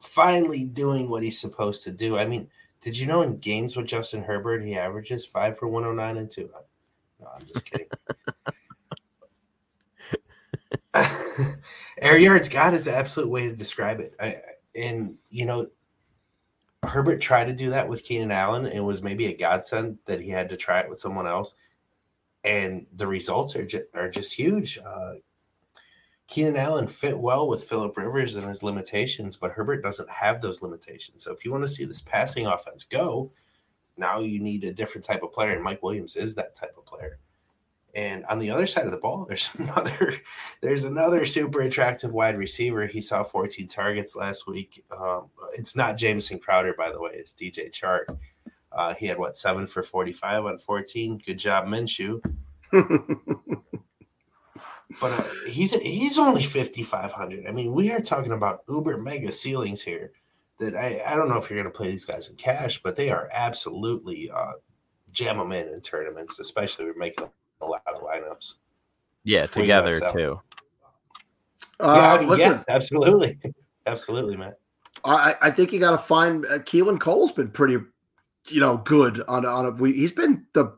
finally 0.00 0.64
doing 0.64 1.08
what 1.08 1.22
he's 1.22 1.40
supposed 1.40 1.82
to 1.84 1.90
do. 1.90 2.18
I 2.18 2.26
mean, 2.26 2.48
did 2.80 2.98
you 2.98 3.06
know 3.06 3.22
in 3.22 3.38
games 3.38 3.76
with 3.76 3.86
Justin 3.86 4.22
Herbert, 4.22 4.62
he 4.62 4.76
averages 4.76 5.24
five 5.24 5.58
for 5.58 5.66
109 5.66 6.18
and 6.18 6.30
two? 6.30 6.50
No, 7.20 7.28
I'm 7.34 7.46
just 7.46 7.64
kidding. 7.70 7.88
Air 12.04 12.18
yards 12.18 12.50
God 12.50 12.74
is 12.74 12.84
the 12.84 12.94
absolute 12.94 13.30
way 13.30 13.48
to 13.48 13.56
describe 13.56 13.98
it. 13.98 14.14
I, 14.20 14.36
and 14.76 15.16
you 15.30 15.46
know, 15.46 15.68
Herbert 16.82 17.20
tried 17.20 17.46
to 17.46 17.54
do 17.54 17.70
that 17.70 17.88
with 17.88 18.04
Keenan 18.04 18.30
Allen. 18.30 18.66
It 18.66 18.80
was 18.80 19.02
maybe 19.02 19.26
a 19.26 19.36
godsend 19.36 19.98
that 20.04 20.20
he 20.20 20.28
had 20.28 20.50
to 20.50 20.56
try 20.56 20.80
it 20.80 20.90
with 20.90 20.98
someone 20.98 21.26
else, 21.26 21.54
and 22.44 22.86
the 22.92 23.06
results 23.06 23.56
are 23.56 23.64
just, 23.64 23.84
are 23.94 24.10
just 24.10 24.34
huge. 24.34 24.78
Uh, 24.78 25.14
Keenan 26.26 26.56
Allen 26.56 26.88
fit 26.88 27.18
well 27.18 27.48
with 27.48 27.64
Philip 27.64 27.96
Rivers 27.96 28.36
and 28.36 28.46
his 28.46 28.62
limitations, 28.62 29.36
but 29.36 29.52
Herbert 29.52 29.82
doesn't 29.82 30.10
have 30.10 30.40
those 30.40 30.62
limitations. 30.62 31.24
So 31.24 31.32
if 31.32 31.44
you 31.44 31.52
want 31.52 31.64
to 31.64 31.68
see 31.68 31.84
this 31.84 32.02
passing 32.02 32.46
offense 32.46 32.84
go, 32.84 33.30
now 33.96 34.20
you 34.20 34.40
need 34.40 34.64
a 34.64 34.72
different 34.72 35.04
type 35.04 35.22
of 35.22 35.32
player, 35.32 35.52
and 35.52 35.62
Mike 35.62 35.82
Williams 35.82 36.16
is 36.16 36.34
that 36.34 36.54
type 36.54 36.74
of 36.76 36.84
player. 36.84 37.18
And 37.94 38.24
on 38.26 38.40
the 38.40 38.50
other 38.50 38.66
side 38.66 38.86
of 38.86 38.90
the 38.90 38.96
ball, 38.96 39.24
there's 39.28 39.48
another 39.58 40.14
there's 40.60 40.84
another 40.84 41.24
super 41.24 41.60
attractive 41.60 42.12
wide 42.12 42.36
receiver. 42.36 42.86
He 42.86 43.00
saw 43.00 43.22
14 43.22 43.68
targets 43.68 44.16
last 44.16 44.46
week. 44.46 44.84
Um, 44.90 45.30
it's 45.56 45.76
not 45.76 45.96
Jameson 45.96 46.38
Crowder, 46.38 46.74
by 46.76 46.90
the 46.90 47.00
way. 47.00 47.12
It's 47.14 47.32
DJ 47.32 47.70
Chark. 47.70 48.18
Uh, 48.72 48.94
he 48.94 49.06
had 49.06 49.18
what 49.18 49.36
seven 49.36 49.66
for 49.66 49.82
45 49.82 50.46
on 50.46 50.58
14. 50.58 51.20
Good 51.24 51.38
job, 51.38 51.66
Minshew. 51.66 52.20
but 52.72 52.82
uh, 55.02 55.22
he's 55.48 55.72
he's 55.72 56.18
only 56.18 56.42
5500. 56.42 57.46
I 57.46 57.52
mean, 57.52 57.72
we 57.72 57.92
are 57.92 58.00
talking 58.00 58.32
about 58.32 58.62
uber 58.68 58.98
mega 58.98 59.30
ceilings 59.30 59.82
here. 59.82 60.12
That 60.58 60.76
I, 60.76 61.02
I 61.06 61.16
don't 61.16 61.28
know 61.28 61.36
if 61.36 61.50
you're 61.50 61.60
going 61.60 61.72
to 61.72 61.76
play 61.76 61.90
these 61.90 62.04
guys 62.04 62.28
in 62.28 62.36
cash, 62.36 62.80
but 62.82 62.96
they 62.96 63.10
are 63.10 63.28
absolutely 63.32 64.30
uh, 64.30 64.52
jam 65.12 65.38
them 65.38 65.52
in 65.52 65.68
in 65.68 65.80
tournaments, 65.80 66.38
especially 66.38 66.86
we're 66.86 66.94
making 66.94 67.28
allowed 67.60 67.80
lineups. 67.86 68.54
Yeah, 69.24 69.46
together 69.46 69.98
too. 70.10 70.40
Uh, 71.80 72.18
yeah, 72.22 72.36
yeah, 72.36 72.62
absolutely, 72.68 73.38
absolutely, 73.86 74.36
man. 74.36 74.54
I, 75.04 75.34
I 75.42 75.50
think 75.50 75.72
you 75.72 75.80
got 75.80 75.92
to 75.92 75.98
find 75.98 76.44
uh, 76.46 76.58
Keelan 76.60 77.00
Cole's 77.00 77.32
been 77.32 77.50
pretty, 77.50 77.78
you 78.48 78.60
know, 78.60 78.78
good 78.78 79.22
on 79.28 79.44
on 79.44 79.66
a. 79.66 79.86
He's 79.86 80.12
been 80.12 80.46
the 80.52 80.76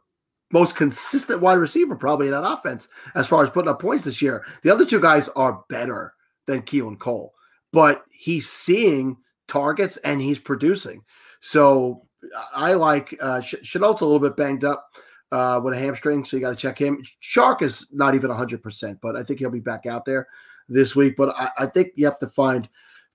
most 0.53 0.77
consistent 0.77 1.41
wide 1.41 1.55
receiver 1.55 1.97
probably 1.97 2.27
in 2.27 2.33
that 2.33 2.49
offense 2.49 2.89
as 3.15 3.27
far 3.27 3.43
as 3.43 3.51
putting 3.51 3.69
up 3.69 3.81
points 3.81 4.05
this 4.05 4.23
year. 4.23 4.45
The 4.63 4.71
other 4.71 4.87
two 4.87 5.01
guys 5.01 5.29
are 5.31 5.65
better 5.69 6.15
than 6.47 6.63
Keelan 6.63 6.99
Cole, 6.99 7.35
but 7.73 8.05
he's 8.13 8.51
seeing 8.51 9.17
targets 9.49 9.97
and 9.99 10.21
he's 10.21 10.39
producing. 10.39 11.05
So 11.41 12.07
I 12.55 12.75
like 12.75 13.17
uh, 13.21 13.41
Shenault's 13.41 14.01
a 14.01 14.07
little 14.07 14.21
bit 14.21 14.37
banged 14.37 14.65
up 14.65 14.89
uh, 15.33 15.61
with 15.63 15.75
a 15.75 15.79
hamstring, 15.79 16.25
so 16.25 16.37
you 16.37 16.41
got 16.41 16.51
to 16.51 16.57
check 16.57 16.79
him. 16.79 17.03
Chark 17.23 17.63
is 17.63 17.89
not 17.93 18.15
even 18.15 18.31
100%, 18.31 18.99
but 19.03 19.17
I 19.17 19.23
think 19.23 19.41
he'll 19.41 19.51
be 19.51 19.61
back 19.61 19.87
out 19.87 20.05
there. 20.05 20.29
this 20.69 20.97
week. 20.97 21.17
But 21.17 21.35
I, 21.37 21.51
I 21.59 21.67
think 21.67 21.93
you 21.95 22.05
have 22.07 22.19
to 22.21 22.27
find 22.29 22.69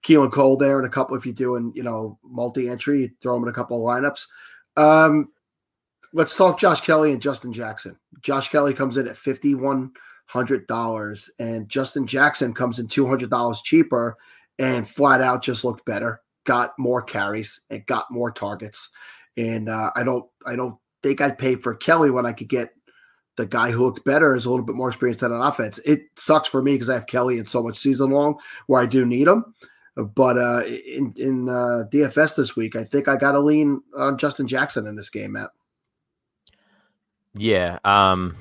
Keelan 0.04 0.32
Cole 0.32 0.58
there 0.58 0.78
and 0.78 0.88
a 0.88 0.92
couple 0.92 1.16
if 1.16 1.26
you're 1.26 1.34
doing, 1.34 1.72
you 1.76 1.84
know, 1.84 2.18
multi-entry, 2.24 3.14
throw 3.22 3.36
him 3.36 3.44
in 3.44 3.50
a 3.50 3.54
couple 3.54 3.78
of 3.78 4.04
lineups. 4.04 4.28
Um, 4.78 5.32
let's 6.14 6.36
talk 6.36 6.60
Josh 6.60 6.82
Kelley 6.82 7.12
and 7.12 7.22
Justin 7.22 7.54
Jackson. 7.54 7.98
Josh 8.22 8.50
Kelley 8.50 8.74
comes 8.74 8.98
in 8.98 9.08
at 9.08 9.18
fifty-one 9.18 9.92
hundred 10.26 10.66
dollars, 10.68 11.30
and 11.40 11.68
Justin 11.68 12.08
Jackson 12.08 12.54
comes 12.54 12.80
in 12.80 12.88
two 12.88 13.08
hundred 13.08 13.30
dollars 13.30 13.62
cheaper, 13.62 14.18
and 14.60 14.88
flat 14.88 15.22
out 15.22 15.44
just 15.44 15.64
looked 15.66 15.86
better, 15.86 16.22
got 16.46 16.78
more 16.80 17.02
carries, 17.02 17.62
and 17.70 17.86
got 17.86 18.10
more 18.10 18.32
targets. 18.32 18.90
And 19.38 19.70
uh, 19.70 19.92
I 19.96 20.04
don't, 20.04 20.26
I 20.46 20.56
don't 20.56 20.78
think 21.04 21.22
I'd 21.22 21.38
pay 21.38 21.56
for 21.56 21.76
Kelley 21.76 22.12
when 22.12 22.26
I 22.26 22.34
could 22.34 22.50
get 22.50 22.74
the 23.38 23.46
guy 23.46 23.72
who 23.72 23.86
looks 23.86 24.00
better 24.00 24.36
is 24.36 24.46
a 24.46 24.50
little 24.50 24.66
bit 24.66 24.76
more 24.76 24.90
experienced 24.90 25.24
on 25.24 25.32
offense. 25.32 25.80
It 25.80 26.04
sucks 26.16 26.48
for 26.48 26.62
me 26.62 26.74
because 26.74 26.90
I 26.90 26.96
have 26.96 27.08
Kelley 27.08 27.40
in 27.40 27.46
so 27.46 27.64
much 27.64 27.78
season 27.78 28.12
long 28.12 28.38
where 28.68 28.82
I 28.82 28.86
do 28.86 29.06
need 29.06 29.28
him. 29.28 29.56
But 29.96 30.38
uh, 30.38 30.64
in 30.66 31.14
in 31.18 31.50
uh, 31.50 31.84
DFS 31.92 32.38
this 32.38 32.56
week, 32.56 32.76
I 32.76 32.84
think 32.84 33.08
I 33.08 33.18
got 33.18 33.34
to 33.34 33.40
lean 33.40 33.82
on 33.98 34.18
Justin 34.18 34.48
Jackson 34.48 34.88
in 34.88 34.96
this 34.96 35.10
game, 35.10 35.34
Matt. 35.34 35.50
Yeah, 37.34 37.80
um, 37.84 38.36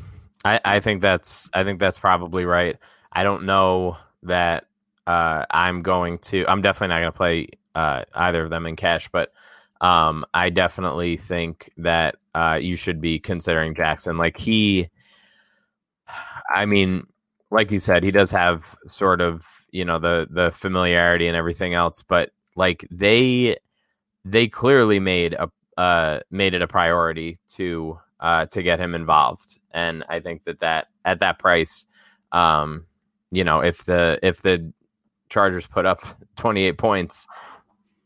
I, 0.45 0.61
I 0.65 0.81
think 0.81 1.01
that's 1.01 1.51
I 1.53 1.65
think 1.65 1.81
that's 1.81 1.99
probably 1.99 2.45
right. 2.45 2.77
I 3.13 3.25
don't 3.25 3.45
know 3.47 3.97
that 4.23 4.67
uh, 5.07 5.45
I'm 5.51 5.83
going 5.83 6.19
to. 6.19 6.47
I'm 6.47 6.63
definitely 6.63 6.95
not 6.95 7.01
going 7.01 7.13
to 7.13 7.17
play 7.17 7.49
uh, 7.75 8.05
either 8.15 8.45
of 8.45 8.51
them 8.51 8.67
in 8.67 8.77
cash, 8.77 9.09
but 9.11 9.33
um, 9.81 10.25
I 10.35 10.51
definitely 10.51 11.17
think 11.17 11.71
that 11.79 12.17
uh, 12.35 12.59
you 12.61 12.77
should 12.77 13.01
be 13.01 13.19
considering 13.19 13.75
Jackson. 13.75 14.19
Like 14.19 14.39
he, 14.39 14.89
I 16.55 16.67
mean, 16.67 17.07
like 17.51 17.71
you 17.71 17.81
said, 17.81 18.03
he 18.03 18.11
does 18.11 18.31
have 18.31 18.77
sort 18.87 19.21
of 19.21 19.47
you 19.71 19.85
know 19.85 19.99
the 19.99 20.27
the 20.31 20.51
familiarity 20.53 21.27
and 21.27 21.37
everything 21.37 21.75
else, 21.75 22.03
but 22.03 22.31
like 22.57 22.87
they 22.91 23.57
they 24.25 24.49
clearly 24.49 25.01
made 25.01 25.35
a 25.35 25.49
uh, 25.81 26.21
made 26.31 26.55
it 26.55 26.63
a 26.63 26.69
priority 26.69 27.39
to 27.49 27.99
uh, 28.21 28.47
to 28.47 28.63
get 28.63 28.79
him 28.81 28.95
involved, 28.95 29.59
and 29.73 30.05
I 30.09 30.21
think 30.21 30.45
that 30.45 30.61
that 30.61 30.89
at 31.05 31.21
that 31.21 31.39
price, 31.39 31.87
um, 32.33 32.87
you 33.31 33.45
know, 33.45 33.61
if 33.61 33.85
the 33.87 34.19
if 34.23 34.43
the 34.43 34.73
Chargers 35.31 35.67
put 35.67 35.87
up 35.87 36.03
28 36.37 36.77
points, 36.77 37.27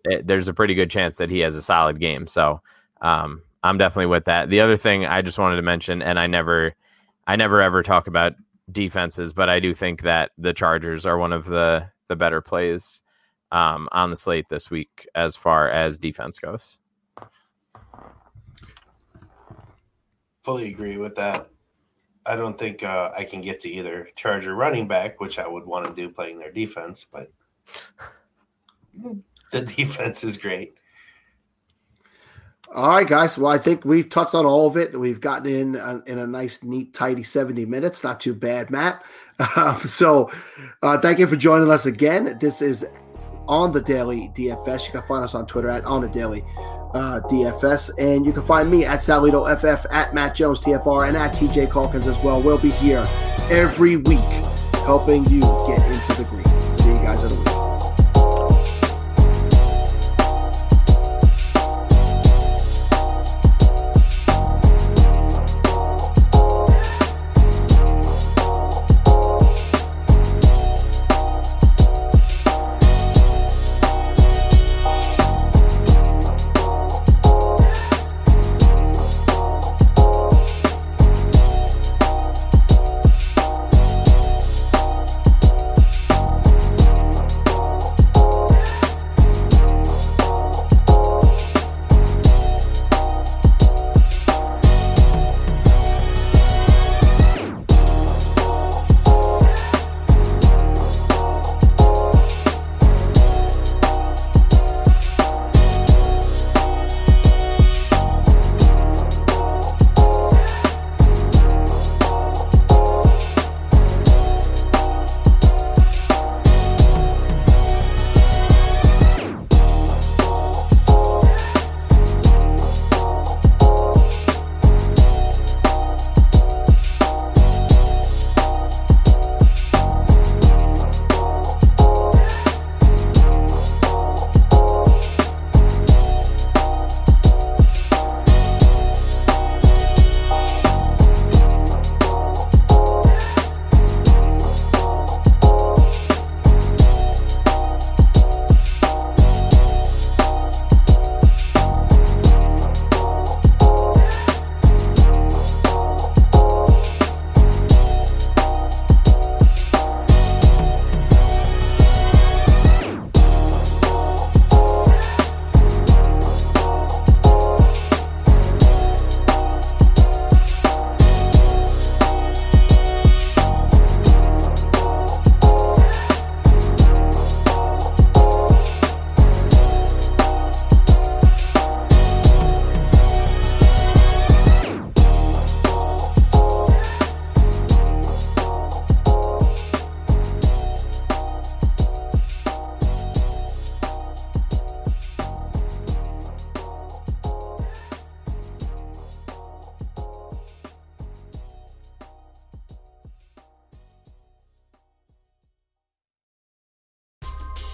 it, 0.04 0.26
there's 0.26 0.48
a 0.48 0.54
pretty 0.54 0.74
good 0.74 0.90
chance 0.90 1.16
that 1.16 1.30
he 1.30 1.40
has 1.40 1.56
a 1.56 1.62
solid 1.62 2.00
game. 2.00 2.26
So 2.26 2.60
um, 3.00 3.42
I'm 3.62 3.78
definitely 3.78 4.06
with 4.06 4.24
that. 4.26 4.50
The 4.50 4.60
other 4.60 4.76
thing 4.76 5.06
I 5.06 5.22
just 5.22 5.38
wanted 5.38 5.56
to 5.56 5.62
mention, 5.62 6.02
and 6.02 6.18
I 6.18 6.26
never, 6.26 6.74
I 7.26 7.36
never 7.36 7.60
ever 7.60 7.82
talk 7.82 8.06
about 8.06 8.34
defenses, 8.70 9.32
but 9.32 9.48
I 9.48 9.60
do 9.60 9.74
think 9.74 10.02
that 10.02 10.32
the 10.38 10.52
Chargers 10.52 11.06
are 11.06 11.18
one 11.18 11.32
of 11.32 11.46
the 11.46 11.88
the 12.08 12.16
better 12.16 12.40
plays 12.42 13.02
um, 13.50 13.88
on 13.92 14.10
the 14.10 14.16
slate 14.16 14.48
this 14.50 14.70
week 14.70 15.06
as 15.14 15.36
far 15.36 15.70
as 15.70 15.98
defense 15.98 16.38
goes. 16.38 16.78
Fully 20.42 20.68
agree 20.68 20.98
with 20.98 21.14
that. 21.14 21.48
I 22.26 22.36
don't 22.36 22.58
think 22.58 22.82
uh, 22.82 23.10
I 23.16 23.24
can 23.24 23.40
get 23.40 23.58
to 23.60 23.68
either 23.68 24.08
Charger 24.16 24.54
running 24.54 24.88
back, 24.88 25.20
which 25.20 25.38
I 25.38 25.46
would 25.46 25.64
want 25.64 25.86
to 25.86 25.92
do 25.94 26.08
playing 26.08 26.38
their 26.38 26.52
defense, 26.52 27.06
but 27.10 27.30
the 29.54 29.62
defense 29.76 30.24
is 30.24 30.36
great. 30.36 30.76
All 32.74 32.88
right, 32.88 33.06
guys. 33.06 33.38
Well, 33.38 33.52
I 33.52 33.58
think 33.58 33.84
we've 33.84 34.08
touched 34.08 34.34
on 34.34 34.44
all 34.44 34.66
of 34.66 34.76
it. 34.76 34.98
We've 34.98 35.20
gotten 35.20 35.46
in 35.46 35.76
uh, 35.76 36.00
in 36.06 36.18
a 36.18 36.26
nice, 36.26 36.64
neat, 36.64 36.92
tidy 36.92 37.22
seventy 37.22 37.64
minutes. 37.64 38.02
Not 38.02 38.20
too 38.20 38.34
bad, 38.34 38.70
Matt. 38.70 39.04
Uh, 39.38 39.78
so, 39.80 40.30
uh, 40.82 40.98
thank 40.98 41.20
you 41.20 41.28
for 41.28 41.36
joining 41.36 41.70
us 41.70 41.86
again. 41.86 42.36
This 42.40 42.60
is 42.60 42.84
on 43.46 43.70
the 43.72 43.80
Daily 43.80 44.32
DFS. 44.34 44.86
You 44.86 44.92
can 44.92 45.02
find 45.02 45.22
us 45.22 45.36
on 45.36 45.46
Twitter 45.46 45.68
at 45.68 45.84
on 45.84 46.02
the 46.02 46.08
Daily 46.08 46.42
uh, 46.94 47.20
DFS, 47.30 47.90
and 47.98 48.26
you 48.26 48.32
can 48.32 48.44
find 48.44 48.68
me 48.68 48.84
at 48.84 49.00
Salito 49.00 49.46
FF, 49.56 49.86
at 49.92 50.12
Matt 50.12 50.34
Jones 50.34 50.60
TFR, 50.60 51.06
and 51.06 51.16
at 51.16 51.36
TJ 51.36 51.70
Calkins 51.70 52.08
as 52.08 52.18
well. 52.20 52.42
We'll 52.42 52.58
be 52.58 52.70
here 52.70 53.06
every 53.50 53.96
week 53.96 54.18
helping 54.84 55.24
you 55.26 55.42
get 55.68 55.80
into 55.90 56.22
the 56.22 56.26
green. 56.28 56.78
See 56.78 56.88
you 56.88 56.96
guys 56.96 57.22
in 57.22 57.30
a 57.30 57.34
week. 57.36 57.53